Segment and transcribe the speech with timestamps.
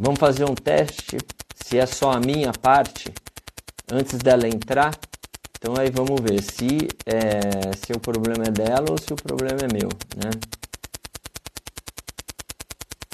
[0.00, 1.18] Vamos fazer um teste
[1.56, 3.12] se é só a minha parte
[3.90, 4.96] antes dela entrar.
[5.58, 9.58] Então aí vamos ver se, é, se o problema é dela ou se o problema
[9.62, 10.30] é meu, né?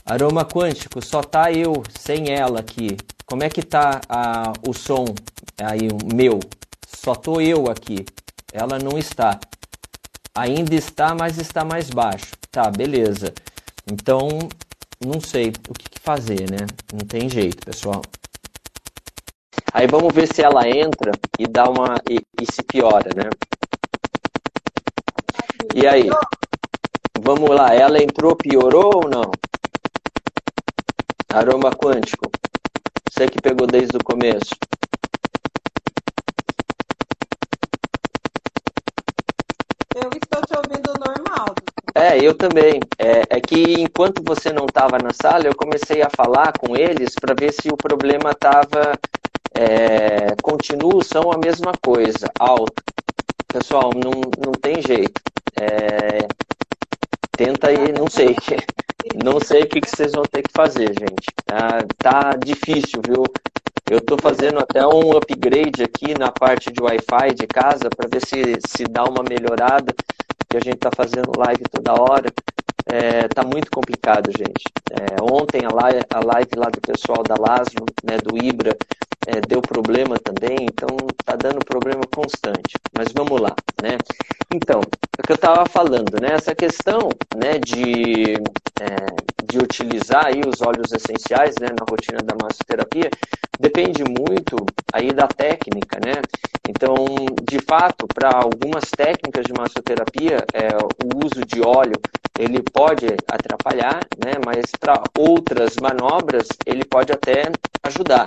[0.05, 2.99] Aroma quântico, só tá eu sem ela aqui.
[3.25, 5.07] Como é que tá a, o som
[5.59, 6.39] aí o meu?
[6.87, 8.05] Só tô eu aqui.
[8.53, 9.41] Ela não está.
[10.37, 12.33] Ainda está, mas está mais baixo.
[12.53, 13.33] Tá, beleza.
[13.91, 14.29] Então,
[15.05, 16.67] não sei o que fazer, né?
[16.93, 18.03] Não tem jeito, pessoal.
[19.73, 23.29] Aí vamos ver se ela entra e dá uma e, e se piora, né?
[25.75, 26.09] E aí?
[27.21, 29.31] Vamos lá, ela entrou, piorou ou não?
[31.33, 32.31] Aroma quântico.
[33.11, 34.55] Você que pegou desde o começo.
[42.07, 42.81] É, eu também.
[42.99, 47.15] É, é que enquanto você não estava na sala, eu comecei a falar com eles
[47.19, 48.93] para ver se o problema estava.
[49.55, 50.35] É,
[51.05, 52.83] são a mesma coisa, alto.
[53.49, 54.13] Pessoal, não,
[54.45, 55.21] não tem jeito.
[55.61, 56.27] É,
[57.37, 58.37] tenta aí, não sei.
[59.23, 61.27] Não sei o que, que vocês vão ter que fazer, gente.
[61.45, 63.23] Tá, tá difícil, viu?
[63.91, 68.25] Eu estou fazendo até um upgrade aqui na parte de Wi-Fi de casa para ver
[68.27, 69.95] se, se dá uma melhorada,
[70.55, 72.33] que a gente está fazendo live toda hora.
[72.87, 74.63] É, tá muito complicado, gente.
[74.93, 78.77] É, ontem a live, a live lá do pessoal da Lasmo, né, do Ibra,
[79.27, 82.77] é, deu problema também, então tá dando problema constante.
[82.97, 83.97] Mas vamos lá, né?
[84.53, 86.29] Então, é o que eu estava falando, né?
[86.33, 88.35] Essa questão, né, de,
[88.81, 89.07] é,
[89.45, 93.11] de utilizar aí os óleos essenciais, né, na rotina da massoterapia,
[93.59, 96.21] depende muito aí da técnica, né?
[96.69, 96.95] Então,
[97.43, 102.01] de fato, para algumas técnicas de massoterapia, é, o uso de óleo
[102.39, 104.33] ele pode atrapalhar, né?
[104.45, 107.51] Mas para outras manobras ele pode até
[107.85, 108.27] ajudar.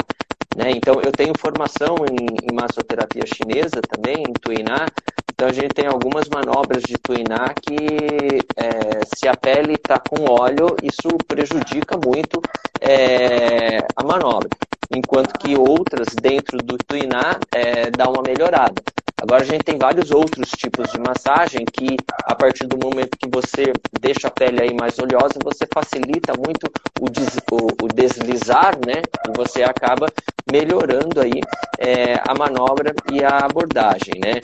[0.57, 0.71] Né?
[0.71, 4.87] Então, eu tenho formação em, em massoterapia chinesa também, em Tuiná.
[5.31, 10.25] Então, a gente tem algumas manobras de Tuiná que, é, se a pele está com
[10.27, 12.41] óleo, isso prejudica muito
[12.81, 14.49] é, a manobra.
[14.95, 18.81] Enquanto que outras dentro do Tuiná é, dá uma melhorada.
[19.19, 23.27] Agora a gente tem vários outros tipos de massagem que, a partir do momento que
[23.27, 26.69] você deixa a pele aí mais oleosa, você facilita muito
[27.01, 29.01] o, des, o, o deslizar, né?
[29.27, 30.07] E você acaba
[30.51, 31.41] melhorando aí
[31.79, 34.39] é, a manobra e a abordagem, né?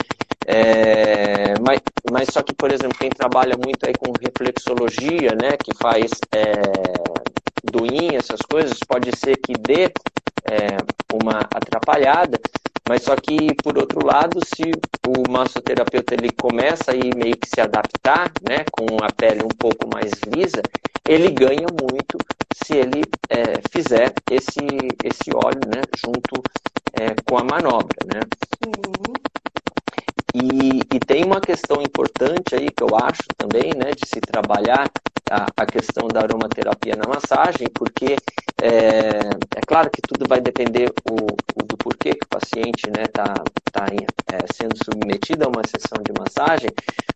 [0.46, 1.80] É, mas,
[2.10, 6.52] mas só que, por exemplo, quem trabalha muito aí com reflexologia, né, que faz é,
[7.62, 9.84] doinha, essas coisas, pode ser que dê
[10.50, 10.76] é,
[11.12, 12.38] uma atrapalhada,
[12.88, 14.70] mas só que, por outro lado, se
[15.06, 19.88] o massoterapeuta ele começa a meio que se adaptar, né, com a pele um pouco
[19.92, 20.62] mais lisa,
[21.08, 22.18] ele ganha muito
[22.54, 24.60] se ele é, fizer esse,
[25.02, 26.42] esse óleo, né, junto
[26.92, 28.20] é, com a manobra, né.
[28.66, 29.14] Uhum.
[30.34, 34.90] E, e, tem uma questão importante aí que eu acho também, né, de se trabalhar
[35.30, 38.16] a, a questão da aromaterapia na massagem, porque
[38.62, 39.18] é,
[39.56, 41.14] é claro que tudo vai depender o,
[41.60, 43.34] o do porquê que o paciente está né, tá,
[43.72, 43.86] tá
[44.32, 46.70] é, sendo submetido a uma sessão de massagem,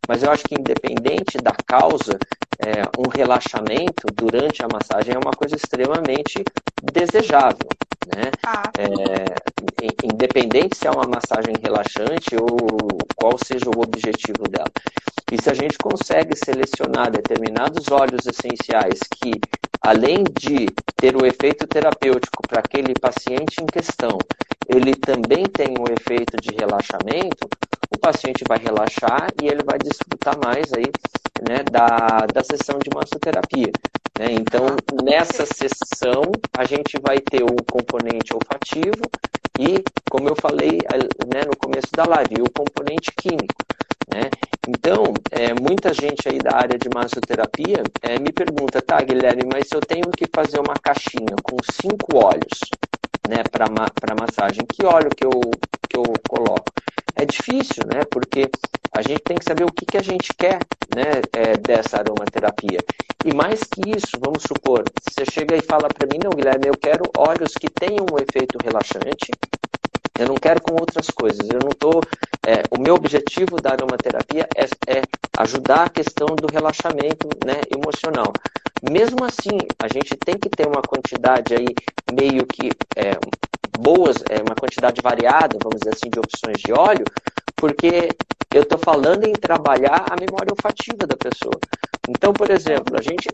[0.09, 2.19] mas eu acho que independente da causa,
[2.59, 6.43] é, um relaxamento durante a massagem é uma coisa extremamente
[6.83, 7.69] desejável.
[8.15, 8.31] Né?
[8.45, 8.71] Ah.
[8.79, 9.49] É,
[10.03, 14.71] independente se é uma massagem relaxante ou qual seja o objetivo dela.
[15.31, 19.33] E se a gente consegue selecionar determinados óleos essenciais que,
[19.81, 20.67] além de
[20.97, 24.19] ter o efeito terapêutico para aquele paciente em questão,
[24.69, 27.49] ele também tem um efeito de relaxamento,
[27.91, 30.91] o paciente vai relaxar e ele vai desfrutar mais aí,
[31.49, 33.73] né, da, da sessão de massoterapia.
[34.19, 34.33] Né?
[34.33, 34.67] Então,
[35.05, 36.23] nessa sessão,
[36.57, 39.03] a gente vai ter o componente olfativo
[39.59, 40.79] e, como eu falei
[41.33, 43.65] né, no começo da live, o componente químico.
[44.15, 44.31] Né?
[44.67, 49.71] Então, é, muita gente aí da área de massoterapia é, me pergunta, tá, Guilherme, mas
[49.73, 52.59] eu tenho que fazer uma caixinha com cinco óleos
[53.29, 55.41] né, para massagem, que óleo que eu,
[55.89, 56.73] que eu coloco?
[57.15, 58.03] É difícil, né?
[58.11, 58.49] Porque
[58.95, 60.59] a gente tem que saber o que, que a gente quer
[60.95, 62.79] né, é, dessa aromaterapia.
[63.25, 66.79] E mais que isso, vamos supor, você chega e fala para mim, não, Guilherme, eu
[66.81, 69.33] quero óleos que tenham um efeito relaxante,
[70.19, 71.49] eu não quero com outras coisas.
[71.49, 72.01] Eu não tô.
[72.49, 75.03] É, o meu objetivo da aromaterapia é, é,
[75.37, 78.33] ajudar a questão do relaxamento né, emocional.
[78.91, 81.67] Mesmo assim, a gente tem que ter uma quantidade aí
[82.11, 83.19] meio que é,
[83.79, 87.05] boas, é, uma quantidade variada, vamos dizer assim, de opções de óleo,
[87.55, 88.09] porque
[88.55, 91.61] eu estou falando em trabalhar a memória olfativa da pessoa.
[92.09, 93.29] Então, por exemplo, a gente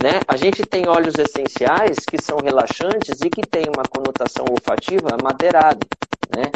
[0.00, 0.20] né?
[0.28, 5.84] A gente tem óleos essenciais que são relaxantes e que têm uma conotação olfativa madeirada,
[6.34, 6.50] né?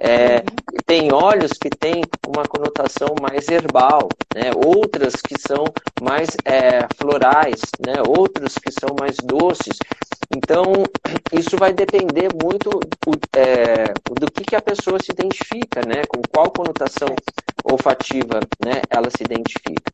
[0.00, 0.42] É,
[0.86, 4.50] tem óleos que têm uma conotação mais herbal, né?
[4.54, 5.64] outras que são
[6.00, 7.94] mais é, florais, né?
[8.06, 9.76] outros que são mais doces.
[10.34, 10.84] Então,
[11.32, 12.80] isso vai depender muito
[13.36, 16.02] é, do que, que a pessoa se identifica, né?
[16.08, 17.08] com qual conotação
[17.64, 18.80] olfativa né?
[18.88, 19.92] ela se identifica.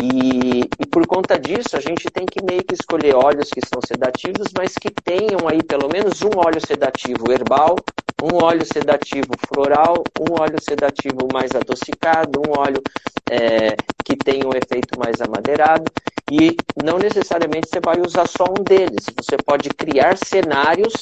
[0.00, 3.80] E, e, por conta disso, a gente tem que meio que escolher óleos que são
[3.84, 7.76] sedativos, mas que tenham aí pelo menos um óleo sedativo herbal,
[8.22, 12.82] um óleo sedativo floral, um óleo sedativo mais adocicado, um óleo
[13.30, 15.90] é, que tenha um efeito mais amadeirado.
[16.30, 20.94] E não necessariamente você vai usar só um deles, você pode criar cenários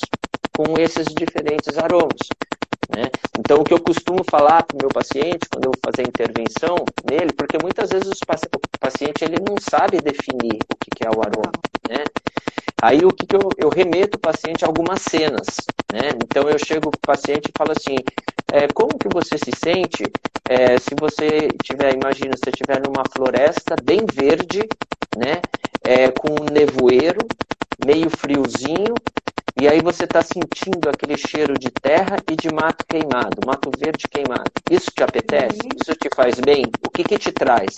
[0.56, 2.28] com esses diferentes aromas.
[2.94, 3.10] Né?
[3.38, 6.08] Então, o que eu costumo falar para o meu paciente, quando eu vou fazer a
[6.08, 6.76] intervenção
[7.08, 11.52] nele, porque muitas vezes o paciente ele não sabe definir o que, é o aroma.
[11.88, 12.04] Né?
[12.82, 15.46] Aí, o que, que eu, eu remeto o paciente a algumas cenas.
[15.92, 16.10] Né?
[16.22, 17.96] Então, eu chego para o paciente e falo assim:
[18.52, 20.04] é, como que você se sente
[20.48, 24.60] é, se você tiver, imagina, você estiver numa floresta bem verde,
[25.16, 25.40] né?
[25.82, 27.26] É, com um nevoeiro,
[27.84, 28.94] meio friozinho,
[29.58, 34.06] e aí você está sentindo aquele cheiro de terra e de mato queimado, mato verde
[34.06, 34.50] queimado.
[34.70, 35.58] Isso te apetece?
[35.64, 35.70] Uhum.
[35.80, 36.64] Isso te faz bem?
[36.86, 37.74] O que, que te traz?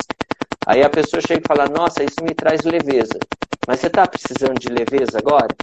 [0.66, 3.18] Aí a pessoa chega e fala: Nossa, isso me traz leveza.
[3.66, 5.54] Mas você está precisando de leveza agora?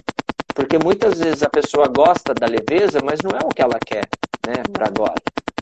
[0.54, 4.08] Porque muitas vezes a pessoa gosta da leveza, mas não é o que ela quer
[4.46, 5.20] né, para agora.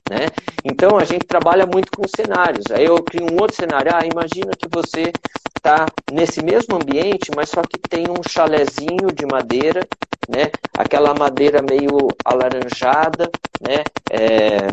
[0.09, 0.29] Né?
[0.65, 2.67] Então a gente trabalha muito com cenários.
[2.71, 3.91] Aí eu crio um outro cenário.
[3.93, 5.11] Ah, imagina que você
[5.57, 9.81] está nesse mesmo ambiente, mas só que tem um chalezinho de madeira
[10.29, 10.51] né?
[10.77, 13.31] Aquela madeira meio alaranjada,
[13.61, 13.85] né?
[14.11, 14.69] É,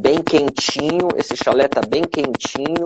[0.00, 2.84] bem quentinho, esse chalé tá bem quentinho,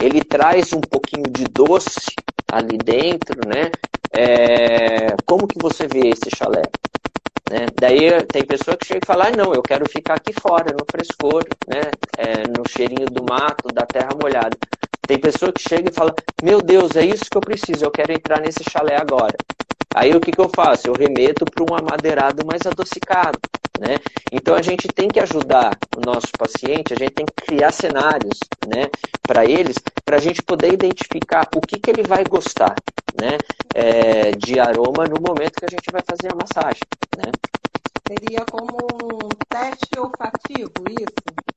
[0.00, 2.14] ele traz um pouquinho de doce
[2.50, 3.70] ali dentro, né?
[4.12, 6.62] É, como que você vê esse chalé?
[7.50, 7.66] Né?
[7.80, 10.84] Daí tem pessoa que chega e fala, ah, não, eu quero ficar aqui fora, no
[10.90, 11.90] frescor, né?
[12.16, 14.56] É, no cheirinho do mato, da terra molhada.
[15.06, 18.12] Tem pessoa que chega e fala, meu Deus, é isso que eu preciso, eu quero
[18.12, 19.36] entrar nesse chalé agora.
[19.94, 20.88] Aí o que, que eu faço?
[20.88, 23.38] Eu remeto para um amadeirado mais adocicado.
[23.78, 23.96] Né?
[24.30, 28.38] Então a gente tem que ajudar o nosso paciente, a gente tem que criar cenários
[28.68, 28.90] né,
[29.22, 32.74] para eles, para a gente poder identificar o que, que ele vai gostar
[33.18, 33.38] né,
[33.74, 36.82] é, de aroma no momento que a gente vai fazer a massagem.
[37.16, 37.32] Né?
[38.06, 41.49] Seria como um teste olfativo, isso?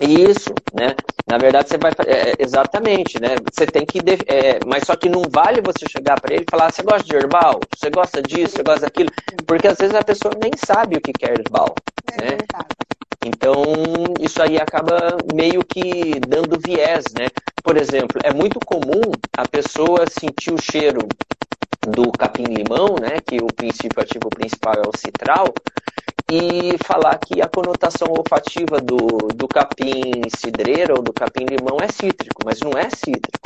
[0.00, 0.94] Isso, né?
[1.28, 3.36] Na verdade, você vai é, é, exatamente, né?
[3.50, 6.72] Você tem que, é, mas só que não vale você chegar para ele e falar:
[6.72, 7.60] você gosta de herbal?
[7.74, 8.56] Você gosta disso?
[8.56, 9.10] Você gosta daquilo?
[9.46, 11.74] Porque às vezes a pessoa nem sabe o que é herbal,
[12.18, 12.38] é né?
[13.24, 13.64] Então,
[14.20, 17.28] isso aí acaba meio que dando viés, né?
[17.62, 19.00] Por exemplo, é muito comum
[19.36, 21.08] a pessoa sentir o cheiro
[21.88, 25.52] do capim-limão, né, que o princípio ativo principal é o citral,
[26.30, 32.42] e falar que a conotação olfativa do, do capim cidreira ou do capim-limão é cítrico,
[32.44, 33.44] mas não é cítrico.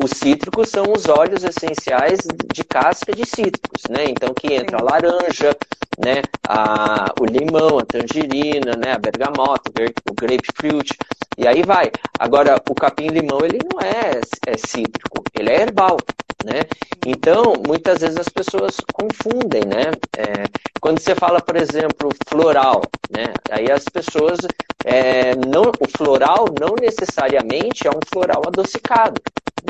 [0.00, 2.20] Os cítricos são os óleos essenciais
[2.54, 4.04] de casca de cítricos, né?
[4.08, 5.56] Então que entra a laranja,
[5.98, 6.22] né?
[6.46, 8.92] A, o limão, a tangerina, né?
[8.92, 9.70] A bergamota,
[10.08, 10.96] o grapefruit,
[11.36, 11.90] e aí vai.
[12.18, 15.96] Agora, o capim-limão, ele não é, é cítrico, ele é herbal,
[16.44, 16.62] né?
[17.06, 19.90] Então, muitas vezes as pessoas confundem, né?
[20.16, 20.44] É,
[20.80, 23.32] quando você fala, por exemplo, floral, né?
[23.50, 24.38] Aí as pessoas,
[24.84, 29.20] é, não, o floral não necessariamente é um floral adocicado,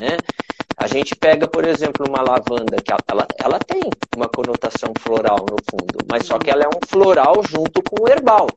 [0.00, 0.16] né?
[0.76, 3.82] A gente pega, por exemplo, uma lavanda, que ela, ela tem
[4.16, 8.08] uma conotação floral no fundo, mas só que ela é um floral junto com o
[8.08, 8.48] herbal.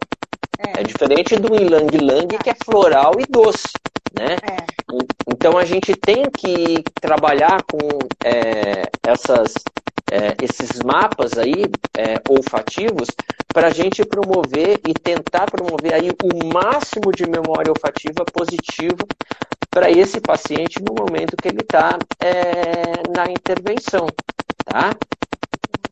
[0.59, 3.69] É, é diferente do ilang lang que é floral e doce,
[4.21, 4.35] né?
[4.43, 4.61] É.
[5.27, 7.79] Então a gente tem que trabalhar com
[8.23, 9.53] é, essas,
[10.11, 11.65] é, esses mapas aí
[11.97, 13.07] é, olfativos
[13.47, 19.05] para a gente promover e tentar promover aí o máximo de memória olfativa positiva
[19.69, 24.07] para esse paciente no momento que ele está é, na intervenção,
[24.65, 24.93] tá?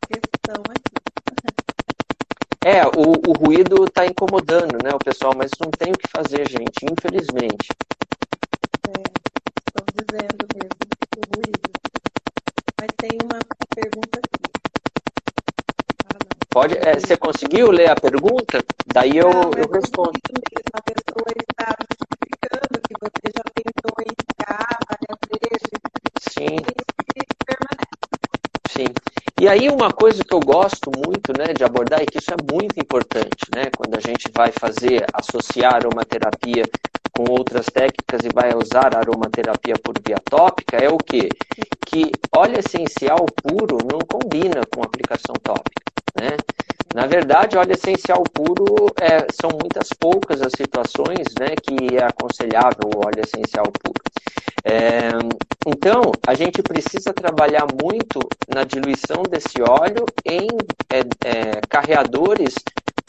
[0.07, 0.99] Questão aqui.
[2.65, 6.47] É, o, o ruído está incomodando, né, o pessoal, mas não tem o que fazer,
[6.49, 7.69] gente, infelizmente.
[8.89, 9.03] É,
[9.67, 10.83] estou dizendo mesmo
[11.17, 11.69] o ruído.
[12.79, 13.39] Mas tem uma
[13.75, 14.49] pergunta aqui.
[16.05, 18.63] Ah, Pode, é, você conseguiu ler a pergunta?
[18.87, 20.19] Daí eu, não, eu respondo.
[20.73, 21.75] A pessoa está
[22.87, 25.79] que você já tentou entrar várias vezes.
[26.29, 26.57] Sim.
[28.69, 28.87] Sim.
[29.39, 32.37] E aí uma coisa que eu gosto muito né, de abordar, e que isso é
[32.51, 36.63] muito importante, né, quando a gente vai fazer, associar aromaterapia
[37.19, 41.27] com outras técnicas e vai usar aromaterapia por via tópica, é o quê?
[41.85, 45.83] Que, óleo essencial puro não combina com aplicação tópica,
[46.17, 46.37] né?
[46.95, 52.89] Na verdade, óleo essencial puro é, são muitas poucas as situações né, que é aconselhável
[52.95, 54.01] o óleo essencial puro.
[54.63, 55.09] É,
[55.67, 60.47] então, a gente precisa trabalhar muito na diluição desse óleo em
[60.89, 62.55] é, é carreadores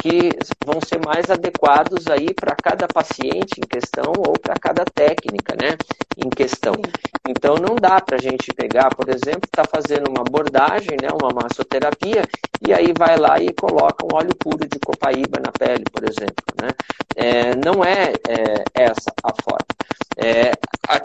[0.00, 0.30] que
[0.64, 5.76] vão ser mais adequados aí para cada paciente em questão ou para cada técnica, né,
[6.16, 6.74] em questão.
[7.28, 11.30] Então não dá para a gente pegar, por exemplo, está fazendo uma abordagem, né, uma
[11.34, 12.22] massoterapia
[12.66, 16.44] e aí vai lá e coloca um óleo puro de copaíba na pele, por exemplo,
[16.60, 16.68] né?
[17.14, 19.66] É, não é, é, essa a forma.
[20.22, 20.52] É,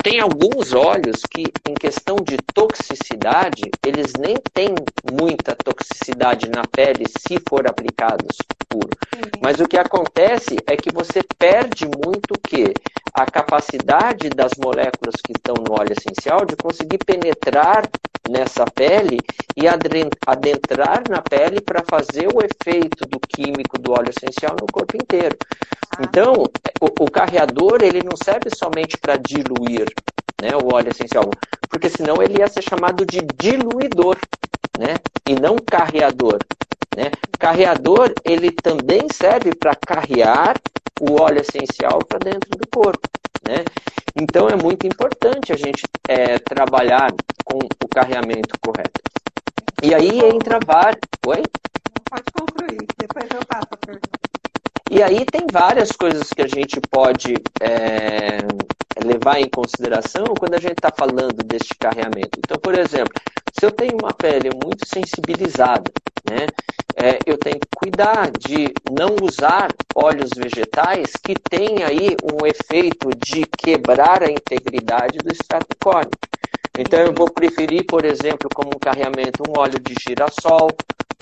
[0.03, 4.75] tem alguns óleos que, em questão de toxicidade, eles nem têm
[5.09, 8.89] muita toxicidade na pele se for aplicados puro.
[9.15, 9.21] Uhum.
[9.41, 12.73] Mas o que acontece é que você perde muito o quê?
[13.13, 17.89] A capacidade das moléculas que estão no óleo essencial de conseguir penetrar
[18.29, 19.19] nessa pele
[19.55, 24.97] e adentrar na pele para fazer o efeito do químico do óleo essencial no corpo
[24.97, 25.37] inteiro.
[25.99, 26.43] Então,
[26.81, 29.87] o, o carreador ele não serve somente para diluir
[30.41, 31.29] né, o óleo essencial,
[31.69, 34.17] porque senão ele ia ser chamado de diluidor,
[34.77, 34.95] né,
[35.27, 36.39] e não carreador.
[36.95, 37.11] Né?
[37.39, 40.55] Carreador ele também serve para carrear
[40.99, 43.07] o óleo essencial para dentro do corpo.
[43.47, 43.63] Né?
[44.15, 49.01] Então é muito importante a gente é, trabalhar com o carreamento correto.
[49.83, 51.01] E aí entra vários.
[51.27, 51.43] Oi?
[52.09, 54.24] Pode concluir, depois eu passo a pergunta.
[54.89, 58.37] E aí tem várias coisas que a gente pode é,
[59.03, 62.37] levar em consideração quando a gente está falando deste carreamento.
[62.37, 63.19] Então, por exemplo,
[63.51, 65.91] se eu tenho uma pele muito sensibilizada,
[66.29, 66.47] né,
[66.95, 73.09] é, eu tenho que cuidar de não usar óleos vegetais que têm aí um efeito
[73.17, 76.11] de quebrar a integridade do extrato córneo.
[76.77, 80.69] Então eu vou preferir, por exemplo, como um carreamento, um óleo de girassol,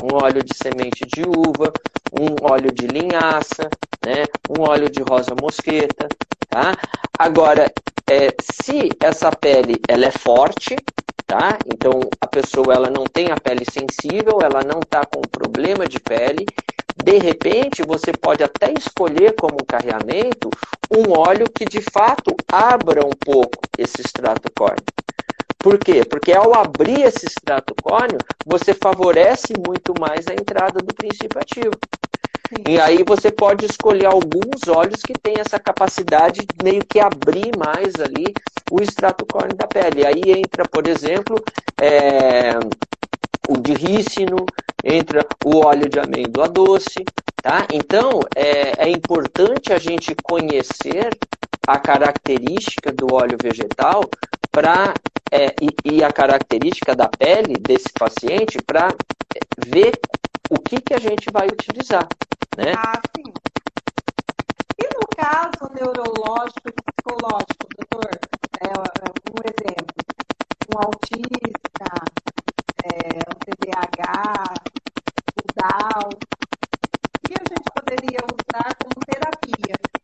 [0.04, 1.72] um óleo de semente de uva,
[2.12, 3.70] um óleo de linhaça,
[4.06, 6.08] né, um óleo de rosa mosqueta,
[6.50, 6.76] tá?
[7.18, 7.72] Agora,
[8.10, 10.76] é, se essa pele ela é forte,
[11.26, 11.58] tá?
[11.66, 16.00] Então a pessoa ela não tem a pele sensível, ela não está com problema de
[16.00, 16.46] pele,
[17.02, 20.50] de repente você pode até escolher como carreamento
[20.92, 24.84] um óleo que de fato abra um pouco esse extrato córneo.
[25.64, 26.04] Por quê?
[26.04, 31.72] Porque ao abrir esse extrato córneo, você favorece muito mais a entrada do princípio ativo.
[32.68, 37.58] E aí você pode escolher alguns óleos que têm essa capacidade de meio que abrir
[37.58, 38.34] mais ali
[38.70, 40.02] o extrato córneo da pele.
[40.02, 41.42] E aí entra, por exemplo,
[41.82, 42.60] é,
[43.48, 44.46] o de rícino,
[44.84, 47.06] entra o óleo de amêndoa doce,
[47.42, 47.66] tá?
[47.72, 51.10] Então, é, é importante a gente conhecer
[51.66, 54.04] a característica do óleo vegetal
[54.52, 54.94] para
[55.34, 58.90] é, e, e, a característica da pele desse paciente para
[59.66, 60.00] ver
[60.48, 62.08] o que, que a gente vai utilizar.
[62.56, 62.74] Né?
[62.78, 63.34] Ah, sim.
[64.78, 68.12] E no caso neurológico e psicológico, doutor,
[68.62, 68.70] é,
[69.32, 69.96] um exemplo,
[70.70, 71.90] um autista,
[72.86, 74.54] é, um TDAH,
[75.36, 80.03] o Down, o que a gente poderia usar como terapia?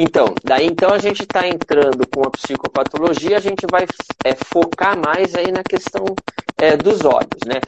[0.00, 3.84] Então, daí então a gente está entrando com a psicopatologia, a gente vai
[4.24, 6.04] é, focar mais aí na questão
[6.56, 7.60] é, dos olhos, né?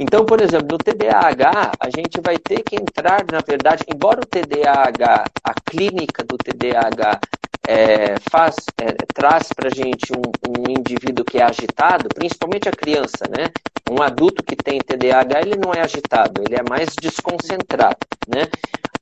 [0.00, 4.26] Então, por exemplo, no TDAH, a gente vai ter que entrar, na verdade, embora o
[4.26, 7.20] TDAH, a clínica do TDAH
[7.68, 12.72] é, faz, é, traz para a gente um, um, indivíduo que é agitado, principalmente a
[12.72, 13.46] criança, né?
[13.88, 18.48] Um adulto que tem TDAH, ele não é agitado, ele é mais desconcentrado, né?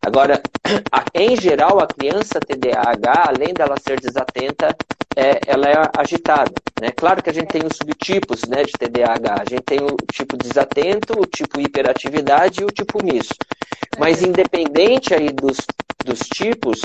[0.04, 0.42] Agora,
[1.14, 4.76] em geral, a criança TDAH, além dela ser desatenta,
[5.16, 6.52] é, ela é agitada.
[6.80, 6.90] Né?
[6.94, 9.34] Claro que a gente tem os subtipos né, de TDAH.
[9.34, 13.36] A gente tem o tipo desatento, o tipo hiperatividade e o tipo misto.
[13.98, 15.56] Mas independente aí dos,
[16.04, 16.82] dos tipos,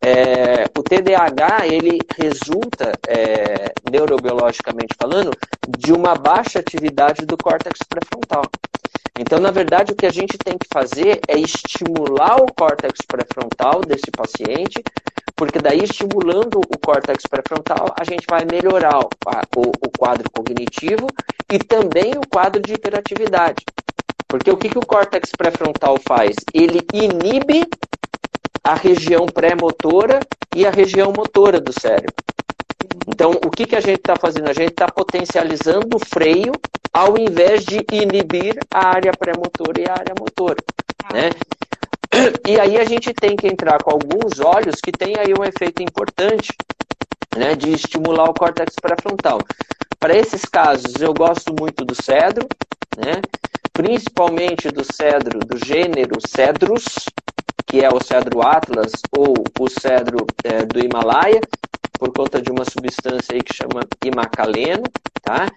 [0.00, 5.30] é, o TDAH ele resulta, é, neurobiologicamente falando,
[5.78, 8.44] de uma baixa atividade do córtex pré-frontal.
[9.18, 13.80] Então, na verdade, o que a gente tem que fazer é estimular o córtex pré-frontal
[13.80, 14.82] desse paciente,
[15.34, 19.08] porque daí, estimulando o córtex pré-frontal, a gente vai melhorar o,
[19.56, 21.06] o, o, quadro cognitivo
[21.50, 23.64] e também o quadro de hiperatividade.
[24.28, 26.36] Porque o que, que o córtex pré-frontal faz?
[26.52, 27.66] Ele inibe
[28.66, 30.18] a região pré-motora
[30.54, 32.12] e a região motora do cérebro.
[33.06, 34.50] Então, o que, que a gente está fazendo?
[34.50, 36.52] A gente está potencializando o freio
[36.92, 40.58] ao invés de inibir a área pré-motora e a área motora.
[41.12, 41.30] Né?
[42.48, 45.82] E aí a gente tem que entrar com alguns olhos que tem aí um efeito
[45.82, 46.48] importante
[47.36, 49.38] né, de estimular o córtex pré-frontal.
[50.00, 52.48] para esses casos, eu gosto muito do cedro,
[52.96, 53.20] né?
[53.72, 56.84] principalmente do cedro do gênero Cedrus,
[57.66, 61.40] que é o cedro Atlas ou o cedro é, do Himalaia,
[61.98, 64.84] por conta de uma substância aí que chama imacaleno,
[65.22, 65.48] tá?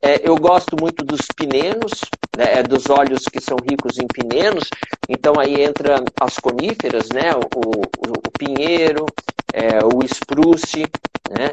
[0.00, 2.00] É, eu gosto muito dos pinenos,
[2.36, 4.68] né, é, dos óleos que são ricos em pinenos,
[5.08, 7.82] então aí entra as coníferas, né, o, o,
[8.26, 9.06] o pinheiro,
[9.52, 10.86] é, o spruce,
[11.30, 11.50] né,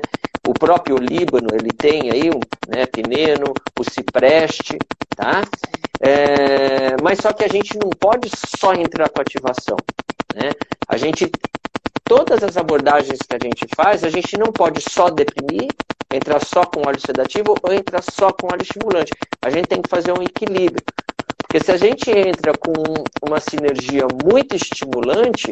[0.48, 4.80] o próprio Líbano, ele tem aí o né, pineno, o cipreste,
[5.20, 5.42] tá?
[6.00, 9.76] É, mas só que a gente não pode só entrar com ativação,
[10.34, 10.52] né?
[10.88, 11.30] A gente
[12.06, 15.70] todas as abordagens que a gente faz, a gente não pode só deprimir,
[16.12, 19.12] entrar só com óleo sedativo ou entrar só com óleo estimulante.
[19.44, 20.84] A gente tem que fazer um equilíbrio.
[21.38, 22.74] Porque se a gente entra com
[23.22, 25.52] uma sinergia muito estimulante,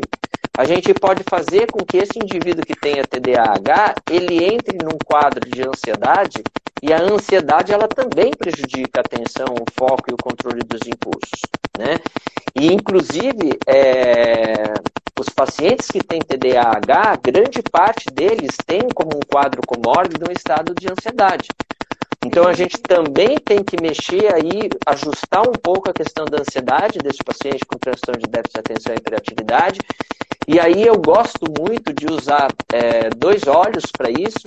[0.58, 5.48] a gente pode fazer com que esse indivíduo que tenha TDAH, ele entre num quadro
[5.48, 6.42] de ansiedade
[6.82, 11.42] e a ansiedade ela também prejudica a atenção, o foco e o controle dos impulsos,
[11.78, 11.98] né?
[12.56, 14.74] E inclusive é,
[15.20, 20.74] os pacientes que têm TDAH, grande parte deles tem como um quadro comórbido um estado
[20.76, 21.50] de ansiedade.
[22.26, 27.00] Então a gente também tem que mexer aí, ajustar um pouco a questão da ansiedade
[27.00, 29.80] desse paciente com transtorno de déficit de atenção e hiperatividade.
[30.48, 34.40] E aí eu gosto muito de usar é, dois olhos para isso,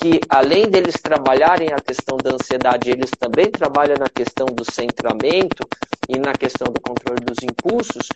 [0.00, 5.66] que além deles trabalharem a questão da ansiedade, eles também trabalham na questão do centramento
[6.08, 8.08] e na questão do controle dos impulsos,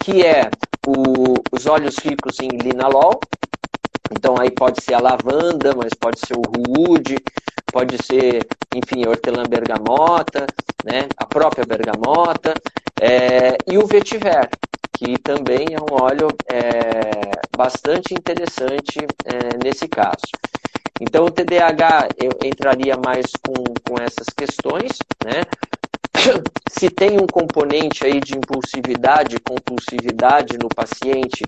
[0.00, 0.50] que é
[0.86, 3.20] o, os óleos ricos em linalol.
[4.10, 7.16] Então aí pode ser a lavanda, mas pode ser o rude,
[7.70, 10.46] pode ser, enfim, hortelã bergamota,
[10.84, 12.54] né, a própria bergamota,
[13.00, 14.48] é, e o vetiver,
[14.96, 20.26] que também é um óleo é, bastante interessante é, nesse caso.
[21.00, 25.42] Então, o TDAH eu entraria mais com, com essas questões, né?
[26.70, 31.44] Se tem um componente aí de impulsividade, compulsividade no paciente,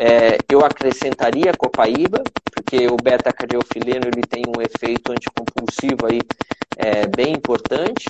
[0.00, 2.22] é, eu acrescentaria copaíba,
[2.52, 6.20] porque o beta-cardiofileno ele tem um efeito anticompulsivo aí
[6.76, 8.06] é, bem importante.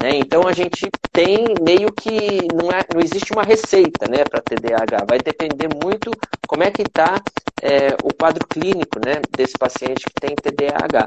[0.00, 0.10] Né?
[0.14, 5.04] Então a gente tem meio que não, é, não existe uma receita né, para TDAH.
[5.08, 6.10] Vai depender muito
[6.46, 7.20] como é que está
[7.62, 11.06] é, o quadro clínico né, desse paciente que tem TDAH.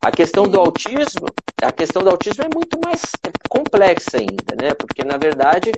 [0.00, 1.26] A questão do autismo,
[1.60, 3.02] a questão do autismo é muito mais
[3.48, 4.74] complexa ainda, né?
[4.74, 5.72] Porque na verdade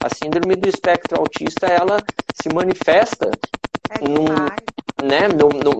[0.00, 1.98] a síndrome do espectro autista ela
[2.40, 3.30] se manifesta
[3.90, 4.26] é num,
[5.02, 5.28] né,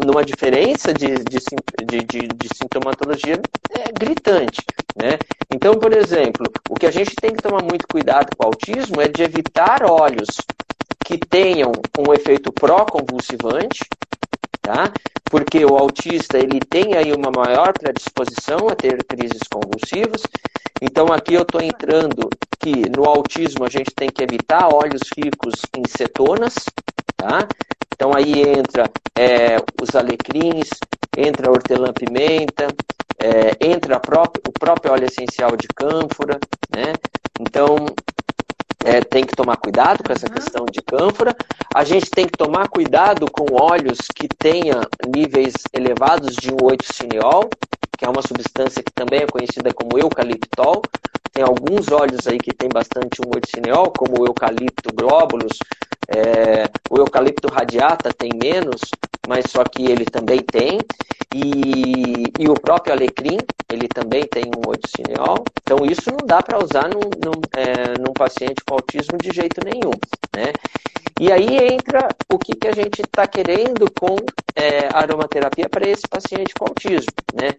[0.04, 4.62] numa diferença de, de, de, de, sintomatologia é gritante.
[4.96, 5.18] Né?
[5.52, 9.00] Então, por exemplo, o que a gente tem que tomar muito cuidado com o autismo
[9.00, 10.38] é de evitar óleos
[11.09, 13.81] que tenham um efeito pró-convulsivante,
[14.61, 14.92] tá?
[15.31, 20.21] porque o autista ele tem aí uma maior predisposição a ter crises convulsivas.
[20.83, 22.29] Então aqui eu estou entrando
[22.61, 26.55] que no autismo a gente tem que evitar óleos ricos em cetonas,
[27.16, 27.49] tá?
[27.94, 30.68] Então aí entra é, os alecrins,
[31.16, 32.68] entra a hortelã-pimenta,
[33.18, 36.38] é, entra o próprio óleo essencial de cânfora,
[36.77, 36.92] né?
[37.40, 37.87] Então
[38.84, 40.34] é, tem que tomar cuidado com essa uhum.
[40.34, 41.36] questão de cânfora.
[41.74, 47.48] A gente tem que tomar cuidado com óleos que tenha níveis elevados de 1,8-cineol,
[47.96, 50.82] que é uma substância que também é conhecida como eucaliptol.
[51.32, 55.58] Tem alguns óleos aí que tem bastante 1,8-cineol, como o eucalipto glóbulos,
[56.08, 58.80] é, o eucalipto radiata tem menos,
[59.28, 60.80] mas só que ele também tem.
[61.34, 63.36] E, e o próprio alecrim,
[63.70, 65.44] ele também tem um 8-cineol.
[65.62, 69.60] Então, isso não dá para usar num, num, é, num, paciente com autismo de jeito
[69.62, 69.92] nenhum.
[70.34, 70.52] Né?
[71.20, 74.16] E aí entra o que, que a gente está querendo com
[74.56, 77.12] é, aromaterapia para esse paciente com autismo.
[77.34, 77.50] Né?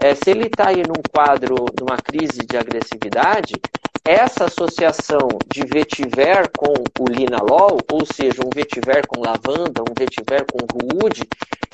[0.00, 3.54] É, se ele está aí num quadro, numa crise de agressividade,
[4.08, 10.46] essa associação de vetiver com o linalol, ou seja, um vetiver com lavanda, um vetiver
[10.50, 11.28] com rude,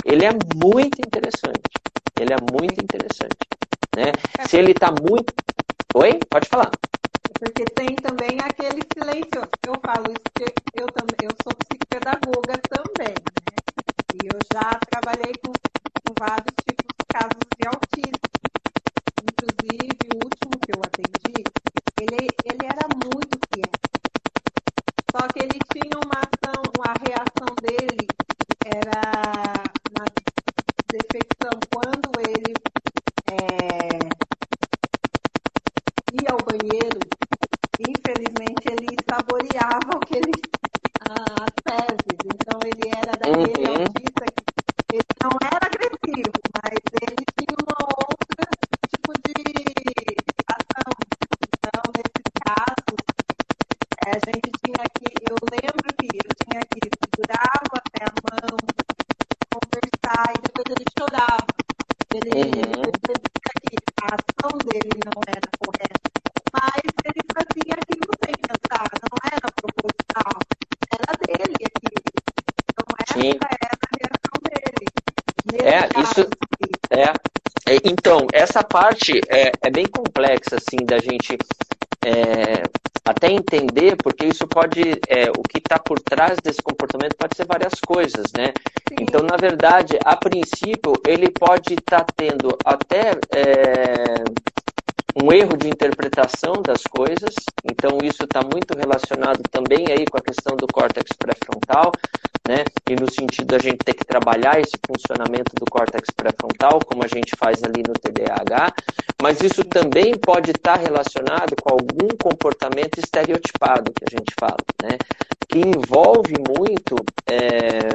[0.05, 1.71] ele é muito interessante.
[2.19, 3.39] Ele é muito interessante.
[3.97, 4.11] Né?
[4.37, 4.49] É.
[4.49, 5.33] Se ele está muito.
[5.95, 6.19] Oi?
[6.29, 6.73] Pode falar.
[7.39, 9.49] Porque tem também aquele silêncio.
[9.65, 13.15] Eu falo isso porque eu, também, eu sou psicopedagoga também.
[13.15, 13.57] Né?
[14.13, 18.34] E eu já trabalhei com, com vários tipos de casos de autismo.
[19.45, 21.45] Inclusive, o último que eu atendi,
[22.01, 23.79] ele, ele era muito quieto.
[25.13, 28.09] Só que ele tinha uma ação, uma reação dele
[28.65, 29.03] era
[29.93, 30.05] na
[30.91, 32.55] defecção quando ele
[33.33, 33.99] é,
[36.23, 37.01] ia ao banheiro,
[37.87, 40.33] infelizmente ele saboreava o que ele
[41.11, 42.17] as fezes.
[42.25, 43.83] Então ele era daquele uhum.
[43.83, 44.25] autista
[44.89, 46.33] que ele não era agressivo,
[78.85, 81.39] parte é, é, bem complexa, assim, da gente
[82.05, 82.63] é,
[83.03, 87.47] até entender, porque isso pode, é, o que está por trás desse comportamento pode ser
[87.47, 88.53] várias coisas, né?
[88.87, 88.97] Sim.
[89.01, 94.25] Então, na verdade, a princípio, ele pode estar tá tendo até é,
[95.23, 100.23] um erro de interpretação das coisas, então isso está muito relacionado também aí com a
[100.23, 101.91] questão do córtex pré-frontal,
[102.47, 102.65] né?
[102.89, 107.09] E no sentido da gente ter que trabalhar esse funcionamento do córtex pré-frontal, como a
[107.09, 108.75] gente faz ali no TDAH,
[109.23, 114.99] mas isso também pode estar relacionado com algum comportamento estereotipado que a gente fala, né?
[115.49, 117.89] Que envolve muito é,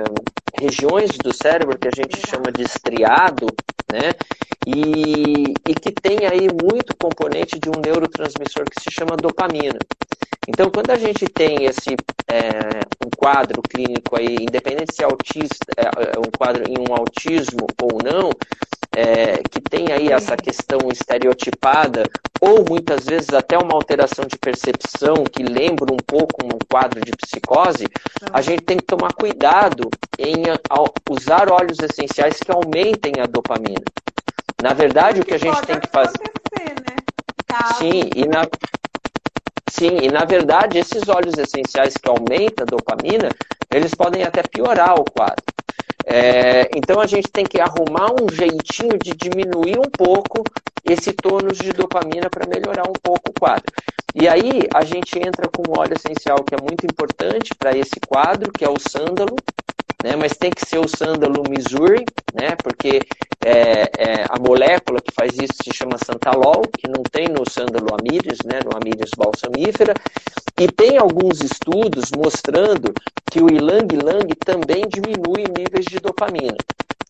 [0.59, 3.47] regiões do cérebro que a gente chama de estriado,
[3.91, 4.13] né?
[4.65, 9.79] E, e que tem aí muito componente de um neurotransmissor que se chama dopamina.
[10.49, 11.95] Então, quando a gente tem esse
[12.27, 16.91] é, um quadro clínico aí, independente se é autista, é, é um quadro em um
[16.91, 18.31] autismo ou não,
[18.95, 22.03] é, que tem aí essa questão estereotipada,
[22.41, 27.12] ou muitas vezes até uma alteração de percepção que lembra um pouco um quadro de
[27.12, 27.85] psicose,
[28.33, 30.45] a gente tem que tomar cuidado em
[31.07, 33.85] usar óleos essenciais que aumentem a dopamina.
[34.63, 36.17] Na verdade, o que a gente tem que fazer.
[36.57, 36.95] Né?
[37.77, 38.45] Sim, e na,
[39.69, 43.29] Sim, e na verdade, esses óleos essenciais que aumentam a dopamina,
[43.71, 45.43] eles podem até piorar o quadro.
[46.05, 50.43] É, então a gente tem que arrumar um jeitinho de diminuir um pouco
[50.84, 53.71] esse tônus de dopamina para melhorar um pouco o quadro.
[54.15, 57.99] E aí a gente entra com um óleo essencial que é muito importante para esse
[58.08, 59.36] quadro, que é o sândalo,
[60.03, 60.15] né?
[60.15, 62.55] mas tem que ser o sândalo Missouri, né?
[62.63, 63.01] porque
[63.49, 67.95] é, é, a molécula que faz isso se chama santalol, que não tem no sândalo
[67.99, 68.59] amíris, né?
[68.63, 69.93] no amíris balsamífera,
[70.59, 72.93] e tem alguns estudos mostrando
[73.31, 76.57] que o ilang-ilang também diminui níveis de dopamina.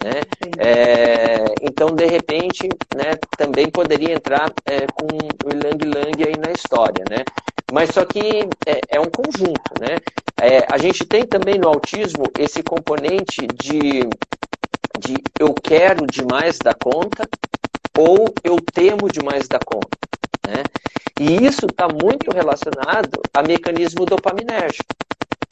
[0.02, 0.22] Né?
[0.58, 6.54] É, então, de repente, né, também poderia entrar é, com o Lang Lang aí na
[6.54, 7.26] história, né?
[7.72, 9.98] Mas só que é, é um conjunto, né?
[10.42, 14.08] É, a gente tem também no autismo esse componente de,
[15.00, 17.28] de eu quero demais da conta
[17.98, 19.98] ou eu temo demais da conta,
[20.48, 20.64] né?
[21.20, 24.96] E isso está muito relacionado a mecanismo dopaminérgico.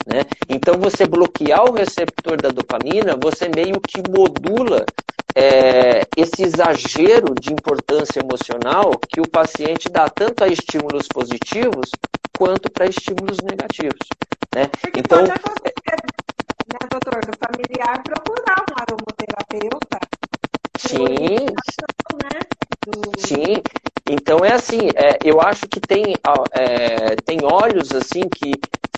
[0.08, 0.22] Né?
[0.48, 4.86] Então, você bloquear o receptor da dopamina, você meio que modula
[5.36, 11.92] é, esse exagero de importância emocional que o paciente dá tanto a estímulos positivos
[12.38, 14.08] quanto para estímulos negativos.
[14.56, 14.70] Né?
[14.96, 15.26] Então,
[16.82, 20.00] né, doutor, do familiar procurar um aromaterapeuta.
[20.78, 21.46] Sim.
[22.24, 22.40] Né?
[23.18, 23.62] Sim.
[24.10, 26.16] Então é assim, é, eu acho que tem,
[26.52, 28.54] é, tem óleos assim que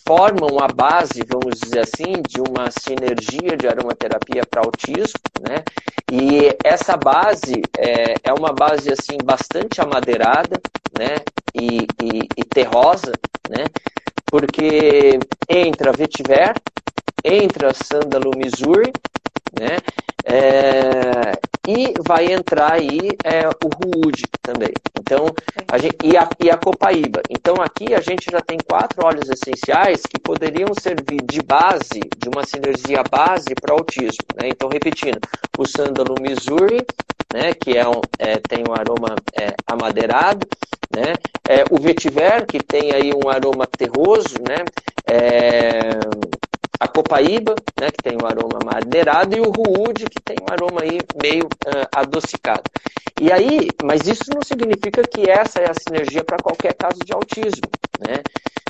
[0.08, 5.64] formam a base, vamos dizer assim, de uma sinergia de aromaterapia para autismo, né?
[6.12, 10.60] E essa base é, é uma base assim bastante amadeirada,
[10.98, 11.18] né?
[11.54, 13.14] E, e, e terrosa,
[13.50, 13.66] né?
[14.26, 16.54] Porque entra vetiver,
[17.24, 18.92] entra sândalo missouri,
[19.60, 19.78] né?
[20.26, 21.34] É,
[21.68, 24.72] e vai entrar aí é, o rude também.
[25.00, 25.28] Então,
[25.72, 27.22] a gente, e, a, e a copaíba.
[27.30, 32.30] Então, aqui a gente já tem quatro óleos essenciais que poderiam servir de base, de
[32.30, 34.26] uma sinergia base para autismo.
[34.36, 34.50] Né?
[34.50, 35.20] Então, repetindo,
[35.58, 36.86] o sândalo Missouri,
[37.34, 40.48] né, que é, um, é tem um aroma é, amadeirado,
[40.96, 41.14] né?
[41.48, 44.66] É, o vetiver, que tem aí um aroma terroso, né?
[46.80, 50.82] A copaíba, né, que tem um aroma madeirado, e o ruúde, que tem um aroma
[50.82, 52.64] aí meio uh, adocicado.
[53.20, 57.12] E aí, mas isso não significa que essa é a sinergia para qualquer caso de
[57.14, 58.22] autismo, né?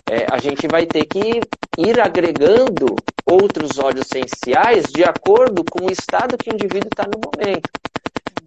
[0.09, 1.39] É, a gente vai ter que
[1.77, 2.95] ir agregando
[3.25, 7.69] outros óleos essenciais de acordo com o estado que o indivíduo está no momento.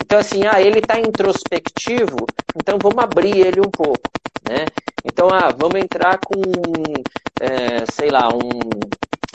[0.04, 4.10] Então, assim, ah, ele está introspectivo, então vamos abrir ele um pouco,
[4.48, 4.66] né?
[5.04, 6.42] Então, ah, vamos entrar com,
[7.40, 8.50] é, sei lá, um,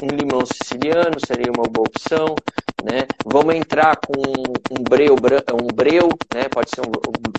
[0.04, 2.36] um limão siciliano seria uma boa opção,
[2.84, 3.08] né?
[3.26, 4.14] Vamos entrar com
[4.72, 6.48] um breu, um breu, né?
[6.50, 6.92] Pode ser um,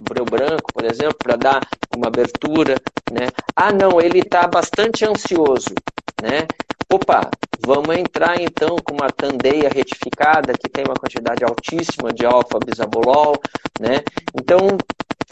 [0.02, 1.60] breu branco, por exemplo, para dar
[1.96, 2.76] uma abertura,
[3.12, 3.28] né?
[3.54, 5.74] Ah, não, ele está bastante ansioso,
[6.20, 6.46] né?
[6.92, 7.30] Opa,
[7.64, 13.36] vamos entrar então com uma candeia retificada que tem uma quantidade altíssima de alfa-bisabolol,
[13.78, 14.02] né?
[14.34, 14.78] Então,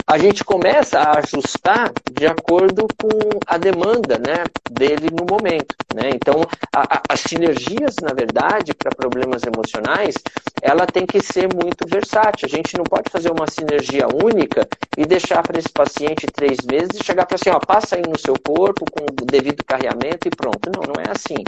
[0.09, 5.75] a gente começa a ajustar de acordo com a demanda né, dele no momento.
[5.93, 6.11] Né?
[6.15, 6.43] Então,
[6.73, 10.15] a, a, as sinergias, na verdade, para problemas emocionais,
[10.63, 12.47] ela tem que ser muito versátil.
[12.47, 17.01] A gente não pode fazer uma sinergia única e deixar para esse paciente três meses
[17.01, 20.31] e chegar para assim, ó, passa aí no seu corpo com o devido carreamento e
[20.31, 20.71] pronto.
[20.73, 21.43] Não, não é assim.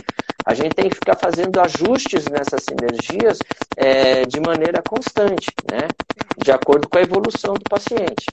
[0.45, 3.39] A gente tem que ficar fazendo ajustes nessas sinergias
[3.77, 5.87] é, de maneira constante, né?
[6.37, 8.27] De acordo com a evolução do paciente.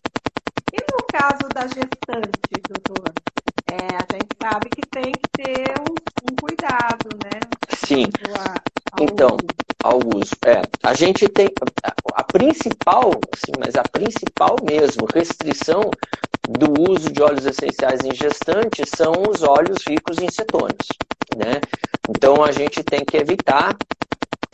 [0.75, 3.13] E no caso da gestante, doutor?
[3.67, 5.95] É, a gente sabe que tem que ter um,
[6.29, 7.39] um cuidado, né?
[7.85, 8.07] Sim.
[8.99, 9.37] então,
[9.81, 10.35] ao uso.
[10.45, 11.47] É, a gente tem
[11.81, 15.89] a, a principal, sim, mas a principal mesmo restrição
[16.49, 20.87] do uso de óleos essenciais em gestantes são os óleos ricos em cetonas,
[21.37, 21.61] né?
[22.09, 23.77] Então a gente tem que evitar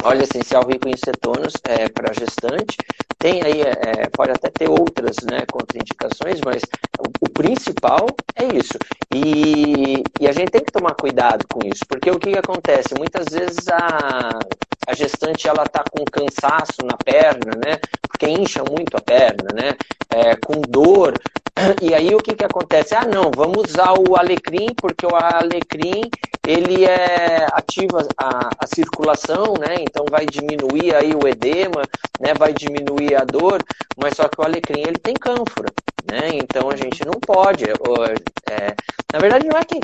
[0.03, 2.77] óleo essencial rico em cetonas é, para gestante.
[3.17, 6.63] Tem aí, é, pode até ter outras né, contraindicações, mas
[6.99, 8.77] o, o principal é isso.
[9.13, 12.95] E, e, a gente tem que tomar cuidado com isso, porque o que, que acontece?
[12.97, 14.39] Muitas vezes a,
[14.87, 17.77] a gestante ela está com cansaço na perna, né?
[18.01, 19.75] Porque incha muito a perna, né?
[20.09, 21.13] É, com dor.
[21.81, 22.95] E aí o que, que acontece?
[22.95, 26.09] Ah, não, vamos usar o alecrim, porque o alecrim
[26.45, 29.75] ele é ativa a, a circulação, né?
[29.79, 31.83] Então vai diminuir aí o edema,
[32.19, 32.33] né?
[32.37, 33.61] Vai diminuir a dor,
[33.97, 35.71] mas só que o alecrim ele tem cânfora,
[36.09, 36.29] né?
[36.33, 37.65] Então a gente não pode.
[37.65, 38.75] É,
[39.13, 39.79] na verdade não é que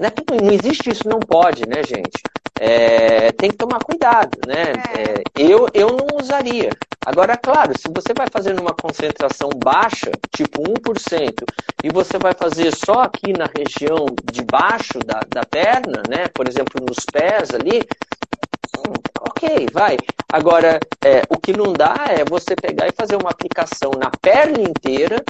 [0.00, 2.22] não, é que não existe isso, não pode, né, gente?
[2.60, 4.72] É, tem que tomar cuidado, né?
[4.94, 5.02] É.
[5.02, 6.70] é, eu, eu não usaria.
[7.06, 11.44] Agora, claro, se você vai fazer numa concentração baixa, tipo 1%,
[11.82, 16.28] e você vai fazer só aqui na região de baixo da, da perna, né?
[16.32, 17.82] Por exemplo, nos pés ali,
[18.78, 19.96] hum, ok, vai.
[20.32, 24.60] Agora, é, o que não dá é você pegar e fazer uma aplicação na perna
[24.62, 25.22] inteira,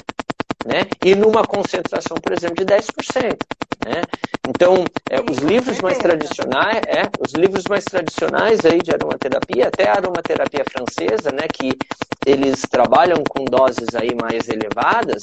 [0.65, 0.87] né?
[1.05, 3.45] E numa concentração, por exemplo, de 10%.
[3.85, 4.01] Né?
[4.49, 9.87] Então, é, os livros mais tradicionais, é, os livros mais tradicionais aí de aromaterapia, até
[9.87, 11.77] a aromaterapia francesa, né, que
[12.25, 15.21] eles trabalham com doses aí mais elevadas,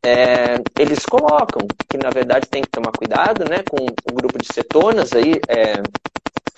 [0.00, 4.46] é, eles colocam que na verdade tem que tomar cuidado, né, com o grupo de
[4.46, 5.40] cetonas aí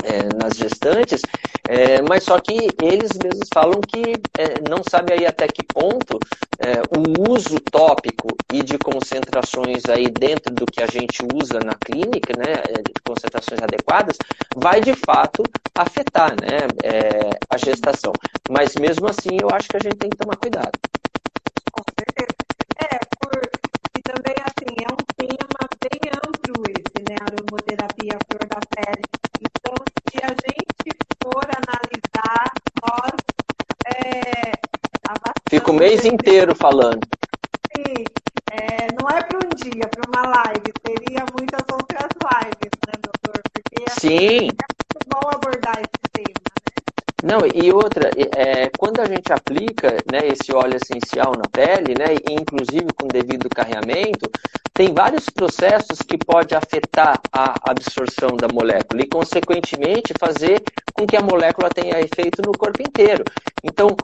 [0.04, 1.22] é, nas gestantes,
[1.68, 6.18] é, mas só que eles mesmos falam que é, não sabe aí até que ponto
[6.59, 11.74] é, o uso tópico e de concentrações aí dentro do que a gente usa na
[11.74, 14.16] clínica, né, é, concentrações adequadas,
[14.56, 15.42] vai de fato
[15.74, 16.66] afetar, né,
[17.50, 18.12] a gestação.
[18.50, 20.72] Mas mesmo assim, eu acho que a gente tem que tomar cuidado.
[21.72, 22.15] Com certeza.
[27.09, 29.03] Né, aromoterapia flor da pele.
[29.40, 29.75] Então,
[30.11, 33.12] se a gente for analisar, nós
[33.87, 34.53] é,
[35.49, 37.07] Fico o mês inteiro falando.
[37.77, 38.05] Sim,
[38.51, 43.40] é, não é para um dia, para uma live, teria muitas outras lives, né, doutor?
[43.53, 44.49] Porque é Sim.
[44.49, 46.65] é muito bom abordar esse tema, né?
[47.24, 52.14] Não, e outra, é, quando a gente aplica né, esse óleo essencial na pele, né,
[52.29, 54.31] inclusive com devido carreamento,
[54.74, 61.16] tem vários processos que pode afetar a absorção da molécula e, consequentemente, fazer com que
[61.16, 63.24] a molécula tenha efeito no corpo inteiro.
[63.64, 63.96] Então,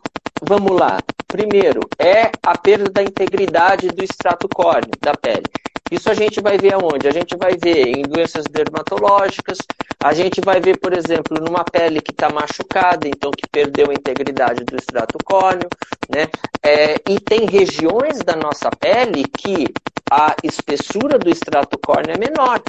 [0.46, 0.98] vamos lá.
[1.26, 5.44] Primeiro, é a perda da integridade do extrato córneo da pele.
[5.90, 7.06] Isso a gente vai ver aonde?
[7.06, 9.58] A gente vai ver em doenças dermatológicas,
[10.02, 13.94] a gente vai ver, por exemplo, numa pele que está machucada, então que perdeu a
[13.94, 15.68] integridade do extrato córneo,
[16.08, 16.28] né?
[16.62, 19.66] É, e tem regiões da nossa pele que
[20.10, 22.62] a espessura do extrato córneo é menor.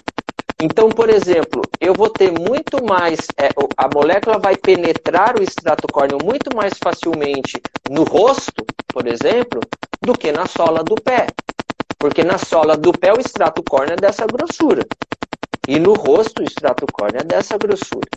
[0.63, 5.85] Então, por exemplo, eu vou ter muito mais, é, a molécula vai penetrar o extrato
[5.91, 9.59] córneo muito mais facilmente no rosto, por exemplo,
[10.01, 11.27] do que na sola do pé.
[11.99, 14.85] Porque na sola do pé o extrato córneo é dessa grossura.
[15.67, 18.09] E no rosto o extrato córneo é dessa grossura.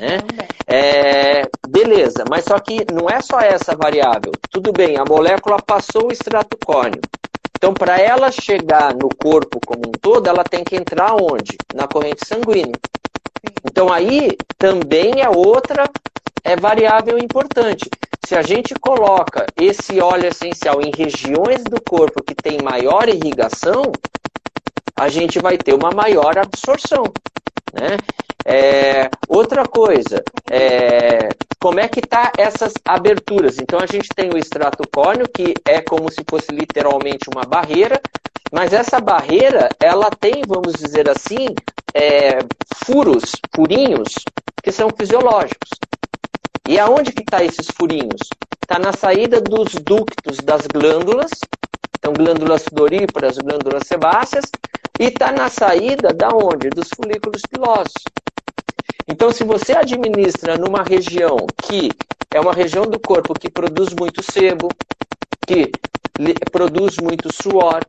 [0.00, 0.18] Né?
[0.66, 4.32] É, beleza, mas só que não é só essa variável.
[4.50, 7.00] Tudo bem, a molécula passou o extrato córneo.
[7.56, 11.56] Então, para ela chegar no corpo como um todo, ela tem que entrar onde?
[11.74, 12.74] Na corrente sanguínea.
[13.64, 15.90] Então, aí também é outra
[16.44, 17.90] é variável importante.
[18.24, 23.90] Se a gente coloca esse óleo essencial em regiões do corpo que tem maior irrigação,
[24.94, 27.04] a gente vai ter uma maior absorção.
[27.72, 27.96] Né?
[28.44, 31.28] É, outra coisa, é,
[31.66, 33.58] como é que tá essas aberturas?
[33.58, 38.00] Então a gente tem o extrato córneo, que é como se fosse literalmente uma barreira,
[38.52, 41.48] mas essa barreira, ela tem, vamos dizer assim,
[41.92, 42.38] é,
[42.84, 44.14] furos, furinhos,
[44.62, 45.70] que são fisiológicos.
[46.68, 48.28] E aonde que está esses furinhos?
[48.62, 51.32] Está na saída dos ductos das glândulas,
[51.98, 54.44] então glândulas sudoríparas, glândulas sebáceas,
[55.00, 56.70] e está na saída da onde?
[56.70, 58.04] Dos folículos pilosos.
[59.08, 61.90] Então, se você administra numa região que
[62.34, 64.68] é uma região do corpo que produz muito sebo,
[65.46, 65.70] que
[66.50, 67.82] produz muito suor,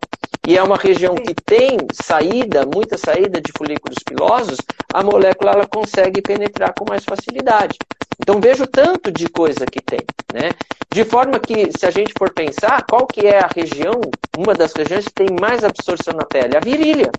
[0.48, 4.58] e é uma região que tem saída, muita saída de folículos pilosos,
[4.94, 7.78] a molécula ela consegue penetrar com mais facilidade.
[8.22, 10.00] Então vejo tanto de coisa que tem,
[10.34, 10.52] né?
[10.90, 14.00] De forma que, se a gente for pensar, qual que é a região,
[14.38, 16.56] uma das regiões que tem mais absorção na pele?
[16.56, 17.12] A virilha,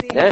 [0.00, 0.08] Sim.
[0.14, 0.30] né?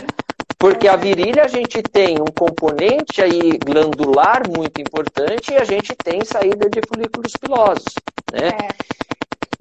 [0.59, 5.94] Porque a virilha a gente tem um componente aí glandular muito importante e a gente
[5.94, 7.94] tem saída de folículos pilosos,
[8.33, 8.49] né?
[8.49, 8.68] É.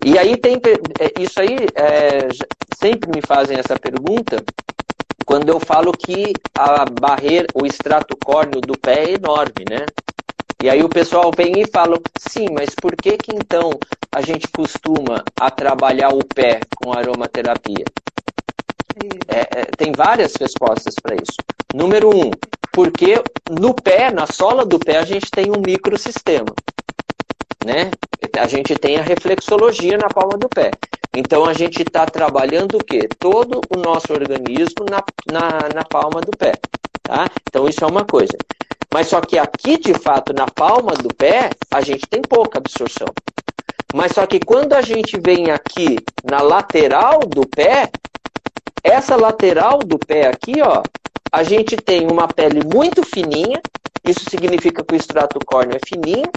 [0.03, 2.27] E aí tem é, isso aí é,
[2.75, 4.43] sempre me fazem essa pergunta
[5.25, 9.85] quando eu falo que a barreira, o extrato córneo do pé é enorme, né?
[10.63, 13.71] E aí o pessoal vem e fala, sim, mas por que que então
[14.11, 17.85] a gente costuma a trabalhar o pé com aromaterapia?
[19.27, 21.37] É, é, tem várias respostas para isso.
[21.73, 22.31] Número um,
[22.71, 26.53] porque no pé, na sola do pé, a gente tem um microsistema.
[27.65, 27.91] Né?
[28.39, 30.71] A gente tem a reflexologia na palma do pé.
[31.15, 33.07] Então a gente está trabalhando o quê?
[33.19, 36.53] Todo o nosso organismo na, na, na palma do pé.
[37.01, 37.27] Tá?
[37.49, 38.37] Então isso é uma coisa.
[38.93, 43.07] Mas só que aqui, de fato, na palma do pé, a gente tem pouca absorção.
[43.93, 47.89] Mas só que quando a gente vem aqui na lateral do pé,
[48.87, 50.81] essa lateral do pé aqui, ó,
[51.31, 53.61] a gente tem uma pele muito fininha,
[54.07, 56.31] isso significa que o extrato córneo é fininho,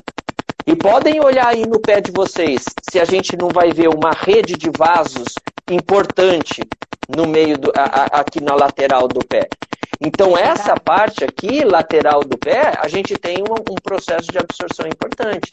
[0.67, 4.13] e podem olhar aí no pé de vocês se a gente não vai ver uma
[4.13, 5.35] rede de vasos
[5.71, 6.63] importante
[7.09, 9.49] no meio do, a, a, aqui na lateral do pé.
[10.01, 14.87] Então essa parte aqui lateral do pé, a gente tem um, um processo de absorção
[14.87, 15.51] importante.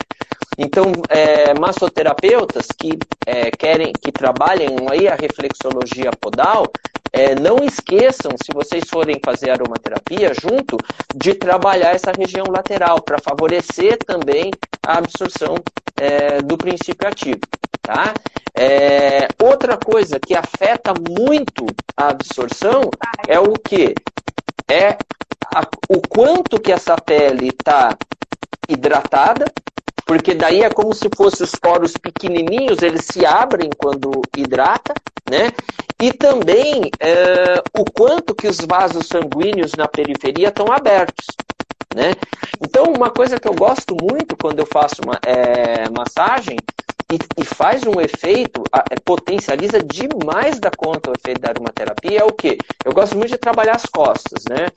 [0.58, 6.66] Então, é, massoterapeutas que é, querem, que trabalhem aí a reflexologia podal,
[7.14, 10.78] é, não esqueçam, se vocês forem fazer aromaterapia junto,
[11.16, 14.52] de trabalhar essa região lateral para favorecer também
[14.86, 15.56] a absorção
[15.96, 17.42] é, do princípio ativo.
[17.82, 18.14] Tá?
[18.56, 21.66] É, outra coisa que afeta muito
[21.96, 22.90] a absorção
[23.28, 23.94] é o que?
[24.68, 24.98] É
[25.54, 27.96] a, o quanto que essa pele está
[28.68, 29.46] hidratada,
[30.08, 34.94] porque daí é como se fossem os poros pequenininhos, eles se abrem quando hidrata,
[35.30, 35.52] né?
[36.02, 41.26] E também é, o quanto que os vasos sanguíneos na periferia estão abertos,
[41.94, 42.14] né?
[42.62, 46.58] Então, uma coisa que eu gosto muito quando eu faço uma é, massagem
[47.12, 52.24] e, e, faz um efeito, é, potencializa demais da conta o efeito da aromaterapia, é
[52.24, 52.58] o quê?
[52.86, 54.68] Eu gosto muito de trabalhar as costas, né?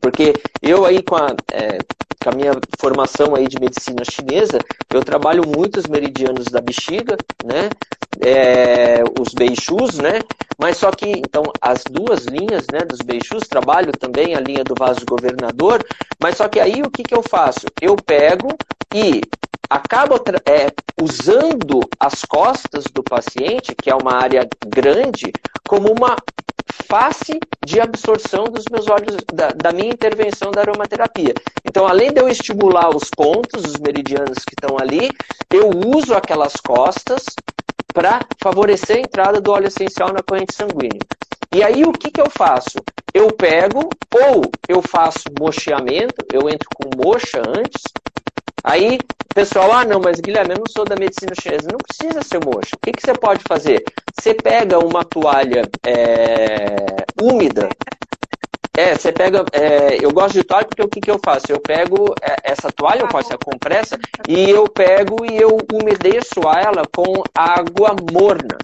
[0.00, 1.78] Porque eu aí com a, é,
[2.22, 4.58] com a minha formação aí de medicina chinesa,
[4.92, 7.70] eu trabalho muitos meridianos da bexiga, né?
[8.20, 10.20] É, os beixus, né?
[10.58, 14.74] Mas só que, então, as duas linhas né, dos beixus, trabalho também a linha do
[14.78, 15.82] vaso governador,
[16.22, 17.66] mas só que aí o que, que eu faço?
[17.80, 18.48] Eu pego
[18.94, 19.22] e
[19.70, 20.66] acabo é,
[21.00, 25.32] usando as costas do paciente, que é uma área grande,
[25.66, 26.16] como uma
[26.90, 31.32] face de absorção dos meus olhos, da, da, minha intervenção da aromaterapia.
[31.64, 35.08] Então, além de eu estimular os pontos, os meridianos que estão ali,
[35.48, 37.24] eu uso aquelas costas
[37.94, 41.00] para favorecer a entrada do óleo essencial na corrente sanguínea.
[41.54, 42.78] E aí, o que, que eu faço?
[43.14, 47.82] Eu pego, ou eu faço mocheamento, eu entro com mocha antes,
[48.62, 48.98] Aí,
[49.34, 51.70] pessoal, ah, não, mas Guilherme, eu não sou da medicina chinesa.
[51.70, 52.76] Não precisa ser mocho.
[52.76, 53.82] O que, que você pode fazer?
[54.20, 56.76] Você pega uma toalha é,
[57.22, 57.70] úmida.
[58.76, 59.46] É, você pega.
[59.50, 61.46] É, eu gosto de toalha porque o que, que eu faço?
[61.50, 66.40] Eu pego é, essa toalha, eu faço a compressa, e eu pego e eu umedeço
[66.42, 68.58] ela com água morna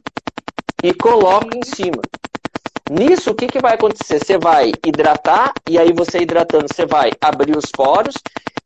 [0.85, 2.03] e coloco em cima.
[2.91, 4.21] Nisso, o que, que vai acontecer?
[4.25, 8.15] Você vai hidratar, e aí você hidratando, você vai abrir os poros,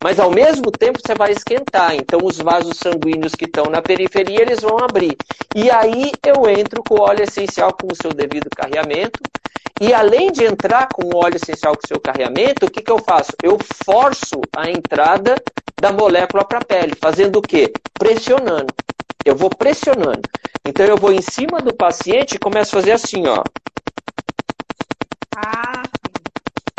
[0.03, 1.95] mas ao mesmo tempo você vai esquentar.
[1.95, 5.17] Então os vasos sanguíneos que estão na periferia, eles vão abrir.
[5.55, 9.21] E aí eu entro com o óleo essencial com o seu devido carreamento.
[9.81, 12.93] E além de entrar com o óleo essencial com o seu carreamento, o que, que
[12.93, 13.33] eu faço?
[13.43, 15.37] Eu forço a entrada
[15.81, 17.73] da molécula para a pele, fazendo o quê?
[17.99, 18.75] Pressionando.
[19.25, 20.29] Eu vou pressionando.
[20.67, 23.43] Então eu vou em cima do paciente e começo a fazer assim, ó.
[25.37, 25.83] Ah,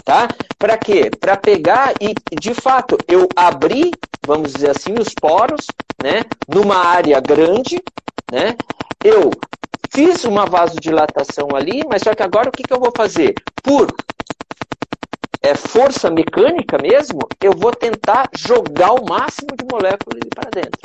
[0.03, 0.27] tá?
[0.57, 1.09] Para quê?
[1.19, 3.91] Para pegar e, de fato, eu abrir,
[4.25, 5.65] vamos dizer assim, os poros,
[6.01, 6.23] né?
[6.47, 7.81] Numa área grande,
[8.31, 8.55] né?
[9.03, 9.31] Eu
[9.91, 13.33] fiz uma vasodilatação ali, mas só que agora o que, que eu vou fazer?
[13.63, 13.93] Por
[15.41, 20.79] é, força mecânica mesmo, eu vou tentar jogar o máximo de moléculas ali para dentro.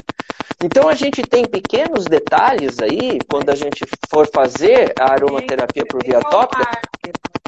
[0.65, 6.03] Então a gente tem pequenos detalhes aí, quando a gente for fazer a aromaterapia por
[6.03, 6.65] via tópica.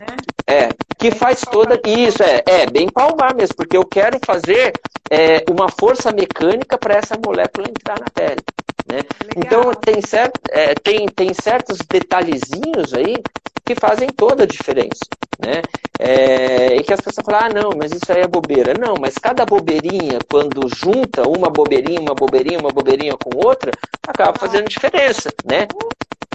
[0.01, 0.17] Né?
[0.47, 0.69] É,
[0.99, 1.81] que faz toda.
[1.87, 4.73] Isso, é, é bem palmar mesmo, porque eu quero fazer
[5.11, 8.43] é, uma força mecânica para essa molécula entrar na pele.
[8.91, 9.01] Né?
[9.37, 13.17] Então tem, certo, é, tem, tem certos detalhezinhos aí
[13.65, 15.05] que fazem toda a diferença.
[15.39, 15.61] Né?
[16.01, 18.73] É, e que as pessoas falam, ah, não, mas isso aí é bobeira.
[18.75, 23.71] Não, mas cada bobeirinha, quando junta uma bobeirinha, uma bobeirinha, uma bobeirinha com outra,
[24.07, 25.67] acaba fazendo diferença, né?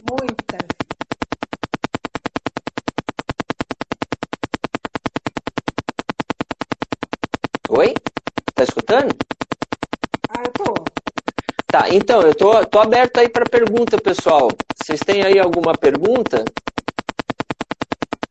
[0.09, 0.83] Muitas.
[7.76, 7.91] Oi?
[8.53, 9.15] Tá escutando?
[10.30, 10.74] Ah, eu tô.
[11.65, 14.49] Tá, então, eu tô, tô aberto aí para pergunta, pessoal.
[14.78, 16.45] Vocês têm aí alguma pergunta?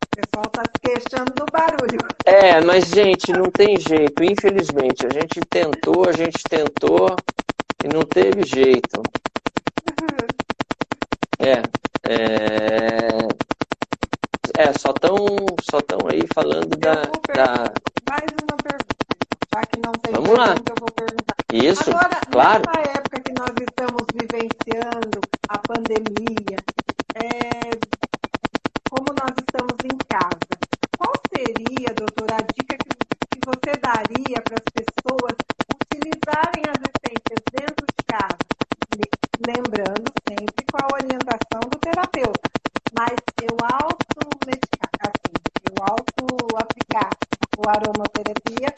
[0.07, 1.99] O pessoal tá se queixando do barulho.
[2.25, 5.05] É, mas, gente, não tem jeito, infelizmente.
[5.07, 7.17] A gente tentou, a gente tentou
[7.85, 9.03] e não teve jeito.
[11.41, 11.61] É,
[12.09, 13.27] é,
[14.57, 15.17] é só estão
[15.69, 17.03] só tão aí falando da,
[17.35, 17.73] da.
[18.09, 19.02] Mais uma pergunta.
[19.55, 20.55] Já que não tem Vamos lá.
[20.55, 21.37] eu vou perguntar.
[21.53, 22.63] Isso, Agora, claro.
[22.67, 26.57] nessa época que nós estamos vivenciando a pandemia,
[27.17, 27.71] é,
[28.91, 30.55] como nós estamos em casa,
[30.97, 32.91] qual seria, doutora, a dica que,
[33.31, 35.37] que você daria para as pessoas
[35.77, 38.39] utilizarem as essências dentro de casa?
[38.97, 42.49] Le- Lembrando sempre com a orientação do terapeuta,
[42.97, 45.35] mas eu auto-medicar, assim,
[45.69, 47.11] eu auto-aplicar
[47.59, 48.73] o aromaterapia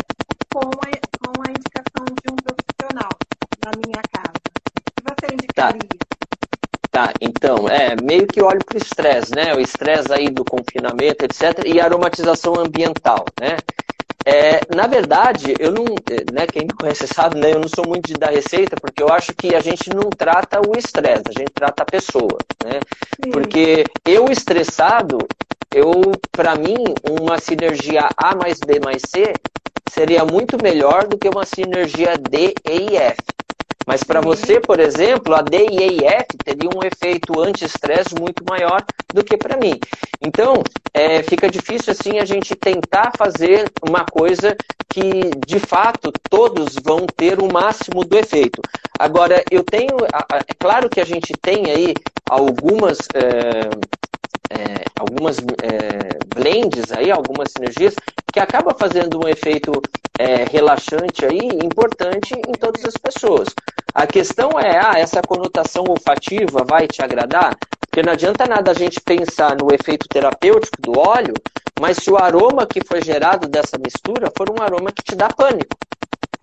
[0.55, 3.11] com a, com a indicação de um profissional
[3.65, 4.39] na minha casa.
[4.39, 5.89] O que você indicaria?
[6.93, 9.53] Tá, então, é meio que olho para o estresse, né?
[9.53, 11.65] O estresse aí do confinamento, etc.
[11.67, 13.57] E aromatização ambiental, né?
[14.25, 18.07] É, na verdade, eu não, né, quem me conhece sabe, né, eu não sou muito
[18.07, 21.53] de dar receita, porque eu acho que a gente não trata o estresse, a gente
[21.53, 22.81] trata a pessoa, né?
[23.23, 23.31] Sim.
[23.33, 25.19] Porque eu estressado,
[25.75, 26.77] eu, para mim,
[27.07, 29.35] uma sinergia A mais B mais C
[29.89, 33.23] seria muito melhor do que uma sinergia D, E F.
[33.87, 34.29] Mas para Sim.
[34.29, 39.37] você, por exemplo, a D, E F teria um efeito anti-estresse muito maior do que
[39.37, 39.79] para mim.
[40.23, 40.63] Então,
[40.93, 44.57] é, fica difícil assim a gente tentar fazer uma coisa
[44.89, 48.63] que, de fato, todos vão ter o máximo do efeito.
[48.99, 49.97] Agora, eu tenho.
[50.07, 53.07] É claro que a gente tem aí algumas.
[53.15, 53.69] é,
[54.51, 57.95] é, algumas é, blends aí, algumas sinergias,
[58.33, 59.73] que acaba fazendo um efeito
[60.19, 63.55] é, relaxante aí, importante em todas as pessoas.
[63.95, 67.57] A questão é, ah, essa conotação olfativa vai te agradar?
[67.81, 71.35] Porque não adianta nada a gente pensar no efeito terapêutico do óleo,
[71.81, 75.29] mas se o aroma que foi gerado dessa mistura for um aroma que te dá
[75.29, 75.77] pânico.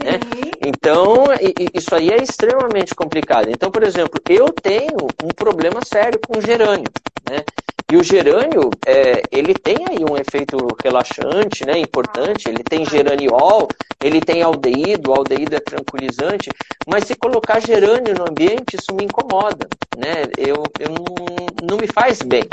[0.04, 0.14] né?
[0.14, 0.52] Sim.
[0.66, 1.26] Então,
[1.74, 3.50] isso aí é extremamente complicado.
[3.50, 6.92] Então, por exemplo, eu tenho um problema sério com gerânio,
[7.30, 7.44] né?
[7.92, 11.78] E o gerânio, é, ele tem aí um efeito relaxante, né?
[11.78, 12.48] Importante.
[12.48, 13.68] Ele tem geraniol,
[14.02, 16.50] ele tem aldeído, o aldeído é tranquilizante.
[16.88, 19.68] Mas se colocar gerânio no ambiente, isso me incomoda,
[19.98, 20.24] né?
[20.38, 22.44] Eu, eu não, não me faz bem.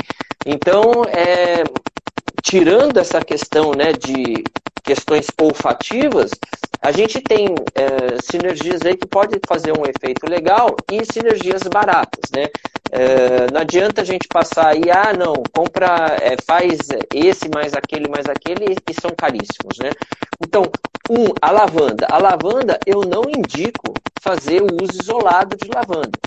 [0.45, 1.63] Então, é,
[2.43, 4.43] tirando essa questão né, de
[4.83, 6.31] questões olfativas,
[6.81, 12.29] a gente tem é, sinergias aí que podem fazer um efeito legal e sinergias baratas,
[12.33, 12.47] né?
[12.91, 16.77] É, não adianta a gente passar aí, ah, não, compra, é, faz
[17.13, 19.91] esse mais aquele mais aquele e são caríssimos, né?
[20.41, 20.63] Então,
[21.09, 22.07] um, a lavanda.
[22.09, 26.17] A lavanda eu não indico fazer o uso isolado de lavanda.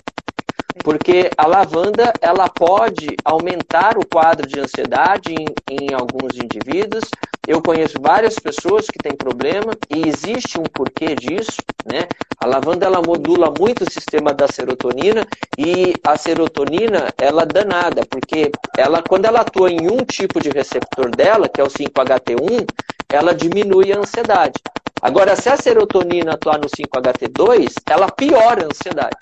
[0.82, 7.04] Porque a lavanda ela pode aumentar o quadro de ansiedade em, em alguns indivíduos.
[7.46, 12.06] Eu conheço várias pessoas que têm problema e existe um porquê disso, né?
[12.42, 15.24] A lavanda ela modula muito o sistema da serotonina
[15.56, 20.50] e a serotonina ela é danada, porque ela quando ela atua em um tipo de
[20.50, 22.66] receptor dela, que é o 5-HT1,
[23.12, 24.60] ela diminui a ansiedade.
[25.00, 29.16] Agora, se a serotonina atuar no 5-HT2, ela piora a ansiedade.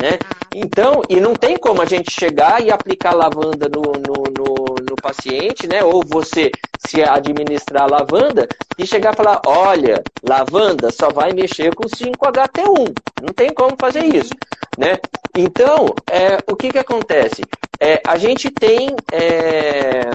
[0.00, 0.18] Né?
[0.54, 4.96] Então, e não tem como a gente chegar e aplicar lavanda no, no, no, no
[5.02, 5.82] paciente, né?
[5.82, 6.52] Ou você
[6.86, 12.94] se administrar lavanda e chegar e falar: olha, lavanda só vai mexer com 5-HT1.
[13.22, 14.32] Não tem como fazer isso.
[14.78, 14.98] Né?
[15.36, 17.42] Então, é, o que, que acontece?
[17.80, 20.10] É, a gente tem é,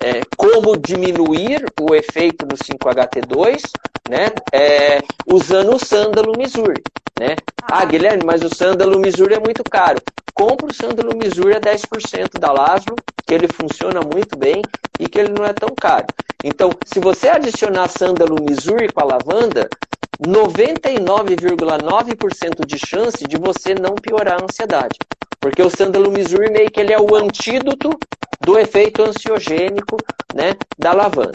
[0.00, 3.62] é, como diminuir o efeito do 5-HT2
[4.08, 6.82] né, é, usando o sândalo misuri.
[7.24, 7.36] Né?
[7.62, 9.98] Ah, Guilherme, mas o sândalo misuri é muito caro.
[10.34, 12.94] Compre o sândalo misuri a 10% da Laszlo,
[13.26, 14.60] que ele funciona muito bem
[15.00, 16.04] e que ele não é tão caro.
[16.44, 19.70] Então, se você adicionar sândalo misuri com a lavanda,
[20.22, 24.98] 99,9% de chance de você não piorar a ansiedade.
[25.40, 27.98] Porque o sândalo misuri meio que ele é o antídoto
[28.44, 29.96] do efeito ansiogênico
[30.34, 31.32] né, da lavanda.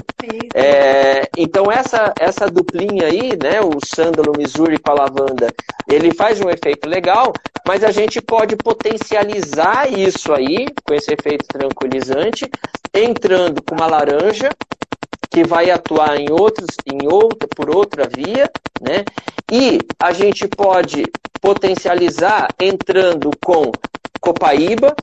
[0.53, 5.53] É, então essa, essa duplinha aí, né, o sândalo missouri com a lavanda,
[5.88, 7.34] ele faz um efeito legal,
[7.68, 12.49] mas a gente pode potencializar isso aí, com esse efeito tranquilizante,
[12.93, 14.49] entrando com uma laranja,
[15.32, 18.49] que vai atuar em outros, em outra, por outra via,
[18.82, 19.05] né?
[19.51, 21.03] E a gente pode
[21.39, 23.72] potencializar entrando com
[24.20, 24.95] copaíba,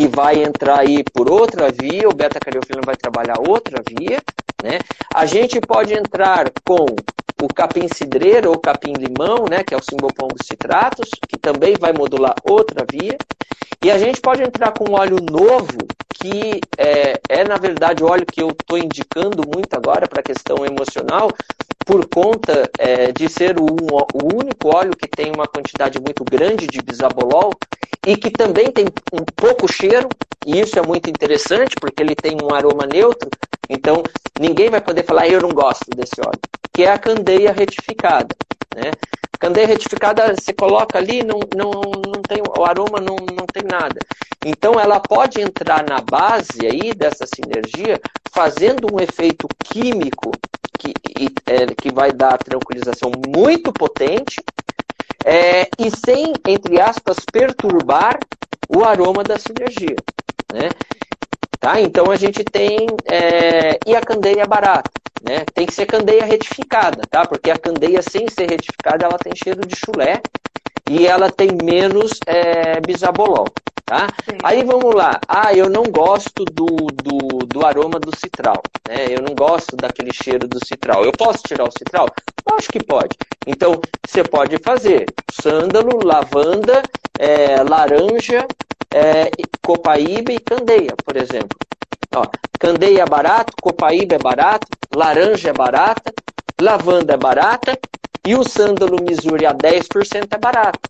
[0.00, 4.18] que vai entrar aí por outra via, o beta-cardiofilina vai trabalhar outra via,
[4.62, 4.78] né?
[5.14, 6.86] A gente pode entrar com
[7.42, 11.92] o capim cidreiro ou capim limão, né, que é o simbopongo citratus, que também vai
[11.92, 13.18] modular outra via.
[13.84, 15.76] E a gente pode entrar com um óleo novo,
[16.14, 20.24] que é, é na verdade o óleo que eu estou indicando muito agora para a
[20.24, 21.30] questão emocional,
[21.84, 26.66] por conta é, de ser o, o, único óleo que tem uma quantidade muito grande
[26.66, 27.52] de bisabolol
[28.06, 30.08] e que também tem um pouco cheiro,
[30.46, 33.28] e isso é muito interessante porque ele tem um aroma neutro,
[33.68, 34.02] então
[34.38, 36.40] ninguém vai poder falar eu não gosto desse óleo,
[36.72, 38.34] que é a candeia retificada.
[38.74, 38.92] Né?
[39.38, 43.98] Candeia retificada, você coloca ali, não, não, não tem, o aroma não, não tem nada.
[44.44, 47.98] Então, ela pode entrar na base aí dessa sinergia,
[48.32, 50.30] fazendo um efeito químico
[50.78, 50.92] que,
[51.46, 54.42] é, que vai dar tranquilização muito potente,
[55.24, 58.18] é, e sem, entre aspas, perturbar
[58.68, 59.96] o aroma da sinergia.
[60.52, 60.70] Né?
[61.58, 61.80] Tá?
[61.80, 62.86] Então, a gente tem.
[63.04, 64.90] É, e a candeia barata.
[65.22, 65.44] Né?
[65.54, 67.26] Tem que ser candeia retificada, tá?
[67.26, 70.22] Porque a candeia sem ser retificada, ela tem cheiro de chulé
[70.88, 73.46] e ela tem menos é, bisabolol,
[73.84, 74.08] tá?
[74.42, 75.20] Aí vamos lá.
[75.28, 79.06] Ah, eu não gosto do, do, do aroma do citral, né?
[79.10, 81.04] Eu não gosto daquele cheiro do citral.
[81.04, 82.08] Eu posso tirar o citral?
[82.56, 83.16] Acho que pode.
[83.46, 86.82] Então, você pode fazer sândalo, lavanda,
[87.18, 88.46] é, laranja,
[88.92, 89.30] é,
[89.64, 91.58] copaíba e candeia, por exemplo.
[92.14, 92.26] Ó,
[92.58, 96.12] candeia é barato, copaíba é barato, laranja é barata,
[96.60, 97.78] lavanda é barata
[98.26, 100.80] e o sândalo missouri a 10% é barato.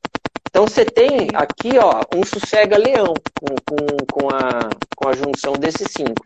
[0.49, 5.89] Então você tem aqui ó, um sossega-leão com, com, com, a, com a junção desses
[5.93, 6.25] cinco.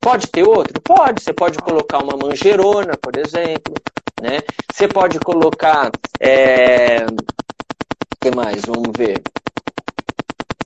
[0.00, 0.80] Pode ter outro?
[0.82, 1.22] Pode.
[1.22, 3.74] Você pode colocar uma manjerona, por exemplo.
[4.20, 4.40] Né?
[4.72, 5.90] Você pode colocar.
[6.20, 7.04] É...
[7.04, 8.62] O que mais?
[8.62, 9.22] Vamos ver.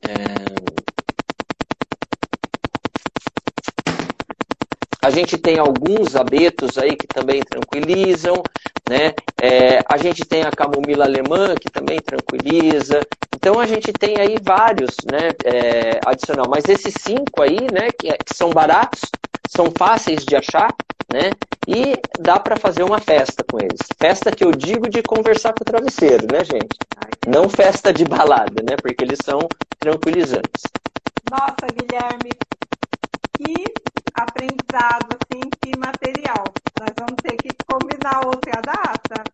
[0.09, 0.79] É...
[5.01, 8.43] A gente tem alguns abetos aí que também tranquilizam,
[8.89, 9.15] né?
[9.41, 13.01] É, a gente tem a camomila alemã que também tranquiliza.
[13.35, 15.31] Então a gente tem aí vários, né?
[15.45, 16.47] É, adicional.
[16.49, 17.89] Mas esses cinco aí, né?
[17.99, 19.01] Que, é, que são baratos,
[19.49, 20.75] são fáceis de achar,
[21.13, 21.31] né?
[21.69, 23.79] E dá para fazer uma festa com eles.
[23.99, 26.79] Festa que eu digo de conversar com o travesseiro, né, gente?
[27.27, 28.75] Não festa de balada, né?
[28.81, 29.41] Porque eles são
[29.79, 30.63] tranquilizantes.
[31.31, 32.31] Nossa, Guilherme,
[33.37, 33.65] que
[34.15, 36.45] aprendizado, assim, que material.
[36.81, 39.25] Nós vamos ter que combinar outra data.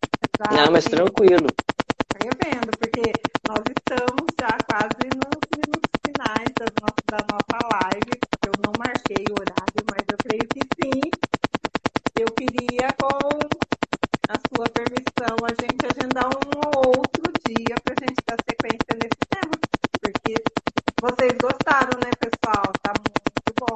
[0.51, 1.47] Não, mas tranquilo.
[1.47, 2.69] Tá vendo?
[2.77, 3.13] Porque
[3.47, 8.11] nós estamos já quase nos minutos finais da nossa, da nossa live.
[8.45, 11.11] Eu não marquei o horário, mas eu creio que sim.
[12.17, 13.17] Eu queria, com
[14.29, 19.19] a sua permissão, a gente agendar um outro dia para a gente dar sequência nesse
[19.29, 19.59] tema.
[20.01, 20.35] Porque
[21.01, 22.71] vocês gostaram, né, pessoal?
[22.81, 23.75] Tá muito bom.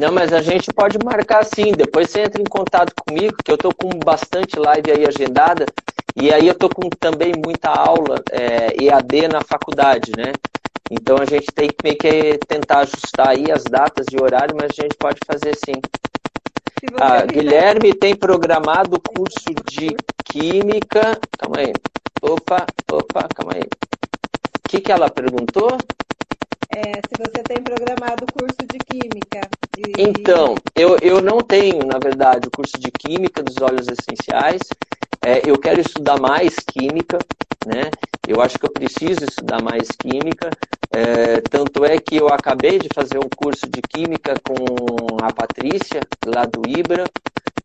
[0.00, 1.72] Não, mas a gente pode marcar sim.
[1.72, 5.66] Depois você entra em contato comigo, que eu tô com bastante live aí agendada.
[6.16, 10.32] E aí eu tô com também muita aula é, EAD na faculdade, né?
[10.90, 14.72] Então a gente tem que meio que tentar ajustar aí as datas e horário, mas
[14.76, 15.80] a gente pode fazer sim.
[17.00, 21.18] Ah, Guilherme tem programado o curso de Química.
[21.38, 21.72] Calma aí.
[22.22, 23.62] Opa, opa, calma aí.
[23.62, 25.76] O que, que ela perguntou?
[26.70, 29.48] É, se você tem programado o curso de Química.
[29.98, 34.60] Então, eu, eu não tenho, na verdade, o curso de Química dos óleos essenciais.
[35.22, 37.18] É, eu quero estudar mais Química,
[37.66, 37.90] né?
[38.30, 40.56] Eu acho que eu preciso estudar mais Química.
[40.92, 46.06] É, tanto é que eu acabei de fazer um curso de Química com a Patrícia,
[46.24, 47.10] lá do Ibra.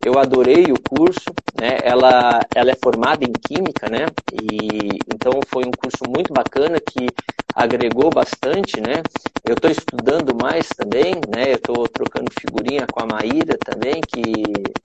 [0.06, 1.80] Eu adorei o curso, né?
[1.84, 4.06] Ela, ela é formada em Química, né?
[4.32, 7.08] E, então foi um curso muito bacana que
[7.56, 9.01] agregou bastante, né?
[9.43, 11.53] Eu estou estudando mais também, né?
[11.53, 14.22] Eu estou trocando figurinha com a Maíra também, que,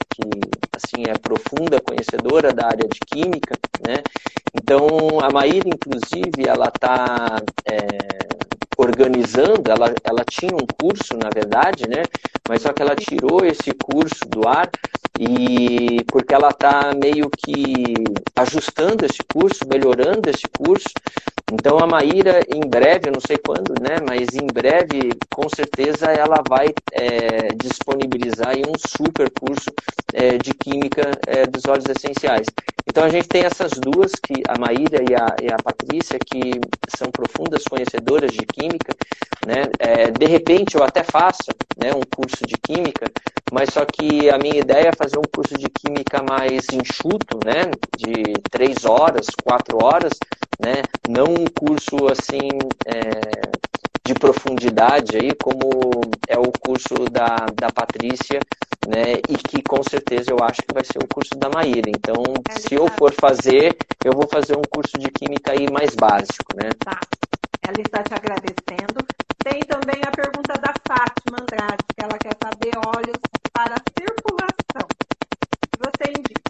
[0.09, 0.23] que
[0.75, 3.97] assim é profunda conhecedora da área de química, né?
[4.55, 7.37] Então a Maíra, inclusive, ela está
[7.71, 8.30] é,
[8.91, 12.03] organizando, ela, ela tinha um curso, na verdade, né?
[12.49, 14.68] Mas só que ela tirou esse curso do ar
[15.18, 17.95] e porque ela está meio que
[18.36, 20.88] ajustando esse curso, melhorando esse curso.
[21.53, 23.97] Então a Maíra, em breve, eu não sei quando, né?
[24.09, 29.70] Mas em breve, com certeza, ela vai é, disponibilizar um super curso
[30.14, 32.47] é, de química é, dos óleos essenciais.
[32.91, 36.61] Então a gente tem essas duas, que a Maíra e a, e a Patrícia, que
[36.88, 38.93] são profundas conhecedoras de química.
[39.47, 39.62] Né?
[39.78, 43.07] É, de repente eu até faço né, um curso de química,
[43.53, 47.70] mas só que a minha ideia é fazer um curso de química mais enxuto, né?
[47.97, 50.12] De três horas, quatro horas,
[50.59, 50.82] né?
[51.09, 52.49] Não um curso assim
[52.86, 53.41] é,
[54.05, 58.41] de profundidade aí, como é o curso da, da Patrícia,
[58.89, 59.20] né?
[59.28, 61.89] E que com certeza eu acho que vai ser o curso da Maíra.
[61.89, 65.95] Então, é se eu for fazer, eu vou fazer um curso de química aí mais
[65.95, 66.70] básico, né?
[66.78, 67.01] Tá.
[67.62, 69.05] Ela está te agradecendo.
[69.45, 73.20] Tem também a pergunta da Fátima Andrade, que ela quer saber óleos
[73.53, 74.89] para circulação.
[75.78, 76.41] Você indica?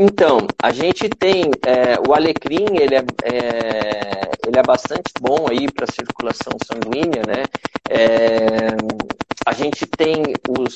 [0.00, 5.70] Então, a gente tem é, o alecrim, ele é, é, ele é bastante bom aí
[5.70, 7.42] para circulação sanguínea, né?
[7.90, 8.76] É,
[9.44, 10.74] a gente tem os,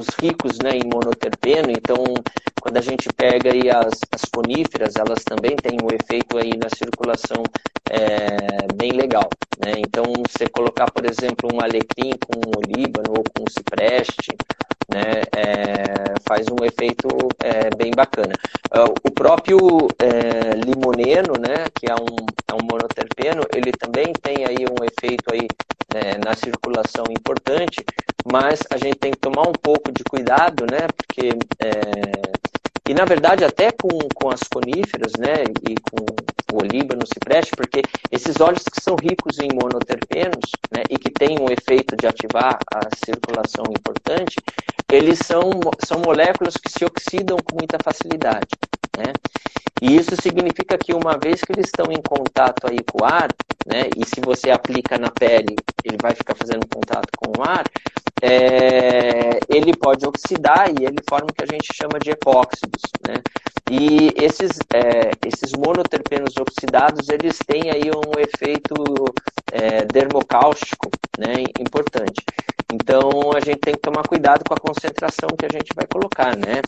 [0.00, 2.04] os ricos né, em monoterpeno, então
[2.60, 6.68] quando a gente pega aí as, as coníferas, elas também têm um efeito aí na
[6.68, 7.42] circulação
[7.90, 9.28] é, bem legal.
[9.64, 9.74] Né?
[9.78, 14.36] Então, você colocar, por exemplo, um alecrim com um olíbano ou com um cipreste,
[14.92, 17.08] né, é, faz um efeito
[17.42, 18.34] é, bem bacana.
[18.70, 19.58] Ah, o próprio
[19.98, 25.32] é, limoneno, né, que é um, é um monoterpeno, ele também tem aí um efeito
[25.32, 25.46] aí
[26.24, 27.82] na circulação importante,
[28.30, 32.48] mas a gente tem que tomar um pouco de cuidado, né, porque é,
[32.88, 36.06] e na verdade até com, com as coníferas, né, e com
[36.54, 41.38] o olíbano, cipreste, porque esses óleos que são ricos em monoterpenos, né, e que têm
[41.38, 44.36] um efeito de ativar a circulação importante,
[44.90, 45.50] eles são,
[45.84, 48.48] são moléculas que se oxidam com muita facilidade,
[48.98, 49.12] né?
[49.80, 53.28] E isso significa que uma vez que eles estão em contato aí com o ar,
[53.66, 57.64] né, e se você aplica na pele, ele vai ficar fazendo contato com o ar,
[58.20, 63.22] é, ele pode oxidar e ele forma o que a gente chama de epóxidos, né?
[63.70, 68.74] E esses, é, esses monoterpenos oxidados, eles têm aí um efeito
[69.52, 72.24] é, dermocáustico né, importante.
[72.70, 76.36] Então, a gente tem que tomar cuidado com a concentração que a gente vai colocar,
[76.36, 76.60] né?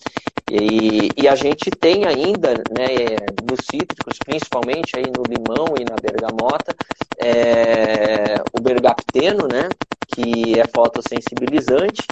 [0.50, 5.96] E, e a gente tem ainda, né, dos cítricos, principalmente aí no limão e na
[6.00, 6.74] bergamota,
[7.18, 9.68] é, o bergapteno, né,
[10.08, 12.06] que é fotossensibilizante,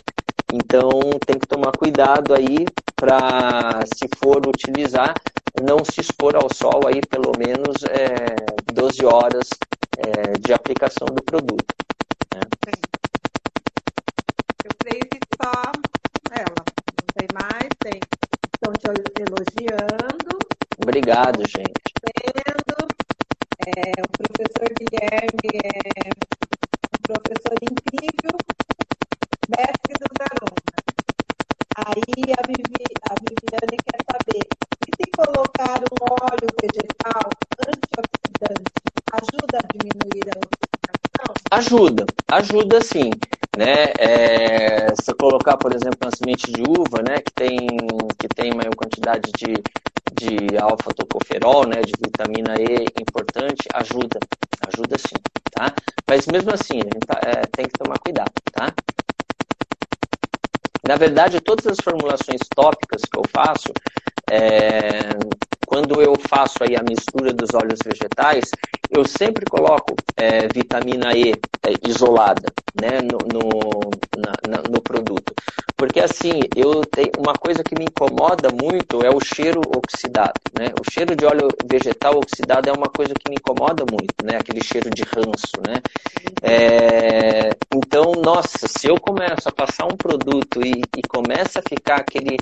[0.53, 0.91] então
[1.27, 5.15] tem que tomar cuidado aí para, se for utilizar,
[5.63, 8.37] não se expor ao sol aí pelo menos é,
[8.73, 9.51] 12 horas
[9.99, 11.75] é, de aplicação do produto.
[12.35, 12.41] Né?
[14.65, 15.53] Eu creio que só
[16.33, 18.01] ela, não tem mais, tem.
[18.55, 18.87] Estão te
[19.21, 20.39] elogiando.
[20.83, 21.81] Obrigado, gente.
[22.03, 22.89] Vendo.
[23.67, 25.51] É, o professor Guilherme
[25.95, 28.37] é um professor incrível,
[29.49, 30.69] mestre dos alunos.
[31.77, 34.45] Aí a, Vivi, a Viviane quer saber,
[34.87, 37.31] e se colocar um óleo vegetal
[37.67, 38.79] antioxidante
[39.13, 41.35] ajuda a diminuir a oxidação?
[41.51, 43.11] Ajuda, ajuda sim.
[43.59, 43.91] Né?
[43.99, 47.59] É, se colocar, por exemplo, uma semente de uva, né, que tem,
[48.17, 49.53] que tem maior quantidade de,
[50.15, 54.21] de alfa-tocoferol, né, de vitamina E importante, ajuda,
[54.73, 55.17] ajuda sim,
[55.51, 55.75] tá?
[56.09, 58.73] Mas mesmo assim, a gente tá, é, tem que tomar cuidado, tá?
[60.87, 63.73] Na verdade, todas as formulações tópicas que eu faço,
[64.31, 65.19] é,
[65.67, 68.51] quando eu faço aí a mistura dos óleos vegetais,
[68.91, 75.33] eu sempre coloco é, vitamina E é, isolada né, no, no, na, no, produto.
[75.77, 80.41] Porque assim, eu tenho uma coisa que me incomoda muito é o cheiro oxidado.
[80.59, 80.73] Né?
[80.81, 84.39] O cheiro de óleo vegetal oxidado é uma coisa que me incomoda muito, né?
[84.39, 85.53] aquele cheiro de ranço.
[85.67, 85.81] Né?
[86.43, 91.97] É, então, nossa, se eu começo a passar um produto e, e começa a ficar
[91.97, 92.37] aquele,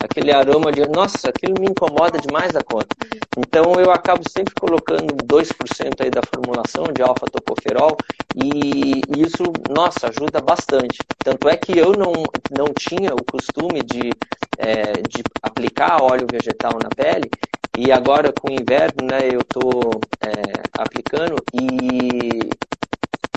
[0.00, 0.86] aquele aroma de.
[0.88, 2.96] Nossa, aquilo me incomoda demais a conta.
[3.36, 7.96] Então, eu acabo sempre colocando 2% aí da formulação de alfa-tocoferol
[8.36, 10.98] e isso, nossa, ajuda bastante.
[11.22, 12.12] Tanto é que eu não,
[12.56, 14.10] não tinha o costume de,
[14.58, 17.28] é, de aplicar óleo vegetal na pele
[17.76, 22.48] e agora com o inverno, né, eu estou é, aplicando e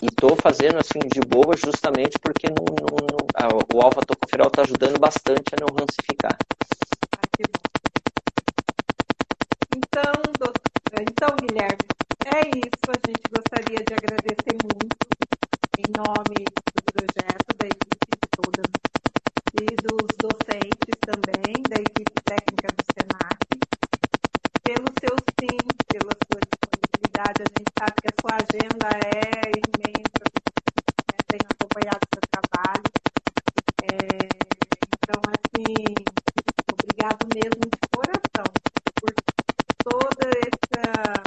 [0.02, 5.00] estou fazendo assim de boa justamente porque não, não, não, a, o alfa-tocoferol está ajudando
[5.00, 6.38] bastante a não rancificar.
[7.18, 7.28] Ah,
[9.76, 11.78] então, doutor, então, Guilherme,
[12.26, 12.88] é isso.
[12.90, 14.96] A gente gostaria de agradecer muito,
[15.78, 18.62] em nome do projeto, da equipe toda
[19.62, 23.40] e dos docentes também, da equipe técnica do SENAC,
[24.64, 25.58] pelo seu sim,
[25.88, 27.42] pela sua disponibilidade.
[27.42, 30.24] A gente sabe que a sua agenda é imensa,
[31.10, 31.18] né?
[31.28, 32.84] tenho acompanhado o seu trabalho.
[33.82, 34.30] É,
[34.96, 35.96] então, assim,
[36.72, 38.48] obrigado mesmo de coração
[39.00, 39.14] por
[39.84, 41.24] toda essa,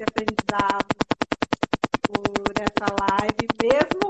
[0.00, 0.86] esse aprendizado,
[2.08, 4.08] por essa live, mesmo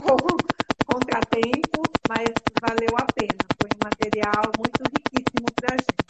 [0.00, 0.16] com
[0.86, 2.30] contratempo, mas
[2.62, 3.42] valeu a pena.
[3.60, 6.04] Foi um material muito riquíssimo para a gente.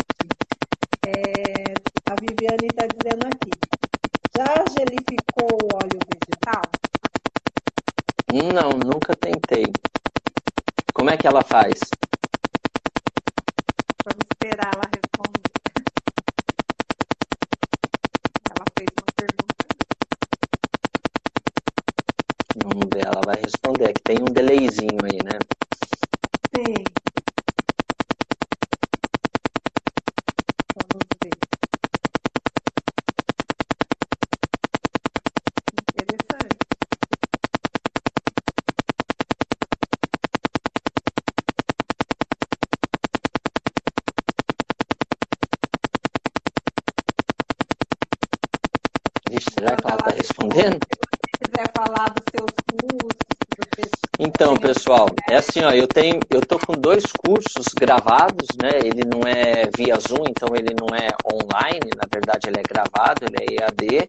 [1.07, 1.75] É,
[2.11, 3.51] a Viviane está dizendo aqui,
[4.37, 6.65] já gelificou o óleo vegetal?
[8.53, 9.73] Não, nunca tentei.
[10.93, 11.81] Como é que ela faz?
[14.05, 15.74] Vamos esperar ela responder.
[23.25, 23.95] Vai responder.
[23.95, 25.41] Que tem um delayzinho aí, né?
[55.55, 58.71] Assim, ó, eu tenho, eu tô com dois cursos gravados, né?
[58.83, 63.25] Ele não é via Zoom, então ele não é online, na verdade ele é gravado,
[63.25, 64.09] ele é EAD.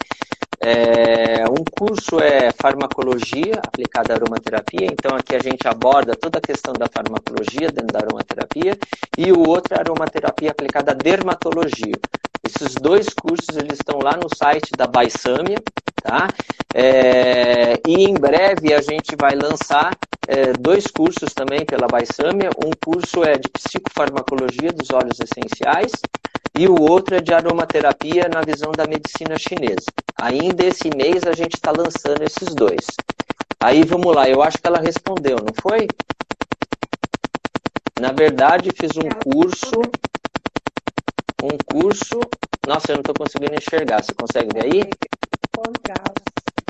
[0.60, 6.42] É, um curso é farmacologia aplicada à aromaterapia, então aqui a gente aborda toda a
[6.42, 8.76] questão da farmacologia dentro da aromaterapia,
[9.18, 12.00] e o outro é aromaterapia aplicada à dermatologia.
[12.44, 15.58] Esses dois cursos eles estão lá no site da Baisâmia,
[16.02, 16.28] tá?
[16.74, 19.92] É, e em breve a gente vai lançar
[20.28, 22.50] é, dois cursos também pela Baisâmia.
[22.64, 25.92] Um curso é de psicofarmacologia dos óleos essenciais
[26.58, 29.88] e o outro é de aromaterapia na visão da medicina chinesa.
[30.22, 32.88] Ainda esse mês a gente está lançando esses dois.
[33.62, 35.88] Aí vamos lá, eu acho que ela respondeu, não foi?
[38.00, 39.82] Na verdade, fiz um curso.
[41.42, 42.20] Um curso.
[42.68, 44.04] Nossa, eu não estou conseguindo enxergar.
[44.04, 44.82] Você consegue ver aí?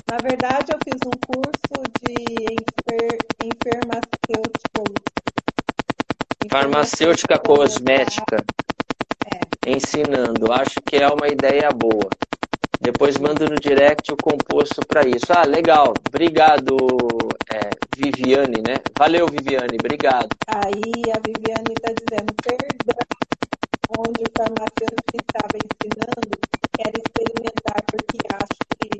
[0.07, 2.13] Na verdade, eu fiz um curso de
[2.53, 4.83] enfer, enfermacêutico.
[6.51, 8.37] Farmacêutica cosmética.
[9.33, 9.71] É.
[9.71, 10.53] Ensinando.
[10.53, 12.07] Acho que é uma ideia boa.
[12.79, 15.25] Depois mando no direct o composto para isso.
[15.29, 15.95] Ah, legal.
[16.07, 16.77] Obrigado,
[17.51, 18.75] é, Viviane, né?
[18.97, 19.77] Valeu, Viviane.
[19.79, 20.29] Obrigado.
[20.47, 22.99] Aí a Viviane está dizendo, perdão,
[23.97, 26.37] onde o farmacêutico estava ensinando,
[26.77, 28.99] quero experimentar porque acho que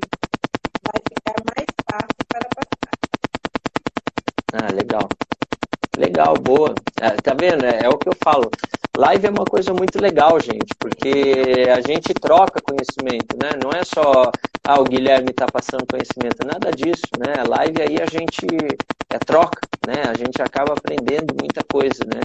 [0.86, 2.94] vai ficar mais fácil para passar.
[4.54, 5.10] Ah, legal.
[5.98, 6.76] Legal, boa.
[7.02, 7.66] É, tá vendo?
[7.66, 8.50] É, é o que eu falo.
[8.98, 13.52] Live é uma coisa muito legal, gente, porque a gente troca conhecimento, né?
[13.62, 14.32] Não é só,
[14.64, 17.44] ah, o Guilherme está passando conhecimento, nada disso, né?
[17.46, 18.48] Live aí a gente
[19.14, 20.04] é troca, né?
[20.08, 22.22] A gente acaba aprendendo muita coisa, né?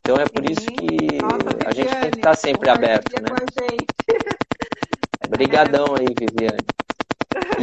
[0.00, 3.28] Então é por isso que Nossa, a gente tem que estar sempre aberto, né?
[3.28, 3.86] com a gente.
[5.26, 6.64] Obrigadão aí, Viviane.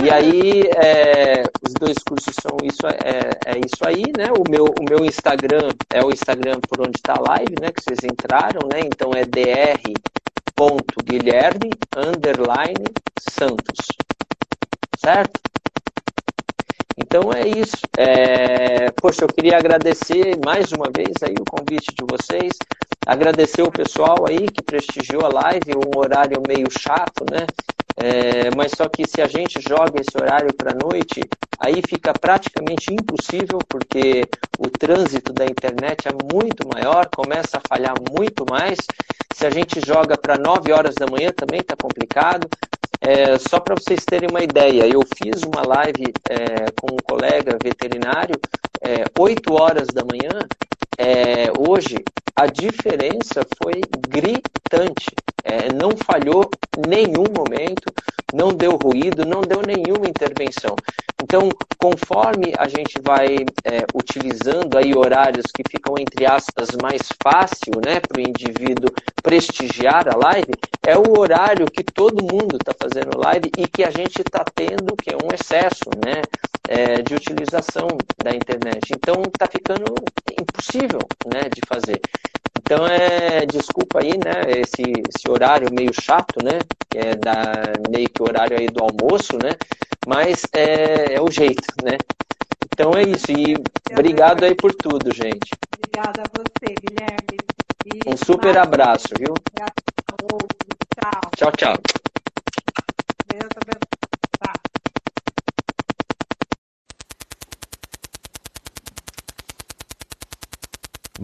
[0.03, 4.31] E aí, é, os dois cursos são isso, é, é isso aí, né?
[4.31, 7.71] O meu, o meu Instagram é o Instagram por onde está a live, né?
[7.71, 8.81] Que vocês entraram, né?
[8.81, 9.23] Então é
[10.55, 12.85] dr.guilherme underline
[13.19, 13.87] Santos.
[14.97, 15.39] Certo?
[16.97, 17.77] Então é isso.
[17.97, 22.53] É, poxa, eu queria agradecer mais uma vez aí o convite de vocês.
[23.05, 27.45] Agradecer o pessoal aí que prestigiou a live, um horário meio chato, né?
[27.95, 31.21] É, mas só que se a gente joga esse horário para noite,
[31.59, 34.23] aí fica praticamente impossível, porque
[34.57, 38.77] o trânsito da internet é muito maior, começa a falhar muito mais.
[39.35, 42.47] Se a gente joga para 9 horas da manhã, também está complicado.
[42.99, 47.57] É, só para vocês terem uma ideia, eu fiz uma live é, com um colega
[47.61, 48.39] veterinário,
[48.81, 50.39] é, 8 horas da manhã.
[50.97, 51.97] É, hoje,
[52.35, 55.11] a diferença foi gritante.
[55.43, 56.49] É, não falhou
[56.87, 57.93] nenhum momento,
[58.33, 60.75] não deu ruído, não deu nenhuma intervenção.
[61.21, 67.73] Então, conforme a gente vai é, utilizando aí horários que ficam, entre aspas, mais fácil
[67.85, 68.89] né, para o indivíduo
[69.21, 70.53] prestigiar a live,
[70.85, 74.95] é o horário que todo mundo está fazendo live e que a gente está tendo
[74.95, 76.21] que é um excesso né,
[76.67, 77.87] é, de utilização
[78.23, 78.91] da internet.
[78.91, 79.93] Então, está ficando
[80.39, 80.99] impossível
[81.31, 81.99] né, de fazer.
[82.59, 86.59] Então, é, desculpa aí, né, esse, esse horário meio chato, né,
[86.89, 89.51] que é da, meio que horário aí do almoço, né,
[90.07, 91.97] mas é, é o jeito, né.
[92.73, 93.55] Então é isso, e
[93.91, 95.51] obrigado aí por tudo, gente.
[95.77, 97.37] Obrigada a você, Guilherme.
[97.85, 99.33] E um super abraço, viu?
[100.95, 101.31] Tchau.
[101.35, 101.75] Tchau, tchau.
[103.27, 104.12] Deus abençoe.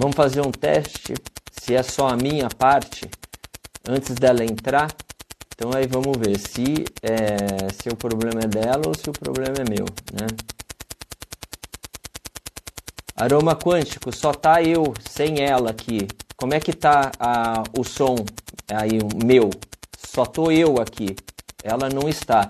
[0.02, 1.14] Vamos fazer um teste,
[1.52, 3.06] se é só a minha parte,
[3.86, 4.96] antes dela entrar.
[5.54, 9.58] Então aí vamos ver se, é, se o problema é dela ou se o problema
[9.58, 10.26] é meu, né?
[13.14, 16.08] Aroma quântico, só tá eu, sem ela aqui.
[16.38, 18.16] Como é que tá a, o som
[18.72, 19.50] aí, o meu?
[19.98, 21.14] Só tô eu aqui.
[21.62, 22.50] Ela não está.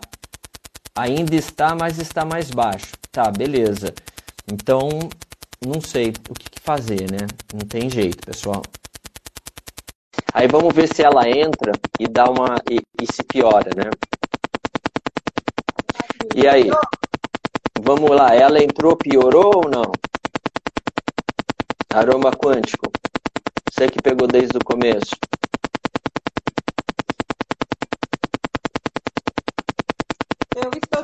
[0.95, 2.91] Ainda está, mas está mais baixo.
[3.11, 3.91] Tá, beleza.
[4.47, 5.09] Então,
[5.65, 7.25] não sei o que, que fazer, né?
[7.51, 8.61] Não tem jeito, pessoal.
[10.31, 13.89] Aí vamos ver se ela entra e dá uma e, e se piora, né?
[16.35, 16.69] E aí?
[17.81, 19.91] Vamos lá, ela entrou, piorou ou não?
[21.91, 22.91] Aroma quântico.
[23.67, 25.15] Você que pegou desde o começo.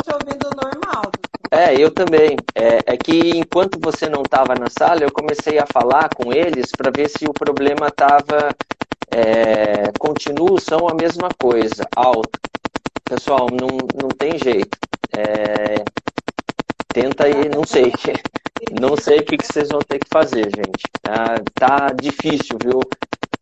[0.06, 1.12] Te ouvindo normal.
[1.52, 2.38] É, eu também.
[2.54, 6.72] É, é que enquanto você não estava na sala, eu comecei a falar com eles
[6.78, 8.56] para ver se o problema estava.
[9.12, 12.40] É, continua são a mesma coisa, alto.
[13.04, 14.78] Pessoal, não, não tem jeito.
[15.16, 15.84] É,
[16.94, 17.92] tenta aí, não sei.
[18.80, 20.84] Não sei o que, que vocês vão ter que fazer, gente.
[21.02, 22.80] Tá, tá difícil, viu?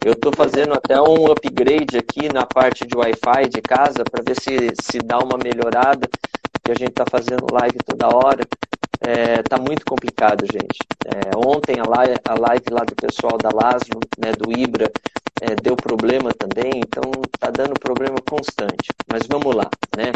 [0.05, 4.35] Eu estou fazendo até um upgrade aqui na parte de Wi-Fi de casa para ver
[4.35, 6.09] se, se dá uma melhorada,
[6.63, 8.47] que a gente está fazendo live toda hora.
[9.01, 10.79] É, tá muito complicado, gente.
[11.05, 14.89] É, ontem a live, a live lá do pessoal da Lasmo, né, do Ibra,
[15.43, 17.03] é, deu problema também, então
[17.37, 18.87] tá dando problema constante.
[19.11, 20.11] Mas vamos lá, né?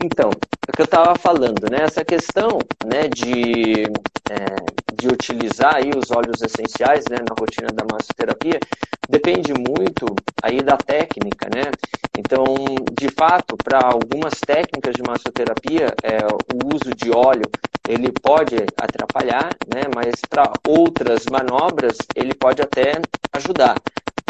[0.00, 1.78] Então, o que eu estava falando, né?
[1.82, 3.82] Essa questão, né, de,
[4.30, 8.60] é, de utilizar aí os óleos essenciais, né, na rotina da massoterapia,
[9.08, 10.06] depende muito
[10.42, 11.72] aí da técnica, né?
[12.16, 12.44] Então,
[12.98, 16.18] de fato, para algumas técnicas de massoterapia, é,
[16.54, 17.50] o uso de óleo
[17.88, 19.82] ele pode atrapalhar, né?
[19.94, 23.00] Mas para outras manobras ele pode até
[23.32, 23.76] ajudar.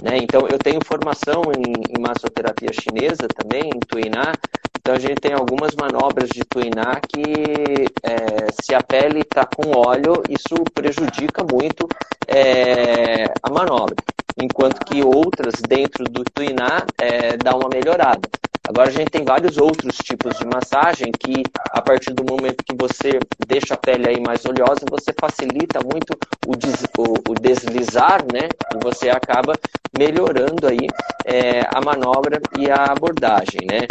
[0.02, 0.18] Né?
[0.18, 4.32] Então, eu tenho formação em, em massoterapia chinesa também, em Tuiná.
[4.78, 9.76] Então, a gente tem algumas manobras de Tuiná que, é, se a pele está com
[9.76, 11.86] óleo, isso prejudica muito
[12.26, 13.96] é, a manobra.
[14.40, 18.28] Enquanto que outras, dentro do Tuiná, é, dá uma melhorada.
[18.68, 21.42] Agora a gente tem vários outros tipos de massagem que,
[21.72, 26.14] a partir do momento que você deixa a pele aí mais oleosa, você facilita muito
[26.46, 28.50] o, des, o, o deslizar, né?
[28.74, 29.58] E você acaba
[29.96, 30.86] melhorando aí
[31.24, 33.86] é, a manobra e a abordagem, né?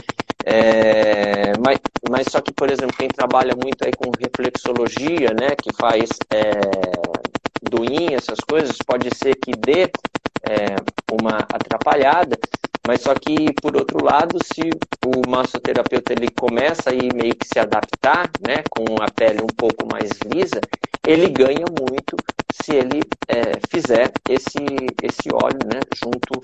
[0.45, 5.55] É, mas, mas só que, por exemplo, quem trabalha muito aí com reflexologia, né?
[5.59, 6.51] Que faz é,
[7.67, 9.89] doinha, essas coisas, pode ser que dê
[10.47, 10.75] é,
[11.11, 12.37] uma atrapalhada,
[12.87, 14.69] mas só que, por outro lado, se
[15.05, 19.85] o massoterapeuta ele começa a meio que se adaptar, né, com a pele um pouco
[19.85, 20.61] mais lisa,
[21.05, 22.15] ele ganha muito
[22.49, 24.63] se ele é, fizer esse,
[25.03, 26.41] esse óleo né, junto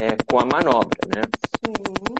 [0.00, 0.98] é, com a manobra.
[1.08, 1.22] Né?
[1.66, 2.14] Uhum.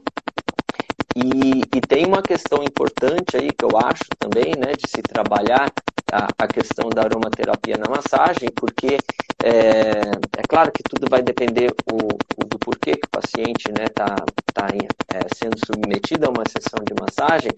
[1.16, 5.71] E, e, tem uma questão importante aí que eu acho também, né, de se trabalhar
[6.12, 8.99] a, a questão da aromaterapia na massagem, porque
[9.43, 10.01] é,
[10.38, 11.97] é claro que tudo vai depender o,
[12.36, 14.16] o do porquê que o paciente está né, tá,
[14.53, 14.66] tá
[15.14, 17.53] é, sendo submetido a uma sessão de massagem,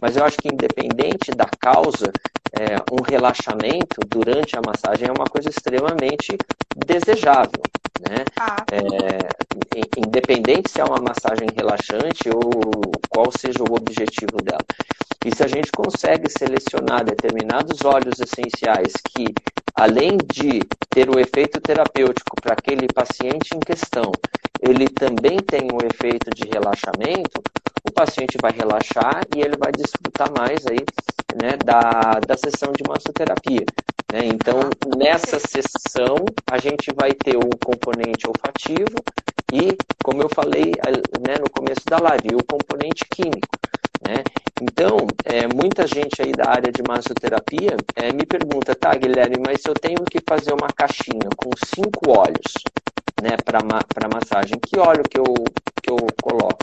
[0.00, 2.12] mas eu acho que independente da causa,
[2.52, 6.36] é, um relaxamento durante a massagem é uma coisa extremamente
[6.74, 7.62] desejável.
[8.08, 8.24] Né?
[8.38, 8.56] Ah.
[8.72, 9.46] É,
[9.96, 14.64] independente se é uma massagem relaxante ou qual seja o objetivo dela.
[15.24, 19.34] E se a gente consegue selecionar determinados óleos essenciais que,
[19.76, 24.10] além de ter o efeito terapêutico para aquele paciente em questão,
[24.60, 27.42] ele também tem o efeito de relaxamento,
[27.86, 30.80] o paciente vai relaxar e ele vai desfrutar mais aí,
[31.40, 33.66] né, da, da sessão de massoterapia.
[34.12, 34.20] Né?
[34.24, 34.60] Então,
[34.96, 36.16] nessa sessão,
[36.50, 38.96] a gente vai ter o componente olfativo
[39.52, 40.72] e, como eu falei
[41.20, 43.46] né, no começo da live, o componente químico.
[44.00, 44.22] Né?
[44.60, 49.64] Então, é, muita gente aí da área de massoterapia é, me pergunta, tá, Guilherme, mas
[49.64, 52.54] eu tenho que fazer uma caixinha com cinco óleos
[53.22, 55.34] né, para massagem, que óleo que eu,
[55.82, 56.58] que eu coloco?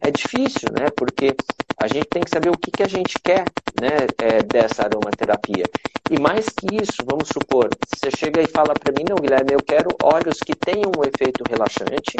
[0.00, 0.86] É difícil, né?
[0.96, 1.34] Porque
[1.76, 3.44] a gente tem que saber o que, que a gente quer
[3.80, 5.64] né, é, dessa aromaterapia.
[6.10, 9.62] E mais que isso, vamos supor, você chega e fala para mim, não, Guilherme, eu
[9.62, 12.16] quero óleos que tenham um efeito relaxante,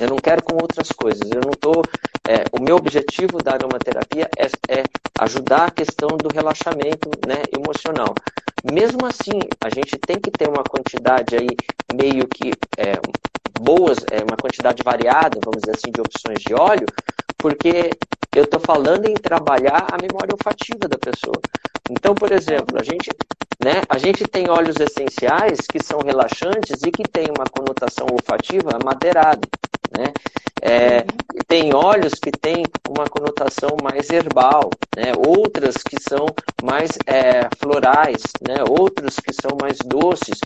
[0.00, 1.30] eu não quero com outras coisas.
[1.30, 1.82] Eu não tô.
[2.26, 4.84] É, o meu objetivo da aromaterapia é, é,
[5.20, 8.14] ajudar a questão do relaxamento né, emocional.
[8.72, 11.48] Mesmo assim, a gente tem que ter uma quantidade aí
[11.92, 12.94] meio que é,
[13.60, 16.86] boas, é, uma quantidade variada, vamos dizer assim, de opções de óleo,
[17.36, 17.90] porque
[18.34, 21.38] eu estou falando em trabalhar a memória olfativa da pessoa.
[21.90, 23.10] Então, por exemplo, a gente,
[23.62, 28.78] né, a gente tem óleos essenciais que são relaxantes e que têm uma conotação olfativa
[28.82, 29.46] madeirada.
[29.96, 30.12] Né?
[30.62, 31.04] É,
[31.46, 35.12] tem óleos que têm uma conotação mais herbal, né?
[35.26, 36.26] outras que são
[36.62, 38.64] mais é, florais, né?
[38.68, 40.40] outros que são mais doces.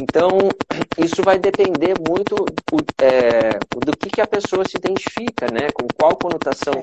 [0.00, 0.30] Então,
[0.98, 2.34] isso vai depender muito
[3.02, 5.68] é, do que, que a pessoa se identifica, né?
[5.74, 6.74] com qual conotação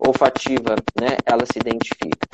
[0.00, 1.16] olfativa né?
[1.26, 2.28] ela se identifica.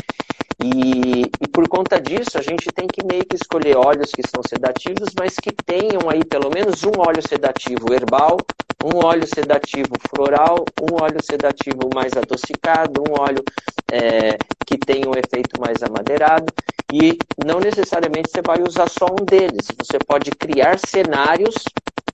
[0.63, 4.43] E, e, por conta disso, a gente tem que meio que escolher óleos que são
[4.43, 8.39] sedativos, mas que tenham aí pelo menos um óleo sedativo herbal,
[8.85, 13.43] um óleo sedativo floral, um óleo sedativo mais adocicado, um óleo
[13.91, 16.53] é, que tem um efeito mais amadeirado.
[16.93, 21.55] E não necessariamente você vai usar só um deles, você pode criar cenários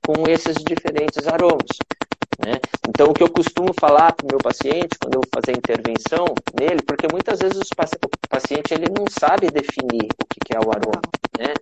[0.06, 1.76] com esses diferentes aromas.
[2.38, 2.58] Né?
[2.88, 6.24] Então, o que eu costumo falar para o meu paciente, quando eu vou fazer intervenção
[6.58, 11.02] nele, porque muitas vezes o paciente ele não sabe definir o que é o aroma.
[11.38, 11.52] Né?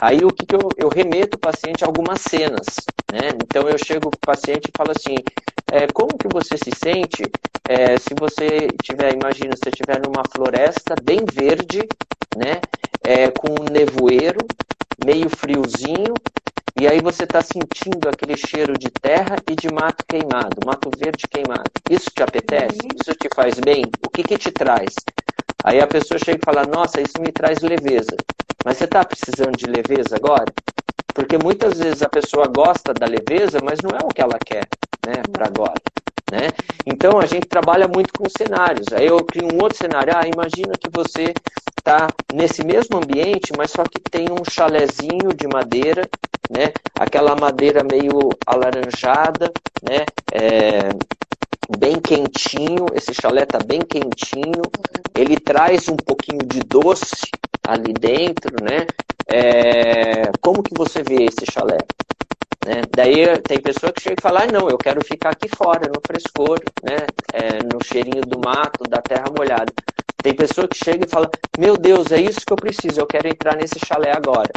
[0.00, 2.66] Aí, o que, que eu, eu remeto o paciente a algumas cenas.
[3.12, 3.30] Né?
[3.42, 5.16] Então, eu chego para o paciente e falo assim:
[5.70, 7.22] é, como que você se sente
[7.68, 11.86] é, se você tiver, imagina, você estiver numa floresta bem verde,
[12.36, 12.60] né?
[13.04, 14.40] É, com um nevoeiro,
[15.04, 16.14] meio friozinho,
[16.80, 21.24] e aí você está sentindo aquele cheiro de terra e de mato queimado, mato verde
[21.28, 21.70] queimado.
[21.90, 22.78] Isso te apetece?
[22.82, 22.88] Uhum.
[23.00, 23.84] Isso te faz bem?
[24.04, 24.94] O que, que te traz?
[25.64, 28.16] Aí a pessoa chega e fala, nossa, isso me traz leveza.
[28.64, 30.52] Mas você está precisando de leveza agora?
[31.14, 34.66] Porque muitas vezes a pessoa gosta da leveza, mas não é o que ela quer
[35.04, 35.80] né, para agora.
[36.30, 36.48] Né?
[36.86, 38.86] Então a gente trabalha muito com cenários.
[38.92, 40.12] Aí eu crio um outro cenário.
[40.16, 41.34] Ah, imagina que você
[41.78, 46.02] está nesse mesmo ambiente, mas só que tem um chalezinho de madeira,
[46.48, 46.72] né?
[46.94, 49.52] Aquela madeira meio alaranjada,
[49.82, 50.04] né?
[50.32, 50.90] É,
[51.78, 52.86] bem quentinho.
[52.94, 54.62] Esse chalé está bem quentinho.
[55.14, 57.30] Ele traz um pouquinho de doce
[57.66, 58.86] ali dentro, né?
[59.26, 61.78] É, como que você vê esse chalé?
[62.66, 62.82] Né?
[62.94, 66.00] Daí tem pessoa que chega e fala, ah, não, eu quero ficar aqui fora, no
[66.06, 67.06] frescor, né?
[67.32, 69.72] É, no cheirinho do mato, da terra molhada.
[70.22, 73.28] Tem pessoa que chega e fala, meu Deus, é isso que eu preciso, eu quero
[73.28, 74.50] entrar nesse chalé agora.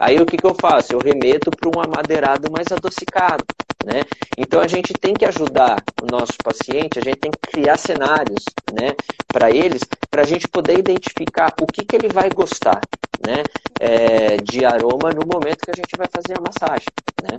[0.00, 0.94] Aí o que, que eu faço?
[0.94, 3.44] Eu remeto para um amadeirado mais adocicado.
[3.84, 4.00] Né?
[4.38, 8.44] Então a gente tem que ajudar o nosso paciente, a gente tem que criar cenários
[8.72, 8.94] né,
[9.28, 12.80] para eles, para a gente poder identificar o que, que ele vai gostar
[13.26, 13.42] né,
[13.78, 16.88] é, de aroma no momento que a gente vai fazer a massagem.
[17.22, 17.36] Né?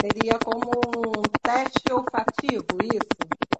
[0.00, 3.57] Seria como um teste olfativo, isso?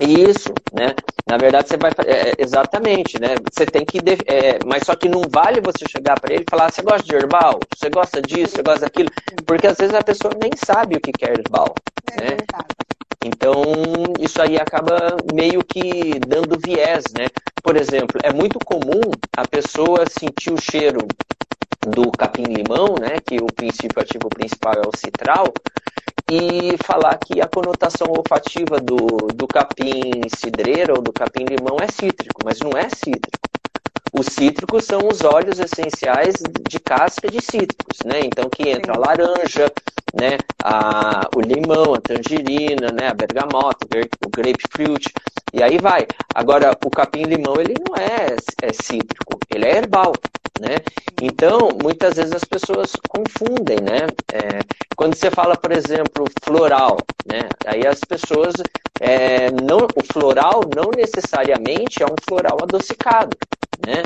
[0.00, 0.94] Isso, né?
[1.26, 3.34] Na verdade, você vai é, exatamente, né?
[3.52, 6.70] Você tem que, é, mas só que não vale você chegar para ele e falar:
[6.70, 7.58] você gosta de herbal?
[7.74, 8.54] Você gosta disso?
[8.56, 9.10] Você gosta daquilo?
[9.44, 11.74] Porque às vezes a pessoa nem sabe o que é herbal,
[12.12, 12.26] é né?
[12.36, 12.66] Verdade.
[13.24, 13.52] Então,
[14.20, 17.26] isso aí acaba meio que dando viés, né?
[17.62, 21.00] Por exemplo, é muito comum a pessoa sentir o cheiro
[21.86, 23.18] do capim-limão, né?
[23.26, 25.52] Que o princípio ativo principal é o citral,
[26.30, 28.96] e falar que a conotação olfativa do,
[29.34, 33.38] do capim cidreira ou do capim limão é cítrico, mas não é cítrico.
[34.12, 36.36] Os cítricos são os óleos essenciais
[36.68, 38.20] de casca de cítricos, né?
[38.24, 39.70] Então que entra a laranja,
[40.14, 40.38] né?
[40.62, 43.08] A, o limão, a tangerina, né?
[43.08, 43.86] A bergamota,
[44.24, 45.12] o grapefruit,
[45.52, 46.06] e aí vai.
[46.34, 50.12] Agora, o capim-limão, ele não é, é cítrico, ele é herbal,
[50.60, 50.76] né?
[51.20, 54.06] Então, muitas vezes as pessoas confundem, né?
[54.32, 54.60] É,
[54.96, 57.48] quando você fala, por exemplo, floral, né?
[57.66, 58.54] Aí as pessoas,
[59.00, 63.36] é, não, o floral não necessariamente é um floral adocicado,
[63.86, 64.02] né?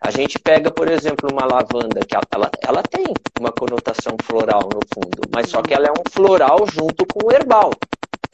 [0.00, 3.06] A gente pega, por exemplo, uma lavanda, que ela, ela tem
[3.38, 7.32] uma conotação floral no fundo, mas só que ela é um floral junto com o
[7.32, 7.72] herbal.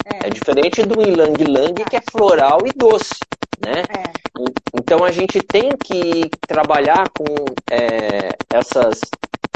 [0.04, 3.14] É, é diferente do ilang lang, que é floral e doce,
[3.60, 3.82] né?
[3.88, 4.12] É.
[4.74, 7.24] Então a gente tem que trabalhar com
[7.70, 9.00] é, essas,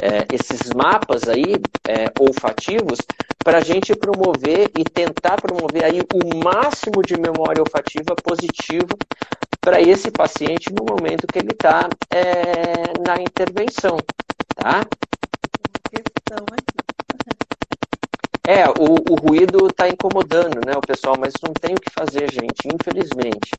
[0.01, 1.57] é, esses mapas aí
[1.89, 2.99] é, olfativos
[3.45, 8.97] para a gente promover e tentar promover aí o máximo de memória olfativa positiva
[9.61, 13.97] para esse paciente no momento que ele está é, na intervenção,
[14.55, 14.83] tá?
[15.91, 16.77] questão aqui.
[18.49, 22.31] É, o, o ruído está incomodando, né, o pessoal, mas não tem o que fazer,
[22.31, 23.51] gente, infelizmente.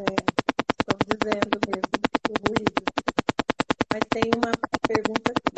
[0.00, 0.14] É,
[0.78, 1.96] estou dizendo mesmo,
[2.28, 2.82] o ruído.
[3.92, 4.52] mas tem uma
[4.86, 5.56] pergunta aqui.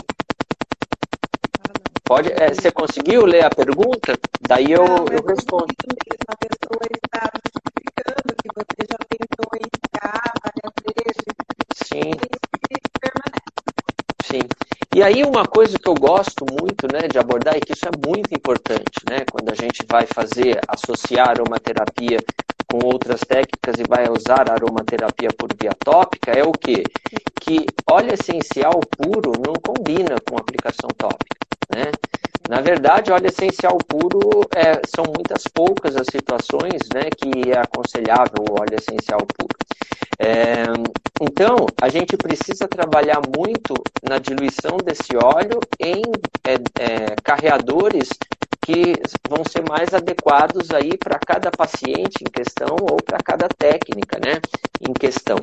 [1.61, 1.73] Ah,
[2.05, 4.19] Pode, é, você conseguiu ler a pergunta?
[4.41, 5.67] Daí eu, não, eu respondo.
[5.67, 6.25] Mesmo.
[6.29, 11.25] A pessoa está justificando que você já tentou indicar várias vezes.
[11.75, 12.11] Sim.
[12.71, 13.49] E permanece.
[14.23, 14.43] Sim.
[14.95, 17.91] E aí uma coisa que eu gosto muito né, de abordar e que isso é
[18.07, 19.25] muito importante, né?
[19.31, 22.19] Quando a gente vai fazer, associar aromaterapia
[22.71, 26.83] com outras técnicas e vai usar aromaterapia por via tópica, é o quê?
[27.41, 31.37] Que óleo essencial puro não combina com aplicação tópica,
[31.75, 31.91] né?
[32.49, 38.43] Na verdade, óleo essencial puro é, são muitas poucas as situações né, que é aconselhável
[38.49, 39.55] o óleo essencial puro.
[40.19, 40.65] É,
[41.21, 46.03] então, a gente precisa trabalhar muito na diluição desse óleo em
[46.43, 48.09] é, é, carreadores
[48.69, 54.19] que vão ser mais adequados aí para cada paciente em questão ou para cada técnica,
[54.23, 54.43] né,
[54.79, 55.39] em questão.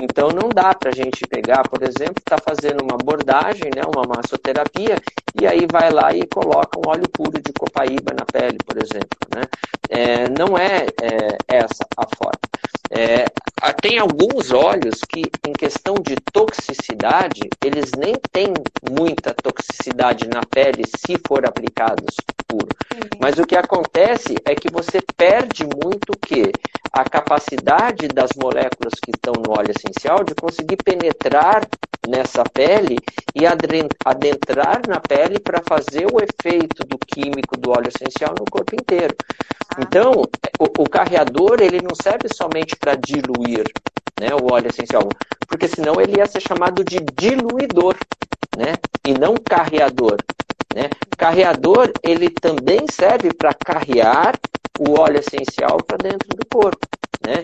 [0.00, 4.04] Então não dá para a gente pegar, por exemplo, está fazendo uma abordagem, né, uma
[4.06, 4.96] massoterapia
[5.40, 9.18] e aí vai lá e coloca um óleo puro de copaíba na pele, por exemplo,
[9.34, 9.42] né?
[9.90, 12.38] É, não é, é, essa a forma.
[12.90, 13.26] É,
[13.80, 18.52] tem alguns óleos que, em questão de toxicidade, eles nem têm
[18.90, 22.16] muita toxicidade na pele se for aplicados
[22.46, 22.68] puro.
[22.92, 23.18] Uhum.
[23.20, 26.50] Mas o que acontece é que você perde muito o quê?
[26.98, 31.64] A capacidade das moléculas que estão no óleo essencial de conseguir penetrar
[32.08, 32.96] nessa pele
[33.36, 38.74] e adentrar na pele para fazer o efeito do químico do óleo essencial no corpo
[38.74, 39.14] inteiro.
[39.68, 39.76] Ah.
[39.80, 40.10] Então,
[40.58, 43.70] o, o carreador ele não serve somente para diluir
[44.18, 45.08] né, o óleo essencial,
[45.46, 47.94] porque senão ele ia ser chamado de diluidor,
[48.56, 48.74] né,
[49.06, 50.16] e não carreador.
[50.74, 50.90] Né?
[51.16, 54.34] Carreador ele também serve para carrear
[54.78, 56.86] o óleo essencial para dentro do corpo.
[57.26, 57.42] Né?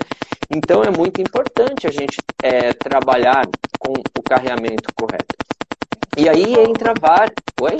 [0.51, 3.47] Então é muito importante a gente é, trabalhar
[3.79, 5.35] com o carreamento correto.
[6.17, 7.35] E aí entra vários.
[7.61, 7.77] Oi?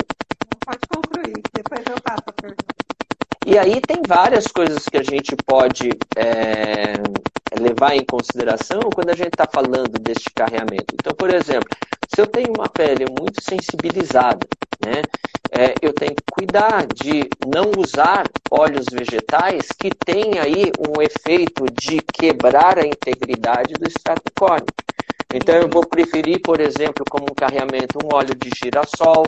[0.65, 2.75] Pode concluir, depois eu passo a pergunta.
[3.45, 6.95] E aí tem várias coisas que a gente pode é,
[7.59, 10.95] levar em consideração quando a gente está falando deste carreamento.
[10.95, 11.69] Então, por exemplo,
[12.13, 14.47] se eu tenho uma pele muito sensibilizada,
[14.85, 15.01] né,
[15.51, 21.65] é, eu tenho que cuidar de não usar óleos vegetais que têm aí um efeito
[21.73, 24.67] de quebrar a integridade do extrato córneo.
[25.33, 29.25] Então, eu vou preferir, por exemplo, como um carreamento, um óleo de girassol,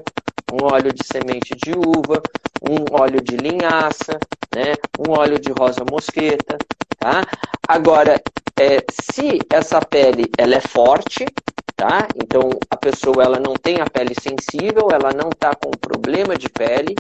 [0.51, 2.22] um óleo de semente de uva,
[2.62, 4.18] um óleo de linhaça,
[4.55, 6.58] né, um óleo de rosa mosqueta,
[6.97, 7.22] tá?
[7.68, 8.22] Agora,
[8.60, 11.26] é, se essa pele ela é forte,
[11.78, 12.08] tá?
[12.16, 16.50] Então a pessoa ela não tem a pele sensível, ela não está com problema de
[16.50, 16.96] pele.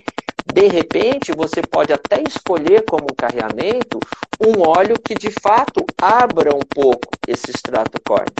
[0.45, 3.99] De repente, você pode até escolher como carreamento
[4.39, 8.33] um óleo que de fato abra um pouco esse extrato córneo.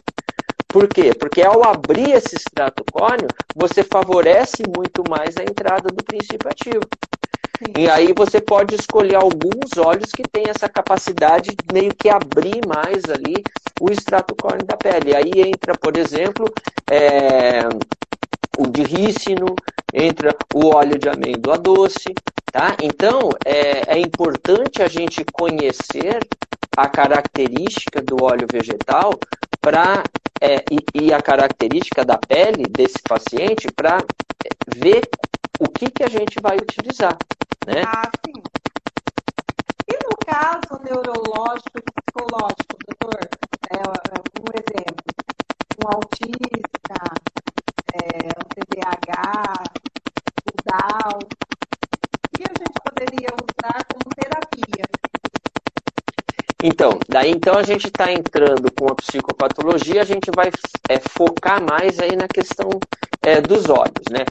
[0.69, 1.13] Por quê?
[1.13, 6.85] Porque ao abrir esse extrato córneo, você favorece muito mais a entrada do princípio ativo.
[7.57, 7.73] Sim.
[7.77, 12.61] E aí você pode escolher alguns óleos que têm essa capacidade de meio que abrir
[12.67, 13.43] mais ali
[13.81, 15.15] o extrato córneo da pele.
[15.15, 16.51] Aí entra, por exemplo,
[16.89, 17.61] é,
[18.57, 19.55] o de rícino,
[19.93, 22.13] entra o óleo de amêndoa doce,
[22.51, 22.75] tá?
[22.81, 26.19] Então, é, é importante a gente conhecer
[26.75, 29.11] a característica do óleo vegetal
[29.59, 30.03] para
[30.39, 33.97] é, e, e, a característica da pele desse paciente para
[34.75, 35.01] ver
[35.59, 37.17] o que, que a gente vai utilizar.
[37.67, 37.83] Né?
[37.85, 38.41] Ah, sim.
[39.89, 43.19] E no caso neurológico e psicológico, doutor,
[43.71, 43.83] é,
[44.39, 45.03] um exemplo,
[45.83, 46.97] um autista,
[47.93, 49.63] é, um TDAH,
[50.45, 54.85] o Down, o que a gente poderia usar como terapia?
[56.63, 60.49] Então, daí então a gente está entrando com a psicopatologia, a gente vai
[60.87, 62.69] é, focar mais aí na questão
[63.21, 64.23] é, dos olhos, né?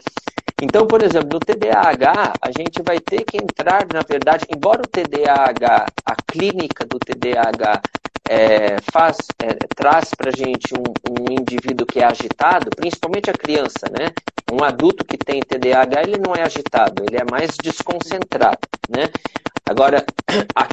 [0.63, 4.89] Então, por exemplo, no TDAH, a gente vai ter que entrar, na verdade, embora o
[4.89, 7.83] TDAH, a clínica do TDAH
[8.29, 13.35] é, faz, é, traz para a gente um, um, indivíduo que é agitado, principalmente a
[13.35, 14.09] criança, né?
[14.51, 18.59] Um adulto que tem TDAH, ele não é agitado, ele é mais desconcentrado,
[18.89, 19.11] né?
[19.69, 20.05] Agora,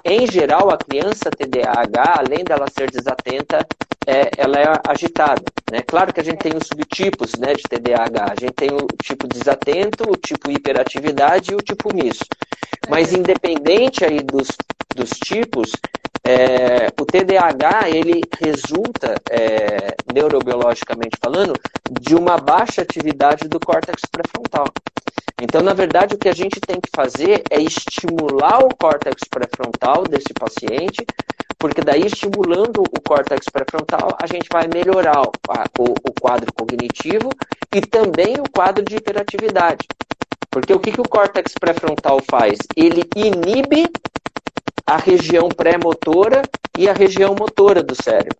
[0.05, 3.65] em geral, a criança TDAH, além dela ser desatenta,
[4.05, 5.43] é, ela é agitada.
[5.71, 5.81] Né?
[5.81, 8.23] Claro que a gente tem os subtipos né, de TDAH.
[8.23, 12.27] A gente tem o tipo desatento, o tipo hiperatividade e o tipo misto.
[12.87, 14.49] Mas independente aí dos,
[14.95, 15.71] dos tipos,
[16.23, 21.53] é, o TDAH ele resulta, é, neurobiologicamente falando,
[21.99, 24.65] de uma baixa atividade do córtex pré-frontal.
[25.41, 30.03] Então, na verdade, o que a gente tem que fazer é estimular o córtex pré-frontal
[30.03, 31.05] desse paciente
[31.63, 35.31] porque daí estimulando o córtex pré-frontal, a gente vai melhorar o,
[35.79, 37.29] o, quadro cognitivo
[37.73, 39.87] e também o quadro de hiperatividade.
[40.51, 42.57] Porque o que, que o córtex pré-frontal faz?
[42.75, 43.89] Ele inibe
[44.85, 46.41] a região pré-motora
[46.77, 48.35] e a região motora do cérebro.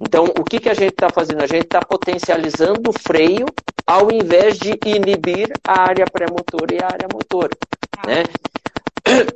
[0.00, 1.40] Então, o que, que a gente está fazendo?
[1.40, 3.46] A gente está potencializando o freio
[3.86, 7.50] ao invés de inibir a área pré-motora e a área motora.
[8.06, 8.24] Né?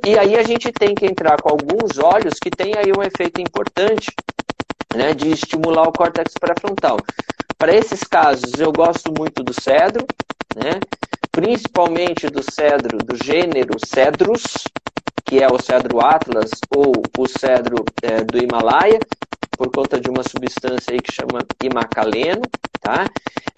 [0.05, 3.39] E aí a gente tem que entrar com alguns olhos que tem aí um efeito
[3.39, 4.11] importante
[4.95, 6.97] né, de estimular o córtex pré-frontal.
[7.57, 10.05] Para esses casos, eu gosto muito do cedro,
[10.55, 10.79] né,
[11.31, 14.43] principalmente do cedro do gênero Cedrus,
[15.25, 18.99] que é o cedro Atlas ou o cedro é, do Himalaia,
[19.59, 22.43] por conta de uma substância aí que chama imacaleno,
[22.79, 23.09] tá?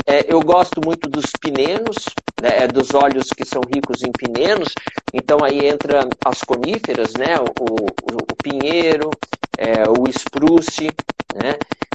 [0.07, 2.05] É, eu gosto muito dos pinenos,
[2.41, 4.73] né, é, dos óleos que são ricos em pinenos,
[5.13, 7.85] então aí entra as coníferas, né, o, o,
[8.31, 9.11] o pinheiro,
[9.55, 10.89] é, o spruce,
[11.35, 11.53] né,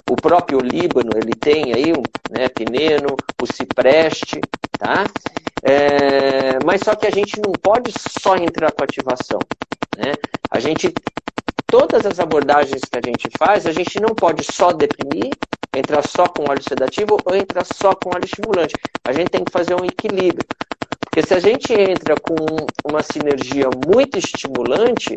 [0.08, 4.40] o próprio Líbano, ele tem aí o né, pineno, o cipreste,
[4.78, 5.04] tá?
[5.64, 7.92] É, mas só que a gente não pode
[8.22, 9.40] só entrar com ativação,
[9.96, 10.12] né?
[10.48, 10.94] A gente
[11.66, 15.30] todas as abordagens que a gente faz, a gente não pode só deprimir,
[15.74, 18.74] entrar só com óleo sedativo ou entrar só com óleo estimulante.
[19.04, 20.46] A gente tem que fazer um equilíbrio.
[21.00, 22.34] Porque se a gente entra com
[22.84, 25.14] uma sinergia muito estimulante,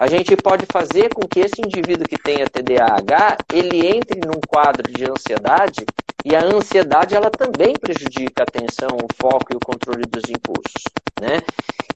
[0.00, 4.90] a gente pode fazer com que esse indivíduo que tenha TDAH, ele entre num quadro
[4.90, 5.84] de ansiedade
[6.24, 10.82] e a ansiedade ela também prejudica a atenção, o foco e o controle dos impulsos,
[11.20, 11.40] né?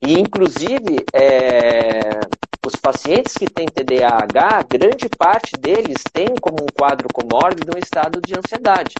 [0.00, 2.20] E inclusive é,
[2.68, 8.20] os pacientes que têm TDAH, grande parte deles tem como um quadro comórbido um estado
[8.20, 8.94] de ansiedade.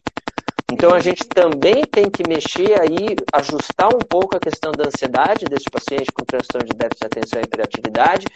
[0.73, 5.47] Então a gente também tem que mexer aí, ajustar um pouco a questão da ansiedade
[5.47, 8.27] desse paciente com transtorno de déficit de atenção e hiperatividade.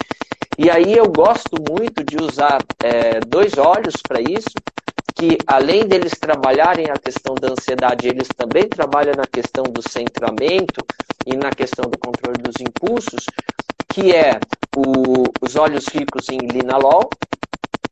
[0.58, 4.52] E aí eu gosto muito de usar é, dois olhos para isso,
[5.14, 10.84] que além deles trabalharem a questão da ansiedade, eles também trabalham na questão do centramento
[11.26, 13.26] e na questão do controle dos impulsos,
[13.88, 14.40] que é
[14.76, 17.08] o, os óleos ricos em linalol.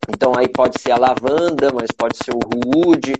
[0.08, 3.14] Então aí pode ser a lavanda, mas pode ser o rude,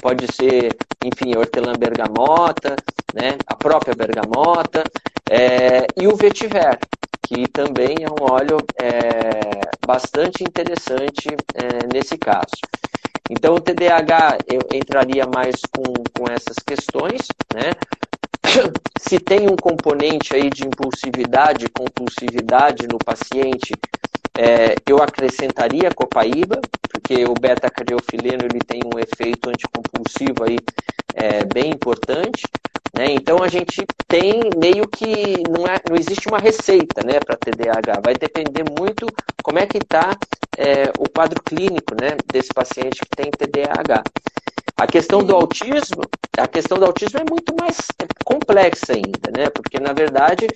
[0.00, 2.74] pode ser, enfim, a hortelã bergamota,
[3.14, 4.82] né, a própria bergamota,
[5.30, 6.78] é, e o vetiver,
[7.22, 12.60] que também é um óleo é, bastante interessante é, nesse caso.
[13.30, 17.22] Então, o TDAH eu entraria mais com, com essas questões,
[17.54, 17.72] né?
[18.98, 23.74] Se tem um componente aí de impulsividade, compulsividade no paciente,
[24.36, 26.60] é, eu acrescentaria copaíba,
[26.90, 30.58] porque o beta-cardiofileno ele tem um efeito anticompulsivo aí
[31.14, 32.42] é, bem importante.
[32.96, 33.06] Né?
[33.10, 38.00] Então a gente tem meio que não, é, não existe uma receita né, para TDAH,
[38.04, 39.06] vai depender muito
[39.42, 40.16] como é que está
[40.58, 44.02] é, o quadro clínico né, desse paciente que tem TDAH.
[44.82, 46.02] A questão do autismo,
[46.36, 47.86] a questão do autismo é muito mais
[48.24, 49.48] complexa ainda, né?
[49.48, 50.48] Porque na verdade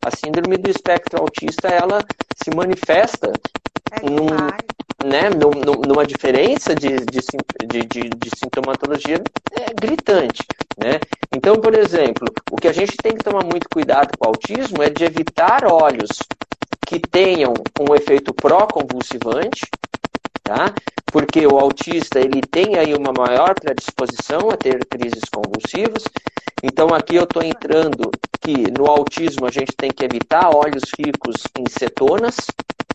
[0.00, 2.02] a síndrome do espectro autista ela
[2.42, 3.30] se manifesta
[3.92, 4.24] é num,
[5.04, 5.28] né,
[5.86, 7.20] numa diferença de, de,
[7.84, 10.42] de, de, sintomatologia é, gritante.
[10.78, 10.98] Né?
[11.30, 14.82] Então, por exemplo, o que a gente tem que tomar muito cuidado com o autismo
[14.82, 16.20] é de evitar óleos
[16.86, 19.66] que tenham um efeito pró-convulsivante,
[20.44, 20.72] tá?
[21.06, 26.04] Porque o autista ele tem aí uma maior predisposição a ter crises convulsivas.
[26.62, 28.10] Então aqui eu estou entrando
[28.40, 32.36] que no autismo a gente tem que evitar óleos ricos em cetonas,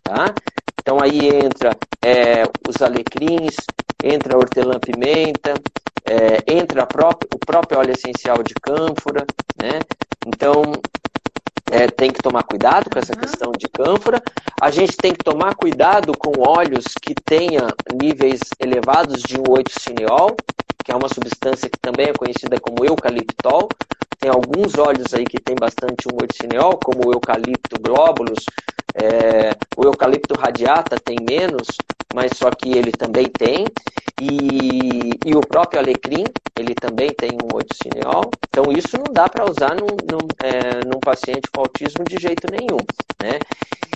[0.04, 0.34] tá?
[0.80, 3.56] Então aí entra é, os alecrins,
[4.04, 5.54] entra a hortelã-pimenta,
[6.06, 9.26] é, entra própria, o próprio óleo essencial de cânfora,
[9.62, 9.80] né?
[10.26, 10.64] Então
[11.72, 14.22] é, tem que tomar cuidado com essa questão de cânfora.
[14.62, 17.68] A gente tem que tomar cuidado com óleos que tenha
[18.02, 20.36] níveis elevados de 1,8-cineol,
[20.84, 23.70] que é uma substância que também é conhecida como eucaliptol.
[24.20, 28.44] Tem alguns óleos aí que tem bastante 1,8-cineol, como o eucalipto glóbulos,
[28.96, 31.68] é, o eucalipto radiata tem menos,
[32.14, 33.66] mas só que ele também tem.
[34.20, 36.26] E, e o próprio alecrim,
[36.58, 38.30] ele também tem um 8-cineol.
[38.50, 42.48] Então, isso não dá para usar num, num, é, num, paciente com autismo de jeito
[42.52, 42.80] nenhum.
[43.22, 43.40] Né?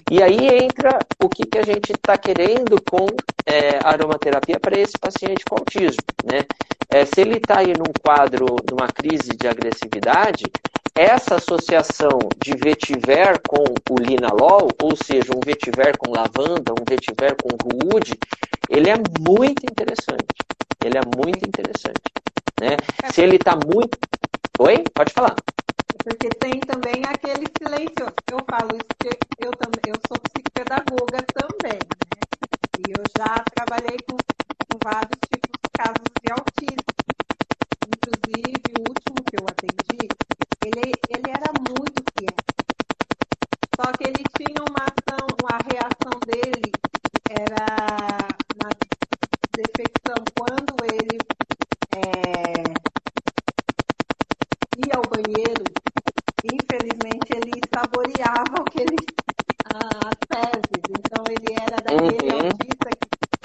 [0.09, 3.07] E aí entra o que, que a gente está querendo com
[3.45, 6.03] é, aromaterapia para esse paciente com autismo.
[6.23, 6.45] Né?
[6.89, 10.45] É, se ele está aí num quadro, numa crise de agressividade,
[10.95, 17.35] essa associação de vetiver com o linalol, ou seja, um vetiver com lavanda, um vetiver
[17.41, 18.13] com rude,
[18.69, 20.35] ele é muito interessante.
[20.83, 22.11] Ele é muito interessante.
[22.61, 22.77] Né?
[23.11, 23.97] Se ele está muito.
[24.59, 24.83] Oi?
[24.93, 25.35] Pode falar.
[26.03, 28.13] Porque tem também aquele silêncio.
[28.31, 32.23] Eu falo isso porque eu também eu sou psicopedagoga também, né?
[32.79, 32.93] E
[33.55, 36.93] trabalhei com, com vários tipos de casos de autismo.
[37.87, 40.07] Inclusive, o último que eu atendi,
[40.65, 42.43] ele, ele era muito quieto.
[43.75, 46.71] Só que ele tinha uma ação, a reação dele
[47.29, 47.65] era
[48.61, 48.69] na
[49.55, 50.23] defecção.
[50.37, 51.17] Quando ele
[51.95, 52.63] é,
[54.87, 55.63] ia ao banheiro,
[56.43, 58.97] infelizmente ele saboreava o que ele,
[59.75, 60.83] as fezes.
[60.89, 62.47] Então ele era daquele Uhum.
[62.47, 62.89] autista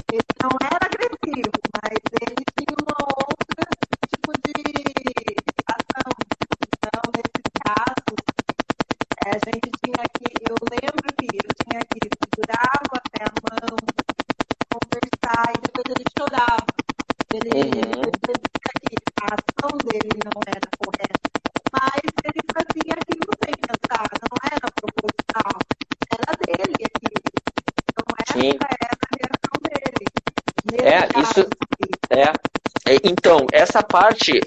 [0.08, 1.98] que ele não era agressivo, mas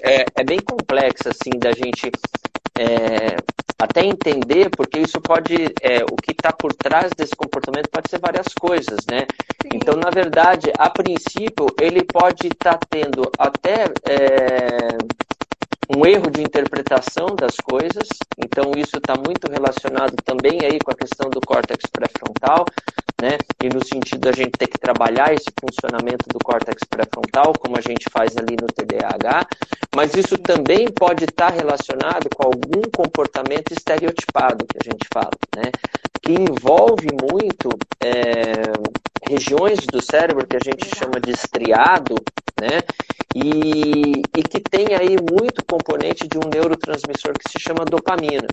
[0.02, 2.10] é, é bem complexa, assim, da gente
[2.78, 3.36] é,
[3.78, 8.18] até entender, porque isso pode, é, o que está por trás desse comportamento pode ser
[8.18, 9.26] várias coisas, né?
[9.60, 9.70] Sim.
[9.74, 14.96] Então, na verdade, a princípio, ele pode estar tendo até é,
[15.94, 20.94] um erro de interpretação das coisas, então isso está muito relacionado também aí com a
[20.94, 22.64] questão do córtex pré-frontal,
[23.22, 23.38] né?
[23.62, 27.80] E no sentido da gente ter que trabalhar esse funcionamento do córtex pré-frontal, como a
[27.80, 29.46] gente faz ali no TDAH,
[29.94, 35.70] mas isso também pode estar relacionado com algum comportamento estereotipado que a gente fala, né?
[36.20, 37.68] Que envolve muito
[38.02, 38.72] é,
[39.30, 42.16] regiões do cérebro que a gente chama de estriado,
[42.60, 42.80] né?
[43.36, 48.48] E, e que tem aí muito componente de um neurotransmissor que se chama dopamina.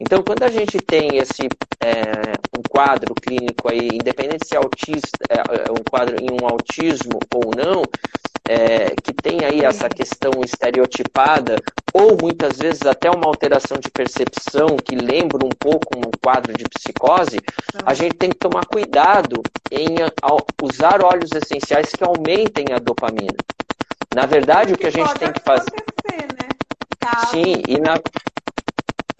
[0.00, 1.48] Então, quando a gente tem esse
[1.80, 6.46] é, um quadro clínico aí, independente se é autista, é, é um quadro em um
[6.46, 7.82] autismo ou não,
[8.48, 11.56] é, que tem aí essa questão estereotipada,
[11.92, 16.64] ou muitas vezes até uma alteração de percepção que lembra um pouco um quadro de
[16.68, 17.38] psicose,
[17.84, 19.96] a gente tem que tomar cuidado em
[20.62, 23.36] usar óleos essenciais que aumentem a dopamina.
[24.14, 25.70] Na verdade, o que a gente tem que fazer.
[25.72, 26.48] né?
[27.30, 27.98] Sim, e na,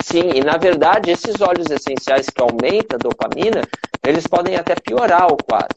[0.03, 3.63] sim, e na verdade, esses óleos essenciais que aumentam a dopamina,
[4.05, 5.77] eles podem até piorar o quadro.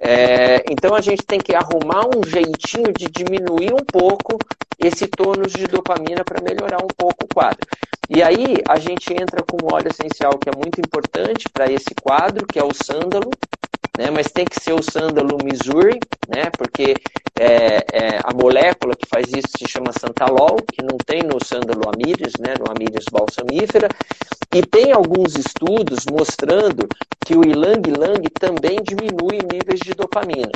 [0.00, 4.38] É, então a gente tem que arrumar um jeitinho de diminuir um pouco
[4.78, 7.66] esse tônus de dopamina para melhorar um pouco o quadro.
[8.08, 11.94] E aí a gente entra com um óleo essencial que é muito importante para esse
[12.02, 13.30] quadro, que é o sândalo,
[13.98, 14.10] né?
[14.12, 15.98] Mas tem que ser o sândalo Missouri,
[16.28, 16.48] né?
[16.56, 16.94] Porque
[17.38, 21.82] é, é, a molécula que faz isso se chama santalol, que não tem no sândalo
[21.92, 22.54] amíris, né?
[22.58, 23.88] No amíris balsamífera.
[24.54, 26.88] E tem alguns estudos mostrando
[27.26, 30.52] que o ilang-ilang também diminui níveis de dopamina.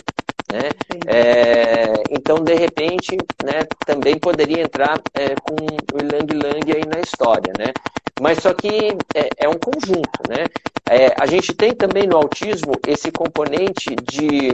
[0.51, 0.71] Né?
[1.07, 5.57] É, então, de repente, né, também poderia entrar é, com
[5.95, 7.53] o ilang-ilang aí na história.
[7.59, 7.73] Né?
[8.21, 10.21] Mas só que é, é um conjunto.
[10.29, 10.47] Né?
[10.93, 14.51] É, a gente tem também no autismo esse componente de,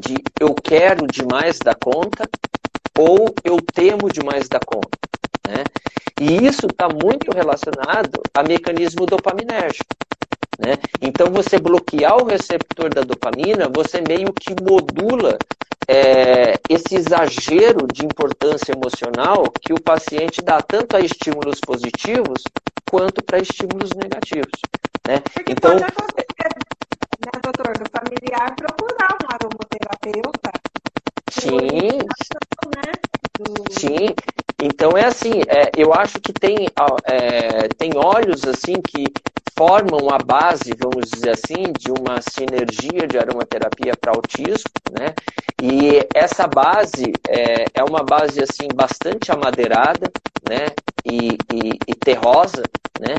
[0.00, 2.26] de eu quero demais da conta
[2.98, 4.98] ou eu temo demais da conta.
[5.46, 5.64] Né?
[6.18, 9.94] E isso está muito relacionado a mecanismo dopaminérgico.
[10.58, 10.78] Né?
[11.02, 15.36] Então, você bloquear o receptor da dopamina, você meio que modula
[15.86, 22.42] é, esse exagero de importância emocional que o paciente dá tanto a estímulos positivos
[22.88, 24.62] quanto para estímulos negativos.
[25.06, 25.20] Né?
[25.20, 26.48] Porque Então, pode acontecer,
[27.20, 30.50] né, doutor, do familiar procurar um aromaterapeuta.
[31.30, 31.98] sim,
[32.76, 32.92] né?
[33.38, 33.64] Do...
[33.70, 34.14] Sim,
[34.62, 36.68] então é assim, é, eu acho que tem,
[37.04, 39.04] é, tem óleos assim que
[39.56, 45.14] formam a base, vamos dizer assim, de uma sinergia de aromaterapia para autismo, né?
[45.62, 50.10] E essa base é, é uma base assim bastante amadeirada,
[50.48, 50.66] né?
[51.04, 52.62] E, e, e terrosa,
[52.98, 53.14] né?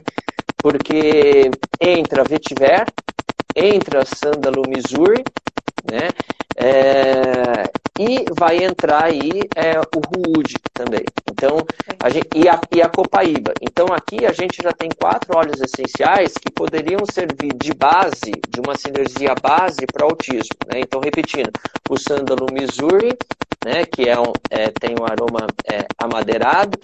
[0.66, 2.88] Porque entra vetiver,
[3.56, 5.24] entra sândalo Missouri,
[5.88, 6.10] né?
[6.58, 7.70] É,
[8.00, 11.04] e vai entrar aí é, o Ruud também.
[11.30, 11.58] Então,
[12.02, 13.54] a gente, e, a, e a copaíba.
[13.62, 18.60] Então, aqui a gente já tem quatro óleos essenciais que poderiam servir de base, de
[18.60, 20.58] uma sinergia base para autismo.
[20.74, 20.80] Né?
[20.80, 21.52] Então, repetindo,
[21.88, 23.16] o sândalo Missouri,
[23.66, 26.78] né, que é um, é, tem um aroma é, amadeirado,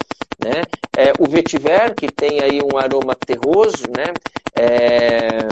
[0.44, 0.62] né?
[0.96, 4.12] É, o vetiver, que tem aí um aroma terroso, né?
[4.58, 5.46] É,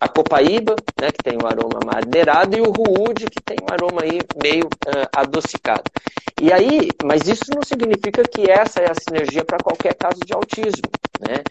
[0.00, 4.02] a copaíba, né, que tem um aroma madeirado, e o ruúde, que tem um aroma
[4.02, 5.90] aí meio uh, adocicado.
[6.40, 10.32] E aí, mas isso não significa que essa é a sinergia para qualquer caso de
[10.32, 10.90] autismo,
[11.20, 11.42] né?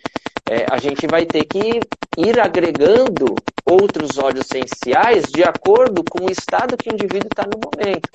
[0.50, 1.80] É, a gente vai ter que
[2.18, 3.34] ir agregando
[3.66, 8.10] outros óleos essenciais de acordo com o estado que o indivíduo está no momento.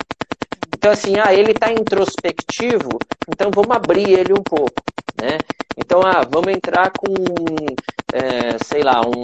[0.79, 2.87] Então, assim, ah, ele está introspectivo,
[3.27, 4.81] então vamos abrir ele um pouco,
[5.21, 5.37] né?
[5.77, 7.13] Então, ah, vamos entrar com,
[8.13, 9.19] é, sei lá, um,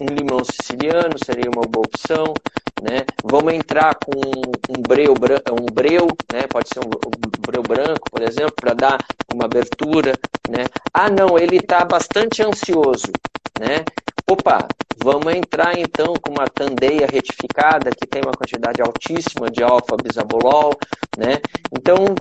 [0.00, 2.32] um limão siciliano seria uma boa opção,
[2.80, 3.04] né?
[3.24, 6.42] Vamos entrar com um breu, um breu né?
[6.48, 8.98] pode ser um, um breu branco, por exemplo, para dar
[9.34, 10.12] uma abertura.
[10.48, 10.66] Né?
[10.94, 13.10] Ah, não, ele está bastante ansioso.
[13.58, 13.84] Né?
[14.30, 20.70] Opa, vamos entrar então com uma candeia retificada que tem uma quantidade altíssima de alfa-bisabolol.
[21.18, 21.40] Né?
[21.76, 22.14] Então,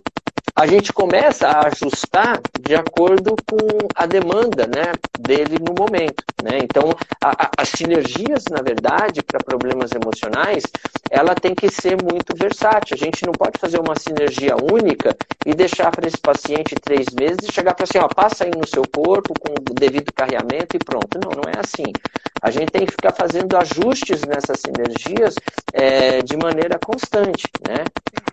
[0.56, 6.24] a gente começa a ajustar de acordo com a demanda né, dele no momento.
[6.44, 6.60] Né?
[6.64, 6.90] Então,
[7.24, 10.64] a, a, as sinergias, na verdade, para problemas emocionais,
[11.10, 12.96] ela tem que ser muito versátil.
[12.96, 15.16] A gente não pode fazer uma sinergia única
[15.46, 18.68] e deixar para esse paciente três meses e chegar para assim, ó, passa aí no
[18.68, 21.20] seu corpo com o devido carreamento e pronto.
[21.24, 21.92] Não, não é assim.
[22.41, 25.36] A gente tem que ficar fazendo ajustes nessas sinergias
[25.74, 27.84] é, de maneira constante, né?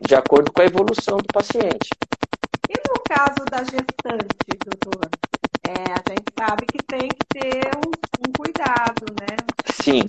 [0.06, 1.90] de acordo com a evolução do paciente.
[2.68, 5.10] E no caso da gestante, doutor?
[5.68, 9.36] É, a gente sabe que tem que ter um, um cuidado, né?
[9.82, 10.02] Sim.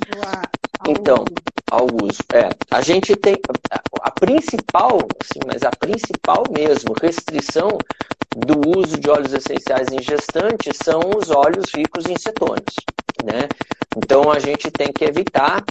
[0.79, 1.35] Ao, então, uso.
[1.71, 2.21] ao uso.
[2.33, 3.37] É, a gente tem
[3.71, 7.77] a, a principal, sim, mas a principal mesmo restrição
[8.35, 12.75] do uso de óleos essenciais em gestantes são os óleos ricos em cetonas,
[13.23, 13.47] né?
[13.95, 15.63] Então a gente tem que evitar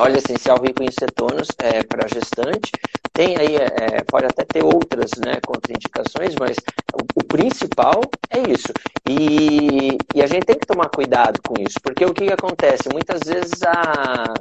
[0.00, 2.72] óleo essencial rico em cetonas é, para gestante.
[3.12, 6.56] Tem aí, é, é, pode até ter outras né, contraindicações, mas
[6.94, 8.72] o, o principal é isso.
[9.08, 12.88] E, e, a gente tem que tomar cuidado com isso, porque o que, que acontece?
[12.90, 14.32] Muitas vezes a,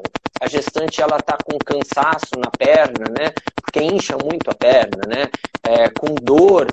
[0.42, 3.34] a gestante ela está com cansaço na perna, né?
[3.62, 5.30] Porque incha muito a perna, né?
[5.64, 6.68] É, com dor.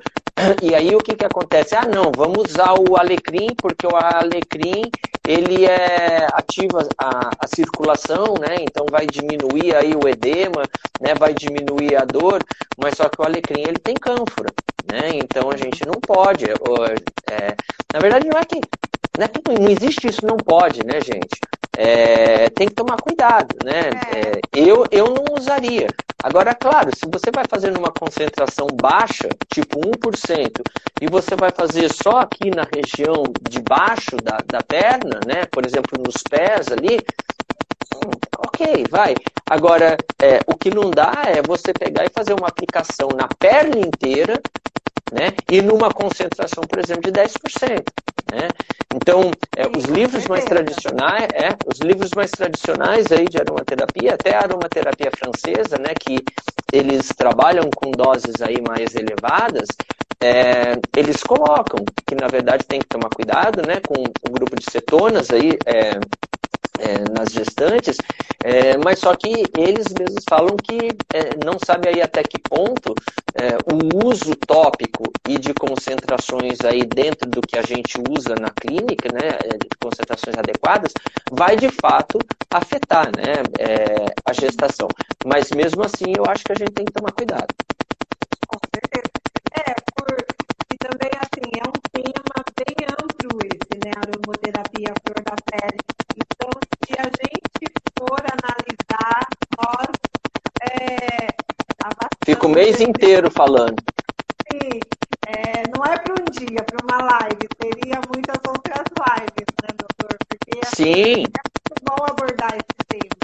[0.63, 1.75] E aí o que, que acontece?
[1.75, 4.83] Ah, não, vamos usar o alecrim, porque o alecrim
[5.27, 8.57] ele é ativa a, a circulação, né?
[8.61, 10.63] Então vai diminuir aí o edema,
[11.01, 11.15] né?
[11.15, 12.43] Vai diminuir a dor,
[12.81, 14.51] mas só que o alecrim ele tem cânfora,
[14.85, 15.11] né?
[15.15, 16.45] Então a gente não pode.
[17.29, 17.57] É,
[17.93, 18.61] na verdade não é que
[19.19, 21.41] não, é que não existe isso, não pode, né, gente?
[21.77, 23.91] É, tem que tomar cuidado, né?
[24.11, 25.89] É, eu, eu não usaria.
[26.23, 30.63] Agora, claro, se você vai fazer numa concentração baixa, tipo 1%,
[31.01, 35.45] e você vai fazer só aqui na região de baixo da, da perna, né?
[35.53, 36.99] Por exemplo, nos pés ali,
[37.95, 39.15] hum, ok, vai.
[39.49, 43.79] Agora, é, o que não dá é você pegar e fazer uma aplicação na perna
[43.79, 44.41] inteira,
[45.13, 45.33] né?
[45.51, 47.93] E numa concentração, por exemplo, de 10%.
[48.31, 48.53] Né?
[48.93, 54.35] Então, é, os livros mais tradicionais, é, os livros mais tradicionais aí de aromaterapia, até
[54.35, 56.19] a aromaterapia francesa, né, que
[56.73, 59.69] eles trabalham com doses aí mais elevadas,
[60.21, 64.65] é, eles colocam que na verdade tem que tomar cuidado, né, com o grupo de
[64.65, 65.93] cetonas aí é,
[66.79, 67.99] é, nas gestantes,
[68.45, 72.95] é, mas só que eles mesmos falam que é, não sabe aí até que ponto
[73.35, 78.51] é, o uso tópico e de concentrações aí dentro do que a gente usa na
[78.51, 80.93] clínica, né, é, de concentrações adequadas,
[81.31, 82.19] vai de fato
[82.51, 84.89] afetar né, é, a gestação.
[85.27, 87.49] Mas mesmo assim, eu acho que a gente tem que tomar cuidado.
[88.49, 89.11] Com certeza.
[89.53, 90.07] É, por...
[90.73, 95.96] e também assim, é um tema bem amplo esse, né, aromoterapia, flor da pele.
[96.87, 99.27] Se a gente for analisar,
[99.59, 99.89] nós
[100.63, 101.27] é,
[102.25, 103.77] Fico o mês inteiro falando.
[104.51, 104.81] Sim,
[105.29, 110.19] é, não é para um dia, para uma live, teria muitas outras lives, né, doutor?
[110.29, 111.13] Porque é Sim.
[111.13, 113.17] é muito bom abordar esse tema.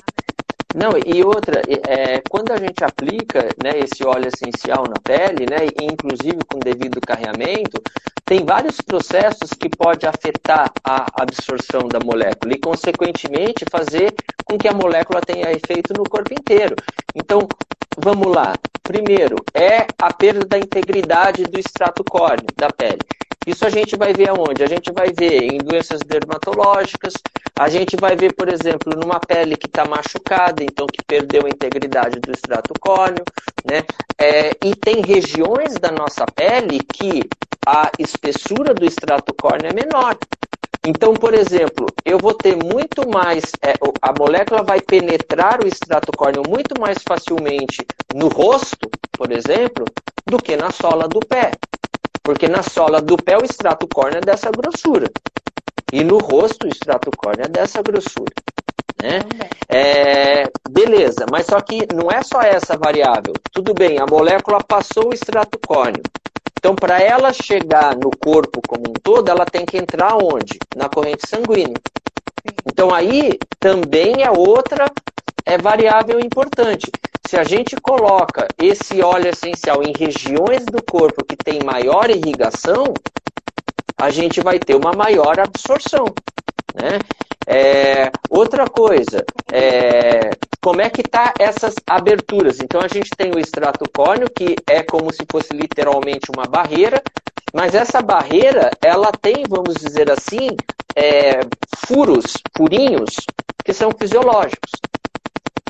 [0.74, 5.66] Não, e outra, é, quando a gente aplica né, esse óleo essencial na pele, né,
[5.82, 7.82] inclusive com devido carreamento,
[8.32, 14.14] tem vários processos que pode afetar a absorção da molécula e, consequentemente, fazer
[14.46, 16.74] com que a molécula tenha efeito no corpo inteiro.
[17.14, 17.46] Então,
[17.98, 18.54] vamos lá.
[18.82, 23.00] Primeiro, é a perda da integridade do extrato córneo da pele.
[23.46, 24.62] Isso a gente vai ver aonde?
[24.62, 27.12] A gente vai ver em doenças dermatológicas,
[27.58, 31.48] a gente vai ver, por exemplo, numa pele que está machucada, então que perdeu a
[31.48, 33.24] integridade do extrato córneo,
[33.68, 33.82] né?
[34.18, 37.22] É, e tem regiões da nossa pele que
[37.66, 40.16] a espessura do extrato córneo é menor.
[40.84, 46.10] Então, por exemplo, eu vou ter muito mais, é, a molécula vai penetrar o extrato
[46.12, 49.84] córneo muito mais facilmente no rosto, por exemplo,
[50.28, 51.52] do que na sola do pé.
[52.22, 55.10] Porque na sola do pé o extrato córneo é dessa grossura.
[55.92, 58.32] E no rosto o extrato córneo é dessa grossura.
[59.02, 59.20] Né?
[59.68, 63.34] É, beleza, mas só que não é só essa variável.
[63.52, 66.02] Tudo bem, a molécula passou o extrato córneo.
[66.58, 70.58] Então, para ela chegar no corpo como um todo, ela tem que entrar onde?
[70.76, 71.74] Na corrente sanguínea.
[72.66, 74.86] Então aí também é outra
[75.44, 76.90] é variável importante.
[77.26, 82.92] Se a gente coloca esse óleo essencial em regiões do corpo que tem maior irrigação,
[83.96, 86.06] a gente vai ter uma maior absorção.
[86.74, 86.98] Né?
[87.46, 90.30] É, outra coisa, é,
[90.60, 92.60] como é que tá essas aberturas?
[92.60, 97.02] Então a gente tem o extrato córneo, que é como se fosse literalmente uma barreira,
[97.52, 100.56] mas essa barreira, ela tem, vamos dizer assim,
[100.96, 101.40] é,
[101.86, 103.14] furos, furinhos,
[103.64, 104.70] que são fisiológicos.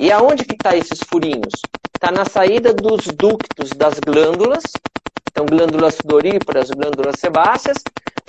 [0.01, 1.53] E aonde que está esses furinhos?
[1.93, 4.63] Está na saída dos ductos das glândulas,
[5.31, 7.77] então glândulas sudoríparas, glândulas sebáceas,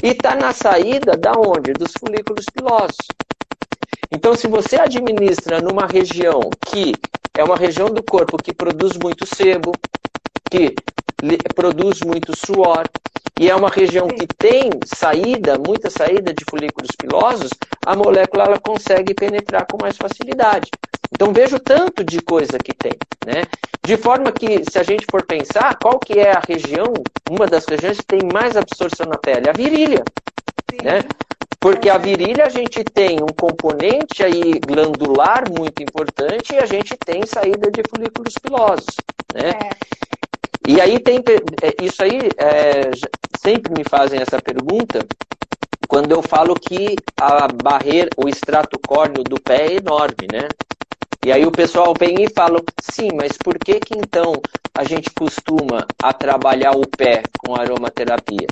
[0.02, 1.72] e está na saída da onde?
[1.72, 3.06] Dos folículos pilosos.
[4.10, 6.94] Então, se você administra numa região que
[7.36, 9.72] é uma região do corpo que produz muito sebo,
[10.50, 10.74] que
[11.54, 12.84] produz muito suor,
[13.40, 17.50] e é uma região que tem saída, muita saída de folículos pilosos,
[17.84, 20.70] a molécula ela consegue penetrar com mais facilidade.
[21.14, 22.92] Então vejo tanto de coisa que tem,
[23.24, 23.44] né?
[23.84, 26.92] De forma que, se a gente for pensar, qual que é a região,
[27.30, 29.48] uma das regiões que tem mais absorção na pele?
[29.48, 30.02] A virilha,
[30.70, 30.84] Sim.
[30.84, 31.04] né?
[31.60, 36.96] Porque a virilha a gente tem um componente aí glandular muito importante e a gente
[36.96, 38.96] tem saída de folículos pilosos,
[39.32, 39.50] né?
[39.50, 40.04] É.
[40.66, 41.22] E aí tem
[41.62, 42.90] é, isso aí é,
[43.38, 45.06] sempre me fazem essa pergunta
[45.88, 50.48] quando eu falo que a barreira, o extrato córneo do pé é enorme, né?
[51.24, 54.34] E aí o pessoal vem e fala, sim, mas por que que então
[54.76, 58.46] a gente costuma a trabalhar o pé com aromaterapia?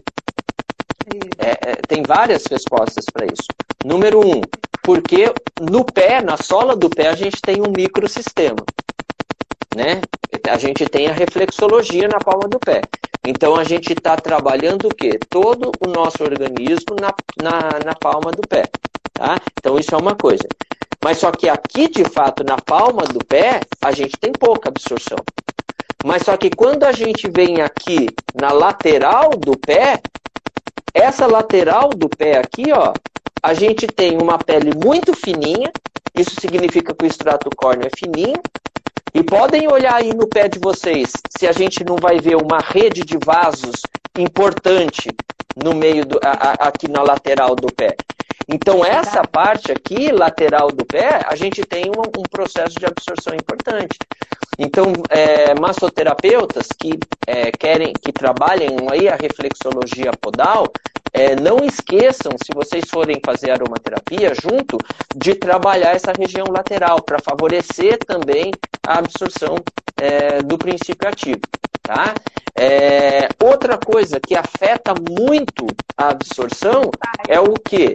[1.39, 3.49] É, é, tem várias respostas para isso.
[3.85, 4.41] Número um,
[4.83, 8.65] porque no pé, na sola do pé, a gente tem um microsistema
[9.75, 10.01] né?
[10.51, 12.83] A gente tem a reflexologia na palma do pé.
[13.27, 15.19] Então a gente está trabalhando o quê?
[15.29, 18.65] Todo o nosso organismo na, na, na palma do pé.
[19.13, 19.37] Tá?
[19.59, 20.45] Então isso é uma coisa.
[21.05, 25.19] Mas só que aqui, de fato, na palma do pé, a gente tem pouca absorção.
[26.05, 30.01] Mas só que quando a gente vem aqui na lateral do pé,
[30.95, 32.93] essa lateral do pé aqui, ó,
[33.43, 35.73] a gente tem uma pele muito fininha,
[36.17, 38.41] isso significa que o extrato córneo é fininho,
[39.15, 42.59] e podem olhar aí no pé de vocês se a gente não vai ver uma
[42.59, 43.83] rede de vasos
[44.19, 45.11] importante
[45.57, 47.95] no meio do, a, a, aqui na lateral do pé.
[48.49, 53.35] Então essa parte aqui, lateral do pé, a gente tem um, um processo de absorção
[53.35, 53.99] importante.
[54.59, 60.71] Então, é, massoterapeutas que é, querem, que trabalhem aí a reflexologia podal,
[61.13, 64.79] é, não esqueçam, se vocês forem fazer aromaterapia junto,
[65.17, 68.53] de trabalhar essa região lateral para favorecer também
[68.87, 69.57] a absorção
[70.01, 71.41] é, do princípio ativo.
[71.83, 72.15] Tá?
[72.57, 75.67] É, outra coisa que afeta muito
[75.97, 76.91] a absorção
[77.29, 77.95] é o que?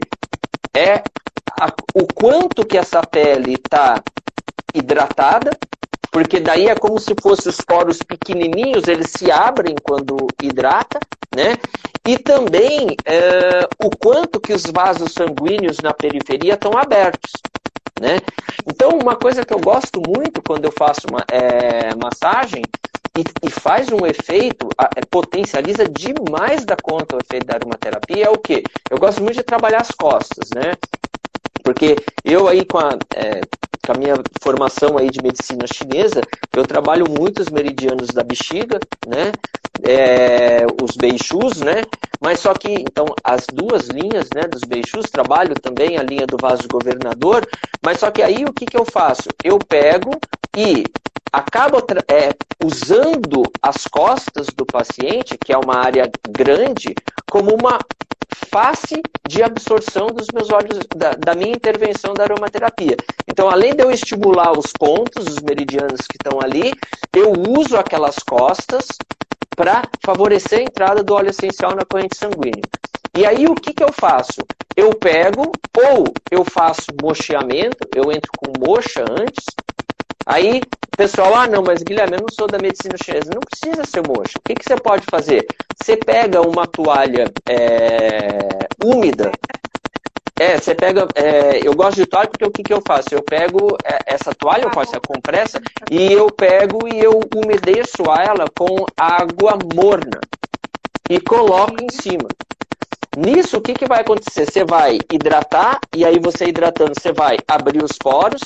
[0.77, 1.01] É
[1.59, 4.03] a, o quanto que essa pele está
[4.75, 5.49] hidratada,
[6.11, 10.99] porque daí é como se fossem os poros pequenininhos, eles se abrem quando hidrata,
[11.35, 11.57] né?
[12.07, 17.31] E também é, o quanto que os vasos sanguíneos na periferia estão abertos,
[17.99, 18.19] né?
[18.67, 22.61] Então, uma coisa que eu gosto muito quando eu faço uma é, massagem
[23.17, 28.29] e, e, faz um efeito, é, potencializa demais da conta o efeito da aromaterapia, é
[28.29, 28.63] o quê?
[28.89, 30.73] Eu gosto muito de trabalhar as costas, né?
[31.63, 33.41] Porque eu aí com a, é,
[33.85, 36.21] com a minha formação aí de medicina chinesa,
[36.55, 39.31] eu trabalho muito os meridianos da bexiga, né?
[39.83, 41.83] É, os beixus, né?
[42.21, 46.37] Mas só que, então, as duas linhas né, dos beixus, trabalho também a linha do
[46.37, 47.47] vaso governador,
[47.83, 49.29] mas só que aí o que, que eu faço?
[49.43, 50.11] Eu pego
[50.55, 50.83] e
[51.31, 51.77] acabo
[52.07, 52.33] é,
[52.63, 56.93] usando as costas do paciente, que é uma área grande,
[57.29, 57.79] como uma
[58.49, 62.95] face de absorção dos meus olhos, da, da, minha intervenção da aromaterapia.
[63.27, 66.73] Então, além de eu estimular os pontos, os meridianos que estão ali,
[67.13, 68.87] eu uso aquelas costas
[69.55, 72.63] para favorecer a entrada do óleo essencial na corrente sanguínea.
[73.17, 74.41] E aí o que, que eu faço?
[74.75, 79.43] Eu pego ou eu faço mocheamento, eu entro com mocha antes.
[80.27, 80.61] Aí,
[80.97, 83.31] pessoal, ah não, mas Guilherme, eu não sou da medicina chinesa.
[83.33, 84.37] Não precisa ser mocha.
[84.37, 85.47] O que, que você pode fazer?
[85.81, 89.31] Você pega uma toalha é, úmida,
[90.39, 91.07] é, você pega.
[91.15, 93.07] É, eu gosto de toalha porque o que, que eu faço?
[93.11, 98.03] Eu pego é, essa toalha, pode ser a compressa, e eu pego e eu umedeço
[98.03, 100.19] ela com água morna
[101.09, 102.27] e coloco em cima.
[103.17, 104.45] Nisso, o que, que vai acontecer?
[104.45, 108.41] Você vai hidratar, e aí você hidratando, você vai abrir os poros,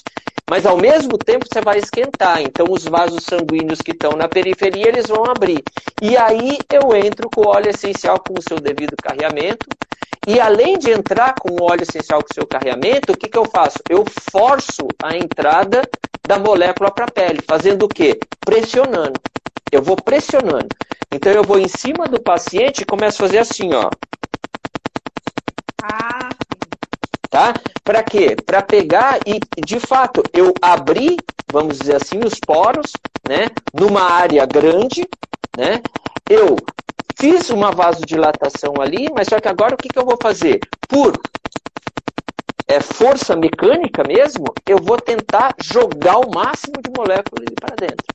[0.52, 2.41] mas ao mesmo tempo você vai esquentar.
[2.41, 5.64] Então, os vasos sanguíneos que estão na periferia, eles vão abrir.
[6.02, 9.65] E aí eu entro com o óleo essencial com o seu devido carreamento,
[10.28, 13.38] E além de entrar com o óleo essencial com o seu carreamento, o que, que
[13.38, 13.80] eu faço?
[13.90, 15.84] Eu forço a entrada
[16.28, 18.19] da molécula para a pele, fazendo o quê?
[18.45, 19.19] Pressionando.
[19.72, 20.69] Eu vou pressionando.
[21.14, 23.90] Então eu vou em cima do paciente e começo a fazer assim, ó.
[25.84, 26.30] Ah,
[27.32, 27.53] tá?
[27.84, 28.36] Para quê?
[28.45, 31.18] Para pegar e, de fato, eu abrir,
[31.52, 32.91] vamos dizer assim, os poros,
[33.28, 33.48] né?
[33.74, 35.08] Numa área grande,
[35.58, 35.82] né?
[36.30, 36.58] Eu
[37.18, 40.60] fiz uma vasodilatação ali, mas só que agora o que, que eu vou fazer?
[40.88, 41.20] Por
[42.68, 48.06] é, força mecânica mesmo, eu vou tentar jogar o máximo de moléculas ali para dentro.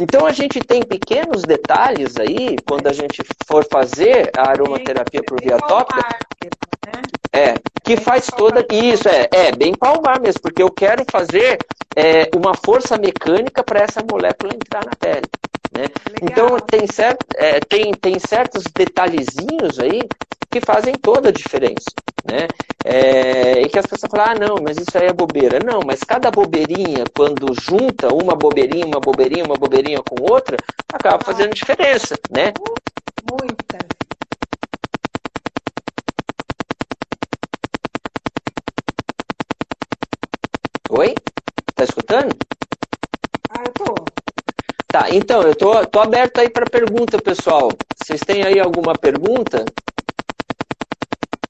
[0.00, 5.40] Então a gente tem pequenos detalhes aí, quando a gente for fazer a aromaterapia por
[5.40, 6.18] via tópica,
[7.32, 7.54] é,
[7.84, 8.66] que faz toda.
[8.72, 11.58] Isso, é, é bem palmar mesmo, porque eu quero fazer
[11.96, 15.28] é, uma força mecânica para essa molécula entrar na pele.
[15.76, 15.86] Né?
[16.22, 20.02] Então tem, certo, é, tem, tem certos detalhezinhos aí
[20.50, 21.90] que fazem toda a diferença.
[22.24, 22.48] Né?
[22.84, 25.58] É, e que as pessoas falam, ah, não, mas isso aí é bobeira.
[25.64, 30.56] Não, mas cada bobeirinha, quando junta uma bobeirinha, uma bobeirinha, uma bobeirinha com outra,
[30.92, 32.52] acaba fazendo diferença, né?
[33.30, 33.97] Muitas.
[40.90, 41.14] Oi?
[41.74, 42.34] Tá escutando?
[43.50, 43.94] Ah, eu tô.
[44.86, 47.68] Tá, então, eu tô, tô aberto aí para pergunta, pessoal.
[47.94, 49.66] Vocês têm aí alguma pergunta?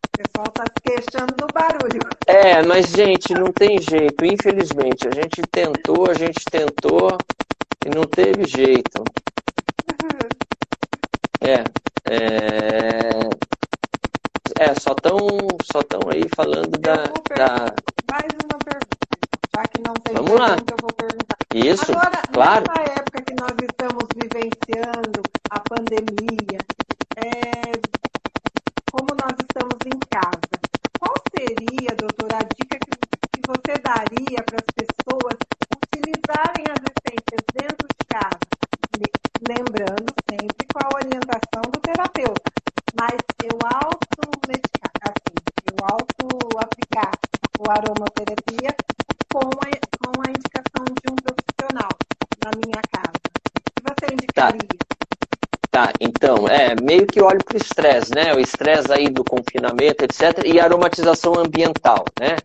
[0.06, 2.00] O pessoal tá se queixando do barulho.
[2.26, 5.06] É, mas, gente, não tem jeito, infelizmente.
[5.06, 7.16] A gente tentou, a gente tentou
[7.86, 9.04] e não teve jeito.
[11.40, 11.62] É,
[12.10, 13.20] é,
[14.58, 15.16] é só tão,
[15.62, 17.04] só tão aí falando da,
[17.36, 17.72] da...
[18.10, 18.87] Mais uma pergunta.
[19.58, 20.50] Já que não tem Vamos lá.
[20.50, 21.36] eu vou perguntar.
[21.52, 22.64] Isso, Agora, claro.
[22.68, 25.20] nessa época que nós estamos vivenciando
[25.50, 26.60] a pandemia,
[27.16, 27.74] é,
[28.92, 30.54] como nós estamos em casa,
[31.00, 32.90] qual seria, doutora, a dica que,
[33.34, 35.34] que você daria para as pessoas
[35.74, 38.38] utilizarem as essências dentro de casa?
[39.42, 42.52] Lembrando sempre com a orientação do terapeuta.
[42.94, 45.34] Mas eu auto-medicar, assim,
[45.66, 47.10] eu auto-aplicar
[47.58, 48.76] o aromaterapia
[49.32, 49.68] com a,
[49.98, 51.90] com a indicação de um profissional
[52.44, 53.12] na minha casa.
[53.16, 54.78] O que você indicaria?
[55.70, 58.34] Tá, então, é meio que olho para o estresse, né?
[58.34, 60.44] O estresse aí do confinamento, etc.
[60.44, 62.36] E aromatização ambiental, né?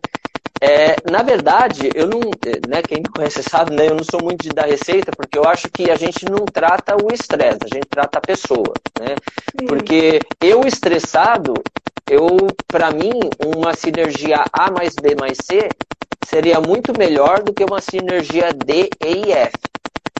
[0.60, 2.20] É, na verdade, eu não,
[2.68, 5.44] né, quem me conhece sabe, né, eu não sou muito de dar receita, porque eu
[5.44, 9.14] acho que a gente não trata o estresse, a gente trata a pessoa, né?
[9.66, 11.54] Porque eu estressado,
[12.08, 13.12] eu, para mim,
[13.44, 15.68] uma sinergia A mais B mais C
[16.26, 19.52] seria muito melhor do que uma sinergia D, E e F.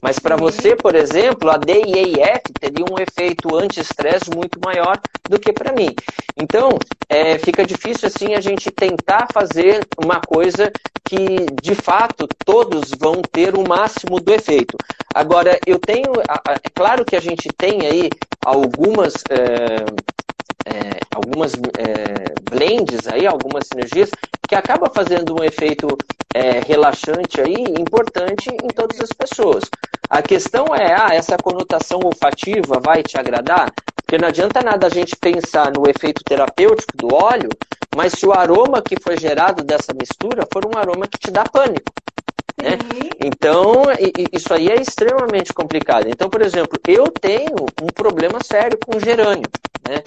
[0.02, 4.60] Mas para você, por exemplo, a D, E e F teria um efeito anti-estresse muito
[4.62, 5.94] maior do que para mim.
[6.36, 6.78] Então,
[7.08, 10.70] é, fica difícil assim a gente tentar fazer uma coisa
[11.04, 14.76] que, de fato, todos vão ter o máximo do efeito.
[15.14, 16.12] Agora, eu tenho.
[16.20, 18.10] É claro que a gente tem aí
[18.44, 19.14] algumas.
[19.30, 19.84] É,
[20.66, 24.10] é, algumas é, blends aí, algumas sinergias,
[24.54, 25.98] que acaba fazendo um efeito
[26.32, 29.64] é, relaxante aí importante em todas as pessoas.
[30.08, 33.72] A questão é, ah, essa conotação olfativa vai te agradar?
[33.96, 37.48] Porque não adianta nada a gente pensar no efeito terapêutico do óleo,
[37.96, 41.42] mas se o aroma que foi gerado dessa mistura for um aroma que te dá
[41.42, 41.92] pânico.
[42.62, 42.78] Né?
[43.24, 43.82] Então,
[44.32, 46.08] isso aí é extremamente complicado.
[46.08, 49.50] Então, por exemplo, eu tenho um problema sério com gerânio.
[49.88, 50.00] Né?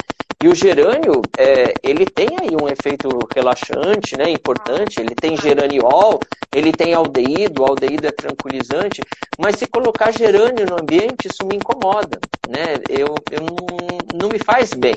[0.44, 6.20] E o gerânio, é, ele tem aí um efeito relaxante, né, importante, ele tem geraniol,
[6.54, 9.02] ele tem aldeído, o aldeído é tranquilizante,
[9.40, 14.38] mas se colocar gerânio no ambiente, isso me incomoda, né, eu, eu não, não me
[14.38, 14.96] faz bem.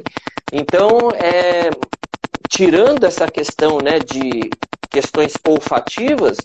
[0.53, 1.71] Então, é,
[2.51, 4.51] tirando essa questão né, de
[4.91, 6.37] questões olfativas,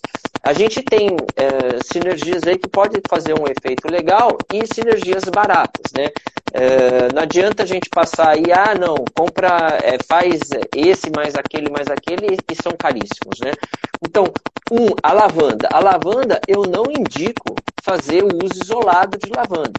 [0.44, 5.92] a gente tem é, sinergias aí que podem fazer um efeito legal e sinergias baratas,
[5.98, 6.10] né?
[6.57, 10.40] É, não adianta a gente passar aí, ah, não, compra, é, faz
[10.73, 13.52] esse mais aquele mais aquele e são caríssimos, né?
[14.02, 14.23] Então,
[14.72, 15.68] um, a lavanda.
[15.69, 19.73] A lavanda eu não indico fazer o uso isolado de lavanda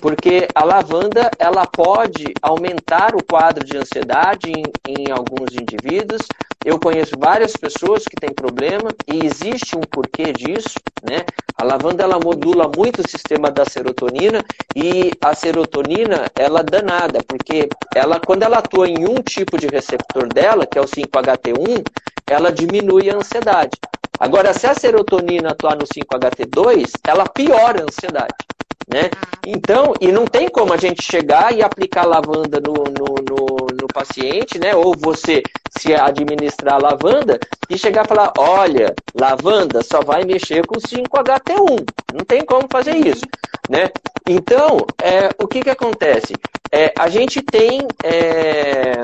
[0.00, 6.22] porque a lavanda ela pode aumentar o quadro de ansiedade em, em, alguns indivíduos.
[6.64, 11.24] Eu conheço várias pessoas que têm problema e existe um porquê disso, né?
[11.56, 14.44] A lavanda ela modula muito o sistema da serotonina
[14.74, 19.66] e a serotonina ela é danada, porque ela quando ela atua em um tipo de
[19.66, 21.84] receptor dela, que é o 5-HT1,
[22.26, 23.78] ela diminui a ansiedade.
[24.18, 28.34] Agora, se a serotonina atuar no 5-HT2, ela piora a ansiedade.
[28.88, 29.10] Né?
[29.46, 33.86] Então, e não tem como a gente chegar e aplicar lavanda no, no, no, no
[33.92, 34.74] paciente, né?
[34.74, 35.42] Ou você
[35.78, 37.38] se administrar lavanda
[37.68, 41.84] e chegar e falar: olha, lavanda só vai mexer com 5-HT1.
[42.12, 43.24] Não tem como fazer isso,
[43.68, 43.90] né?
[44.28, 46.34] Então, é, o que, que acontece?
[46.70, 49.02] É, a gente tem é,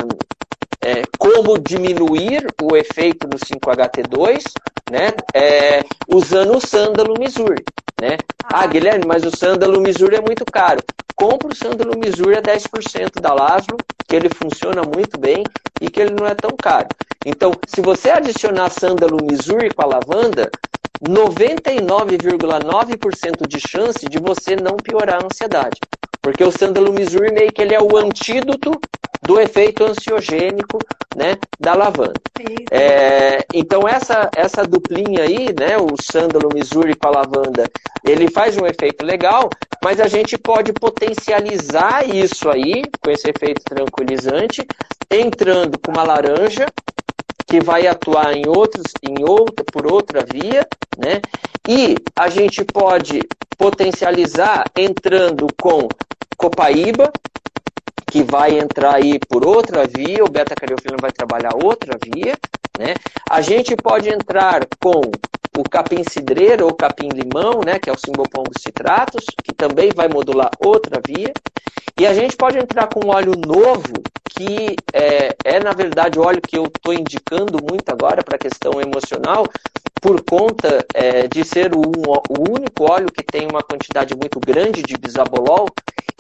[0.83, 4.45] é, como diminuir o efeito do 5-HT2
[4.91, 7.63] né, é, usando o sândalo Missouri.
[8.01, 8.17] Né?
[8.45, 10.83] Ah, Guilherme, mas o sândalo Missouri é muito caro.
[11.15, 13.77] Compre o sândalo Missouri a 10% da Laszlo,
[14.09, 15.45] que ele funciona muito bem
[15.81, 16.89] e que ele não é tão caro.
[17.25, 20.51] Então, se você adicionar sândalo Missouri com a lavanda,
[21.07, 25.79] 99,9% de chance de você não piorar a ansiedade.
[26.23, 28.73] Porque o sândalo Missouri meio que ele é o antídoto
[29.23, 30.79] do efeito ansiogênico
[31.17, 32.21] né, da lavanda.
[32.71, 37.71] É, então essa, essa duplinha aí, né, o sândalo Missouri com a lavanda,
[38.05, 39.51] ele faz um efeito legal,
[39.83, 44.67] mas a gente pode potencializar isso aí, com esse efeito tranquilizante,
[45.11, 46.67] entrando com uma laranja,
[47.47, 50.65] que vai atuar em outros, em outra, por outra via,
[50.97, 51.21] né?
[51.69, 53.21] E a gente pode
[53.59, 55.89] potencializar entrando com
[56.41, 57.13] copaíba,
[58.11, 62.35] que vai entrar aí por outra via, o beta-cariofilina vai trabalhar outra via,
[62.79, 62.95] né?
[63.29, 65.03] A gente pode entrar com
[65.59, 70.09] o capim cidreira ou capim limão, né, que é o simbopongo citratus, que também vai
[70.09, 71.33] modular outra via.
[71.99, 73.93] E a gente pode entrar com um óleo novo,
[74.31, 78.39] que é, é na verdade o óleo que eu estou indicando muito agora para a
[78.39, 79.47] questão emocional,
[80.01, 84.83] por conta é, de ser o, o, único óleo que tem uma quantidade muito grande
[84.83, 85.67] de bisabolol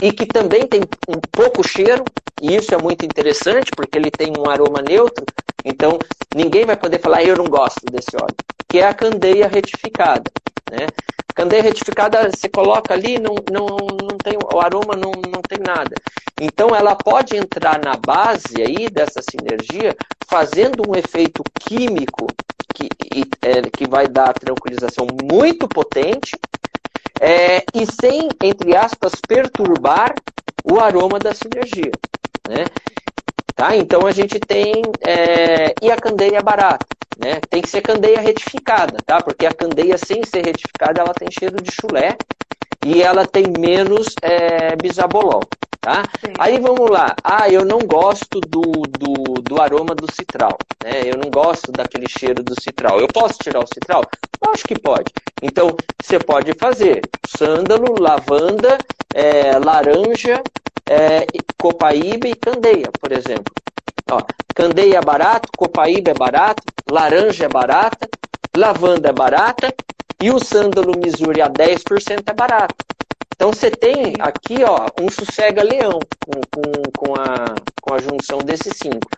[0.03, 2.05] e que também tem um pouco cheiro,
[2.41, 5.25] e isso é muito interessante porque ele tem um aroma neutro,
[5.65, 5.99] então
[6.35, 8.35] ninguém vai poder falar eu não gosto desse óleo,
[8.69, 10.31] que é a candeia retificada.
[10.71, 10.87] Né?
[11.35, 15.95] Candeia retificada você coloca ali, não, não, não tem, o aroma não, não tem nada.
[16.41, 19.95] Então ela pode entrar na base aí dessa sinergia,
[20.27, 22.27] fazendo um efeito químico
[22.75, 22.89] que,
[23.43, 26.39] é, que vai dar tranquilização muito potente
[27.21, 30.15] é, e sem, entre aspas, perturbar
[30.65, 31.93] o aroma da sinergia.
[32.49, 32.65] Né?
[33.55, 33.77] Tá?
[33.77, 34.83] Então a gente tem.
[35.03, 36.87] É, e a candeia é barata.
[37.19, 37.39] Né?
[37.51, 39.23] Tem que ser candeia retificada, tá?
[39.23, 42.17] Porque a candeia sem ser retificada ela tem cheiro de chulé
[42.83, 45.43] e ela tem menos é, bisabolol.
[45.81, 46.03] Tá?
[46.39, 47.15] Aí vamos lá.
[47.25, 50.57] Ah, eu não gosto do, do, do aroma do citral.
[50.83, 51.03] Né?
[51.05, 53.01] Eu não gosto daquele cheiro do citral.
[53.01, 54.03] Eu posso tirar o citral?
[54.53, 55.13] Acho que pode.
[55.43, 58.79] Então, você pode fazer sândalo, lavanda,
[59.15, 60.43] é, laranja,
[60.89, 61.27] é,
[61.59, 63.53] copaíba e candeia, por exemplo.
[64.11, 64.21] Ó,
[64.55, 68.09] candeia é barato, copaíba é barato, laranja é barata,
[68.57, 69.73] lavanda é barata
[70.21, 72.75] e o sândalo Missouri a 10% é barato.
[73.35, 78.77] Então você tem aqui ó, um sossega-leão com, com, com, a, com a junção desses
[78.77, 79.09] cinco.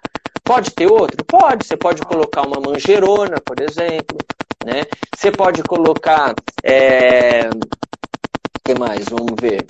[0.45, 1.25] Pode ter outro?
[1.25, 1.67] Pode.
[1.67, 4.19] Você pode colocar uma manjerona, por exemplo.
[4.65, 4.85] Né?
[5.15, 6.35] Você pode colocar.
[6.63, 7.49] É...
[7.49, 9.05] O que mais?
[9.09, 9.65] Vamos ver.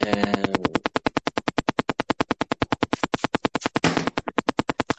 [0.00, 0.70] É...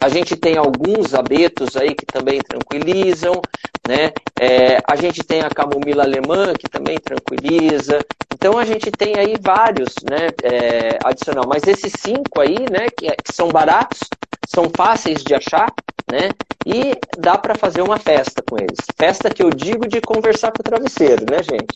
[0.04, 3.40] A gente tem alguns abetos aí que também tranquilizam,
[3.88, 4.12] né?
[4.40, 8.00] É, a gente tem a camomila alemã que também tranquiliza.
[8.34, 10.30] Então a gente tem aí vários, né?
[10.44, 11.46] É, adicional.
[11.48, 12.88] Mas esses cinco aí, né?
[12.98, 14.00] Que, é, que são baratos,
[14.48, 15.72] são fáceis de achar,
[16.12, 16.30] né?
[16.66, 18.78] E dá para fazer uma festa com eles.
[18.98, 21.76] Festa que eu digo de conversar com o travesseiro, né, gente?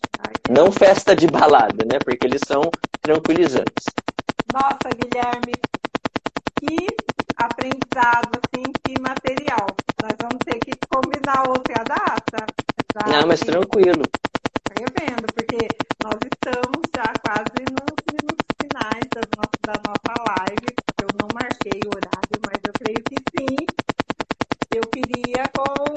[0.50, 1.98] Não festa de balada, né?
[2.04, 2.70] Porque eles são
[3.02, 3.86] tranquilizantes.
[4.54, 5.54] Nossa, Guilherme,
[6.60, 6.88] que
[7.38, 9.68] aprendizado, assim, que material.
[10.04, 12.46] Nós vamos ter que combinar outra data.
[13.08, 14.04] Não, mas tranquilo.
[14.78, 15.68] Revendo, porque
[16.04, 20.68] nós estamos já quase nos minutos finais da nossa, da nossa live.
[21.02, 23.66] Eu não marquei o horário, mas eu creio que sim.
[24.76, 25.96] Eu queria, com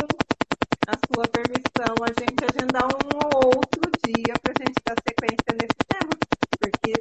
[0.87, 5.83] a sua permissão, a gente agendar um outro dia para a gente dar sequência nesse
[5.89, 6.15] tema.
[6.61, 6.93] Porque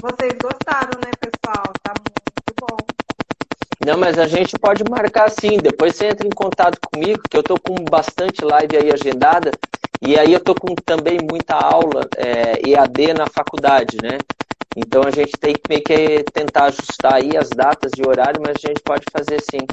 [0.00, 1.74] vocês gostaram, né, pessoal?
[1.82, 2.78] Tá muito bom.
[3.84, 5.58] Não, mas a gente pode marcar sim.
[5.58, 9.50] Depois você entra em contato comigo, que eu tô com bastante live aí agendada.
[10.00, 14.16] E aí eu tô com também muita aula é, EAD na faculdade, né?
[14.74, 18.56] Então a gente tem que meio que tentar ajustar aí as datas e horário, mas
[18.56, 19.66] a gente pode fazer sim.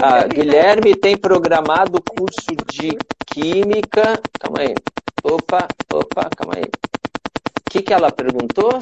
[0.00, 2.96] Ah, Guilherme tem programado curso de
[3.26, 4.20] Química.
[4.38, 4.74] Calma aí.
[5.22, 6.64] Opa, opa, calma aí.
[6.64, 8.78] O que, que ela perguntou?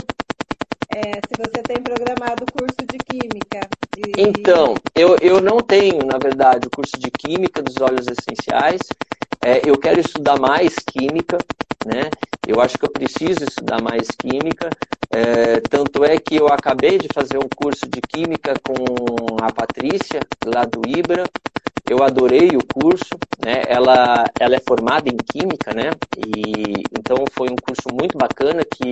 [0.94, 3.60] É, se você tem programado curso de Química.
[4.16, 8.82] Então, eu, eu não tenho, na verdade, o curso de Química dos óleos essenciais.
[9.44, 11.38] É, eu quero estudar mais Química,
[11.86, 12.10] né?
[12.46, 14.68] Eu acho que eu preciso estudar mais química,
[15.10, 20.20] é, tanto é que eu acabei de fazer um curso de química com a Patrícia,
[20.44, 21.24] lá do Ibra,
[21.88, 23.62] eu adorei o curso, né?
[23.68, 25.90] Ela, ela é formada em química, né?
[26.16, 28.90] E então foi um curso muito bacana que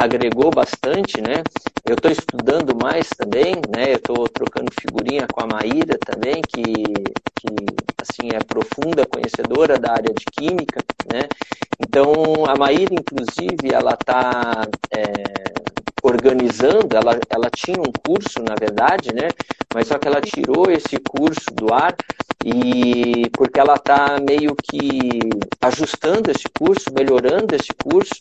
[0.00, 1.42] agregou bastante, né?
[1.86, 3.92] Eu estou estudando mais também, né?
[3.92, 7.48] Eu estou trocando figurinha com a Maíra também, que, que
[8.00, 10.82] assim é profunda conhecedora da área de química,
[11.12, 11.28] né?
[11.78, 14.62] Então a Maíra, inclusive, ela está
[14.96, 15.02] é,
[16.02, 19.28] organizando, ela, ela tinha um curso, na verdade, né?
[19.74, 21.94] Mas só que ela tirou esse curso do ar
[22.44, 25.20] e porque ela está meio que
[25.60, 28.14] ajustando esse curso, melhorando esse curso.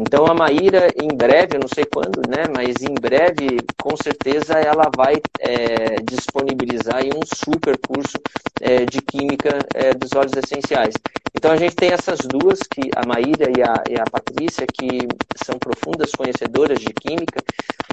[0.00, 2.44] Então a Maíra, em breve, eu não sei quando, né?
[2.54, 8.18] Mas em breve, com certeza, ela vai é, disponibilizar um super curso
[8.60, 10.94] é, de química é, dos óleos essenciais.
[11.36, 15.06] Então a gente tem essas duas, que a Maíra e a, e a Patrícia, que
[15.44, 17.42] são profundas conhecedoras de química.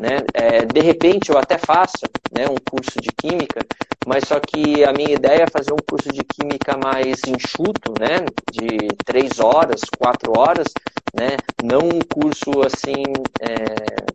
[0.01, 0.23] Né?
[0.33, 3.59] É, de repente eu até faço né, um curso de química,
[4.07, 8.25] mas só que a minha ideia é fazer um curso de química mais enxuto, né?
[8.51, 10.67] De três horas, quatro horas,
[11.13, 11.37] né?
[11.63, 13.03] Não um curso assim
[13.41, 14.09] é,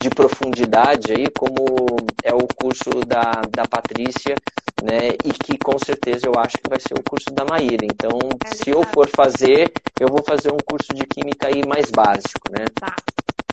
[0.00, 4.34] de profundidade aí, como é o curso da, da Patrícia,
[4.82, 5.10] né?
[5.24, 7.84] E que com certeza eu acho que vai ser o curso da Maíra.
[7.84, 11.90] Então, é se eu for fazer, eu vou fazer um curso de química aí mais
[11.90, 12.64] básico, né?
[12.78, 12.96] Tá.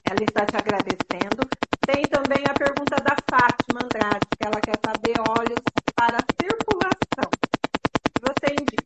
[0.09, 1.47] Ela está te agradecendo.
[1.85, 5.61] Tem também a pergunta da Fátima Andrade, que ela quer saber óleos
[5.95, 7.29] para circulação.
[8.21, 8.83] Você indica?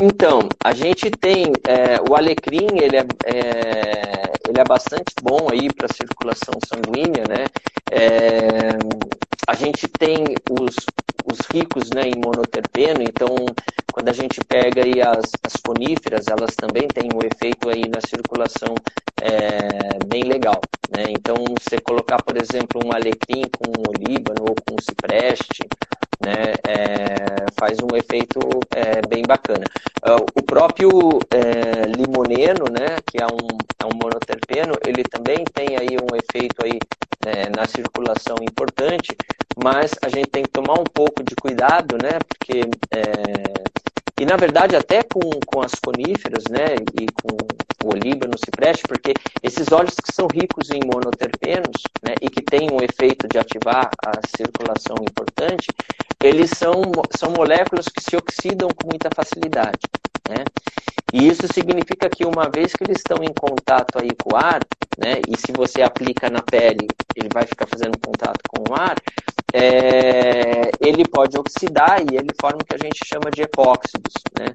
[0.00, 5.72] Então, a gente tem é, o alecrim, ele é, é, ele é bastante bom aí
[5.72, 7.46] para circulação sanguínea, né?
[7.90, 8.70] É,
[9.46, 10.74] a gente tem os,
[11.24, 13.34] os ricos né, em monoterpeno, então
[13.92, 18.00] quando a gente pega aí as, as coníferas, elas também têm um efeito aí na
[18.00, 18.74] circulação
[19.22, 20.60] é, bem legal.
[20.90, 21.04] Né?
[21.10, 25.62] Então, você colocar, por exemplo, um alecrim com um olíbano ou com um cipreste,
[26.24, 28.38] né, é, faz um efeito
[28.74, 29.64] é, bem bacana.
[30.02, 35.76] Ah, o próprio é, limoneno, né, que é um, é um monoterpeno, ele também tem
[35.76, 36.78] aí um efeito aí
[37.26, 39.16] é, na circulação importante,
[39.62, 42.60] mas a gente tem que tomar um pouco de cuidado, né, porque
[42.90, 43.64] é,
[44.20, 47.36] e na verdade até com, com as coníferas, né, e com
[47.84, 49.12] o olíbano, cipreste, porque
[49.42, 53.90] esses óleos que são ricos em monoterpenos, né, e que têm um efeito de ativar
[54.04, 55.66] a circulação importante,
[56.22, 56.80] eles são,
[57.16, 59.80] são moléculas que se oxidam com muita facilidade,
[60.28, 60.44] né?
[61.12, 64.60] E isso significa que uma vez que eles estão em contato aí com o ar,
[64.98, 68.96] né, e se você aplica na pele, ele vai ficar fazendo contato com o ar,
[69.56, 74.46] é, ele pode oxidar e ele forma o que a gente chama de epóxidos, né?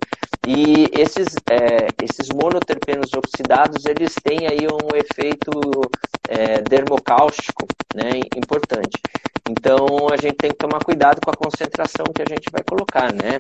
[0.45, 5.51] E esses, é, esses monoterpenos oxidados, eles têm aí um efeito
[6.27, 7.65] é, dermocáustico
[7.95, 8.99] né, importante.
[9.49, 13.13] Então, a gente tem que tomar cuidado com a concentração que a gente vai colocar,
[13.13, 13.37] né?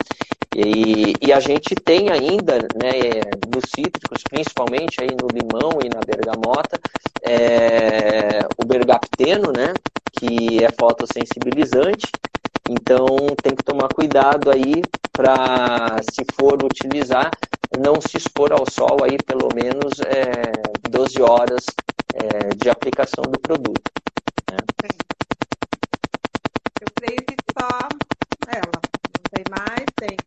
[0.55, 3.21] E, e a gente tem ainda, né,
[3.53, 6.79] nos cítricos, principalmente aí no limão e na bergamota,
[7.21, 9.73] é, o bergapteno, né,
[10.19, 12.11] que é fotossensibilizante.
[12.69, 13.07] Então,
[13.41, 14.83] tem que tomar cuidado aí
[15.13, 17.31] para, se for utilizar,
[17.79, 21.65] não se expor ao sol aí pelo menos é, 12 horas
[22.13, 23.89] é, de aplicação do produto.
[24.51, 24.57] Né?
[26.81, 27.67] Eu creio que só
[28.47, 28.79] ela.
[29.15, 30.17] Não tem mais, tem.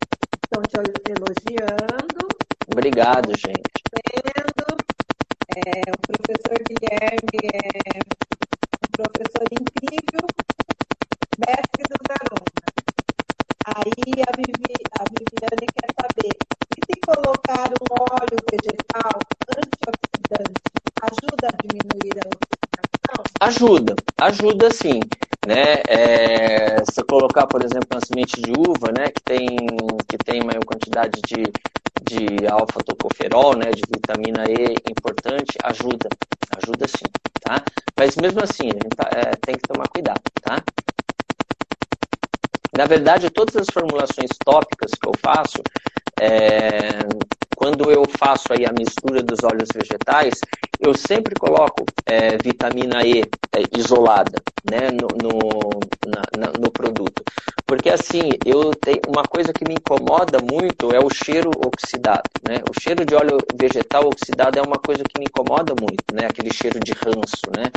[0.42, 0.76] Estão te
[1.10, 2.28] elogiando.
[2.72, 3.82] Obrigado, gente.
[4.24, 4.82] Vendo.
[5.54, 8.31] É, o professor Guilherme é
[8.92, 10.26] professor incrível,
[11.38, 12.52] mestre dos alunos.
[13.64, 16.36] Aí a, Vivi, a Viviane quer saber,
[16.76, 17.90] e se colocar um
[18.20, 19.18] óleo vegetal
[19.56, 20.60] antioxidante,
[21.08, 23.24] ajuda a diminuir a oxidação?
[23.40, 25.00] Ajuda, ajuda sim.
[25.46, 25.82] Né?
[25.88, 29.46] É, se colocar, por exemplo, uma semente de uva, né, que tem,
[30.08, 31.42] que tem maior quantidade de,
[32.02, 36.08] de alfa-tocoferol, né, de vitamina E importante, ajuda,
[36.62, 37.06] ajuda sim,
[37.40, 37.64] tá?
[37.98, 40.62] Mas mesmo assim, a gente tá, é, tem que tomar cuidado, tá?
[42.76, 45.62] Na verdade, todas as formulações tópicas que eu faço,
[46.20, 47.00] é,
[47.62, 50.34] quando eu faço aí a mistura dos óleos vegetais,
[50.80, 53.22] eu sempre coloco é, vitamina E
[53.54, 57.22] é, isolada né, no, no, na, no, produto.
[57.66, 62.56] Porque assim, eu tenho uma coisa que me incomoda muito é o cheiro oxidado, né?
[62.68, 66.26] O cheiro de óleo vegetal oxidado é uma coisa que me incomoda muito, né?
[66.28, 67.70] Aquele cheiro de ranço, né?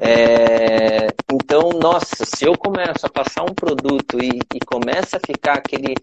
[0.00, 5.58] É, então, nossa, se eu começo a passar um produto e, e começa a ficar
[5.58, 5.94] aquele,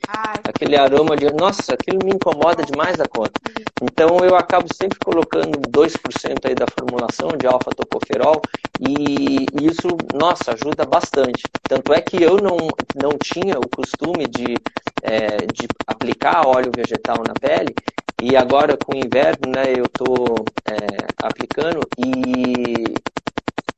[0.44, 3.41] aquele aroma de, nossa, aquilo me incomoda demais da conta.
[3.81, 8.41] Então, eu acabo sempre colocando 2% aí da formulação de alfa-tocoferol
[8.80, 11.44] e, isso, nossa, ajuda bastante.
[11.64, 12.57] Tanto é que eu não,
[12.95, 14.56] não tinha o costume de,
[15.02, 17.73] é, de aplicar óleo vegetal na pele,
[18.22, 22.95] e agora com o inverno, né, eu estou é, aplicando e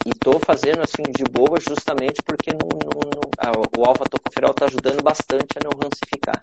[0.09, 5.03] estou fazendo assim de boa justamente porque não, não, não, a, o alfa-tocoferol está ajudando
[5.03, 6.39] bastante a não rancificar.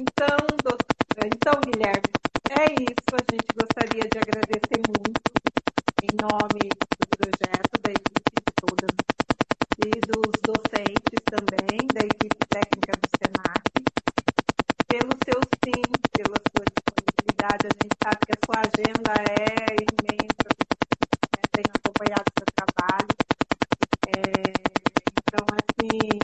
[0.00, 0.38] Então,
[1.26, 2.08] então, Guilherme,
[2.56, 3.12] é isso.
[3.12, 5.20] A gente gostaria de agradecer muito
[6.02, 8.86] em nome do projeto, da equipe toda
[9.84, 13.62] e dos docentes também, da equipe técnica do SENAC,
[14.88, 15.82] pelo seu sim,
[16.16, 17.68] pela sua disponibilidade.
[17.68, 20.48] A gente sabe que a sua agenda é imensa,
[21.36, 21.42] né?
[21.52, 23.14] tenho acompanhado o seu trabalho.
[24.08, 24.48] É,
[25.12, 26.18] então, assim,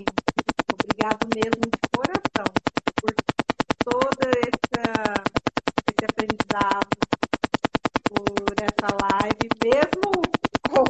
[0.72, 2.48] obrigado mesmo de coração
[3.00, 3.12] por
[3.88, 5.22] toda essa,
[5.86, 6.90] esse aprendizado,
[8.10, 10.10] por essa live, mesmo
[10.68, 10.84] com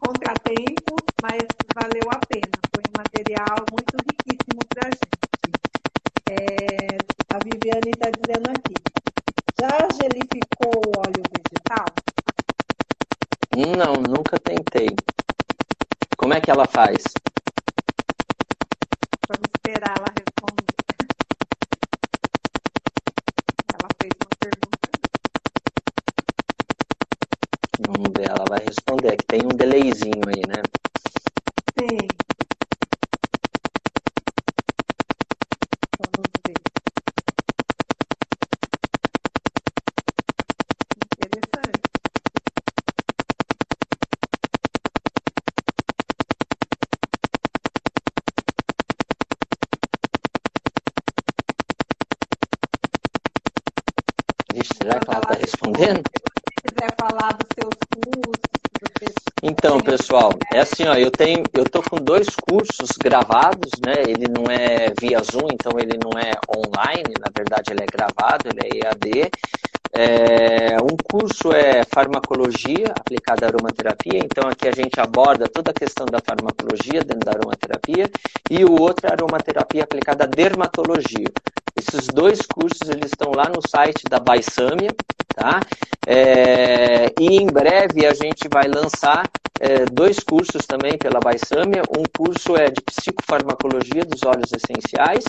[0.00, 1.44] contratempo, mas
[1.74, 2.56] valeu a pena.
[2.74, 5.12] Foi um material muito riquíssimo para a gente.
[6.30, 6.96] É,
[7.34, 8.74] a Viviane está dizendo aqui,
[9.60, 11.86] já gelificou o óleo vegetal?
[13.76, 14.88] Não, nunca tentei.
[16.16, 17.02] Como é que ela faz?
[19.28, 20.81] Vamos esperar ela responder.
[28.52, 29.16] Vai responder.
[29.18, 30.68] Que tem um delayzinho aí, né?
[60.92, 64.02] Ó, eu tenho, eu tô com dois cursos gravados, né?
[64.06, 68.48] Ele não é via Zoom, então ele não é online, na verdade ele é gravado,
[68.48, 69.30] ele é EAD.
[69.94, 75.74] É, um curso é farmacologia aplicada à aromaterapia, então aqui a gente aborda toda a
[75.74, 78.10] questão da farmacologia dentro da aromaterapia,
[78.50, 81.28] e o outro é aromaterapia aplicada à dermatologia.
[81.76, 84.90] Esses dois cursos eles estão lá no site da Baisâmia,
[85.34, 85.60] tá?
[86.06, 89.24] É, e em breve a gente vai lançar
[89.62, 91.82] é, dois cursos também pela Baisâmia.
[91.96, 95.24] Um curso é de psicofarmacologia dos óleos essenciais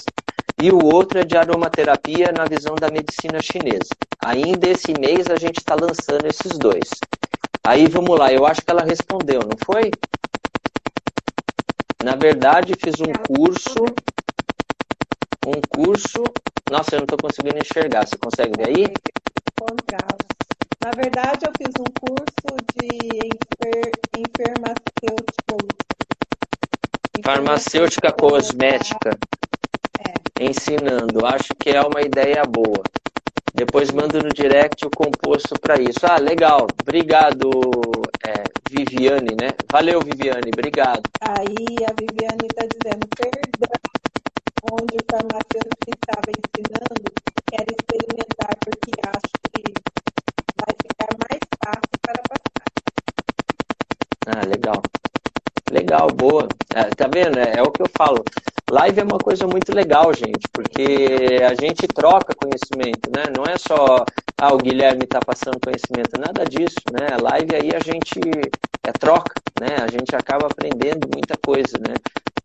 [0.60, 3.94] e o outro é de aromaterapia na visão da medicina chinesa.
[4.26, 6.90] Ainda esse mês a gente está lançando esses dois.
[7.66, 9.92] Aí vamos lá, eu acho que ela respondeu, não foi?
[12.04, 13.86] Na verdade, fiz um curso.
[15.46, 16.24] Um curso.
[16.72, 18.08] Nossa, eu não estou conseguindo enxergar.
[18.08, 18.86] Você consegue ver aí?
[19.62, 20.43] Encontrá-la.
[20.84, 22.88] Na verdade, eu fiz um curso de
[23.26, 23.92] enfer...
[24.18, 25.58] enfermacêutico.
[27.24, 29.18] Farmacêutica cosmética.
[30.00, 30.44] É.
[30.44, 31.26] Ensinando.
[31.26, 32.84] Acho que é uma ideia boa.
[33.54, 36.00] Depois mando no direct o composto para isso.
[36.04, 36.68] Ah, legal.
[36.82, 37.50] Obrigado,
[38.28, 39.52] é, Viviane, né?
[39.72, 40.52] Valeu, Viviane.
[40.54, 41.04] Obrigado.
[41.22, 43.80] Aí a Viviane está dizendo, perdão,
[44.70, 47.14] onde o farmacêutico estava ensinando,
[47.50, 49.74] quero experimentar porque acho que
[50.66, 52.66] vai ficar mais fácil para passar.
[54.28, 54.82] Ah, legal.
[55.72, 56.48] Legal, boa.
[56.76, 57.38] É, tá vendo?
[57.40, 58.24] É, é o que eu falo.
[58.72, 63.26] Live é uma coisa muito legal, gente, porque a gente troca conhecimento, né?
[63.36, 64.06] Não é só,
[64.42, 67.18] ah, o Guilherme está passando conhecimento, nada disso, né?
[67.22, 68.20] Live aí a gente
[68.86, 69.78] é troca, né?
[69.82, 71.94] A gente acaba aprendendo muita coisa, né?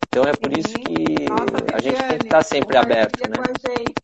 [0.08, 3.36] Então é por isso que Nossa, a gente tem que estar sempre aberto, né?
[3.36, 3.94] com a gente.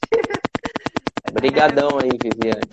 [1.31, 2.69] Obrigadão aí, Viviane.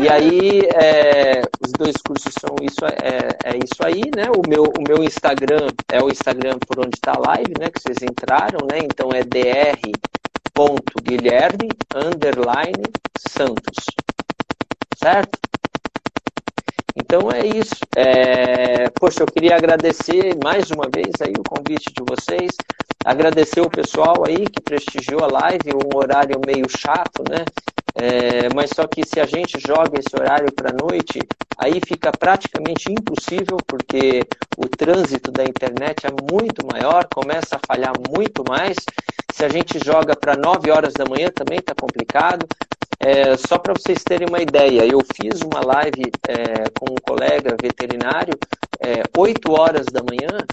[0.00, 4.30] E aí, é, os dois cursos são isso, é, é isso aí, né?
[4.30, 7.68] O meu, o meu Instagram é o Instagram por onde está a live, né?
[7.70, 8.78] Que vocês entraram, né?
[8.78, 9.24] Então é
[10.54, 12.84] dr.guilherme underline
[13.18, 13.86] Santos.
[14.96, 15.38] Certo?
[16.96, 17.76] Então é isso.
[17.96, 22.56] É, poxa, eu queria agradecer mais uma vez aí o convite de vocês,
[23.06, 27.44] Agradecer o pessoal aí que prestigiou a live, um horário meio chato, né?
[27.94, 31.20] É, mas só que se a gente joga esse horário para noite,
[31.56, 34.26] aí fica praticamente impossível, porque
[34.58, 38.76] o trânsito da internet é muito maior, começa a falhar muito mais.
[39.32, 42.44] Se a gente joga para 9 horas da manhã, também está complicado.
[42.98, 47.56] É, só para vocês terem uma ideia, eu fiz uma live é, com um colega
[47.62, 48.36] veterinário,
[48.80, 50.44] é, 8 horas da manhã.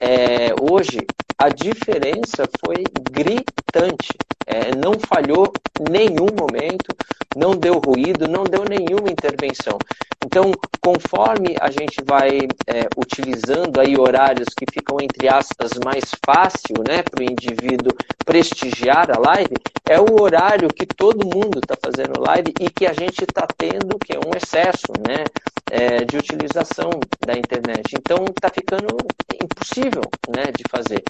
[0.00, 1.06] É, hoje,
[1.40, 4.12] a diferença foi gritante.
[4.46, 5.50] É, não falhou
[5.90, 6.94] nenhum momento,
[7.34, 9.78] não deu ruído, não deu nenhuma intervenção.
[10.22, 10.52] Então,
[10.82, 17.02] conforme a gente vai é, utilizando aí horários que ficam, entre aspas, mais fácil né,
[17.02, 17.94] para o indivíduo
[18.26, 19.54] prestigiar a live,
[19.88, 23.98] é o horário que todo mundo está fazendo live e que a gente está tendo
[23.98, 25.24] que é um excesso né,
[25.70, 26.90] é, de utilização
[27.24, 27.94] da internet.
[27.96, 28.96] Então, está ficando
[29.42, 31.02] impossível né, de fazer.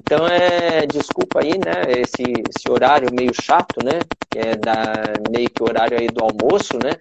[0.00, 5.50] Então, é, desculpa aí, né, esse, esse horário meio chato, né, que é da, meio
[5.50, 6.92] que o horário aí do almoço, né,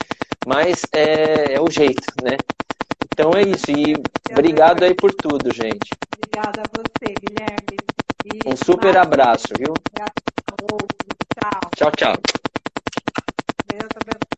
[0.45, 2.37] mas é, é o jeito, né.
[3.05, 3.95] Então é isso, e
[4.31, 5.89] obrigado aí por tudo, gente.
[6.15, 7.77] Obrigada a você, Guilherme.
[8.25, 9.73] E um super abraço, viu?
[9.95, 10.07] Tchau.
[11.75, 12.13] Tchau, tchau.
[13.67, 14.36] Deus abençoe.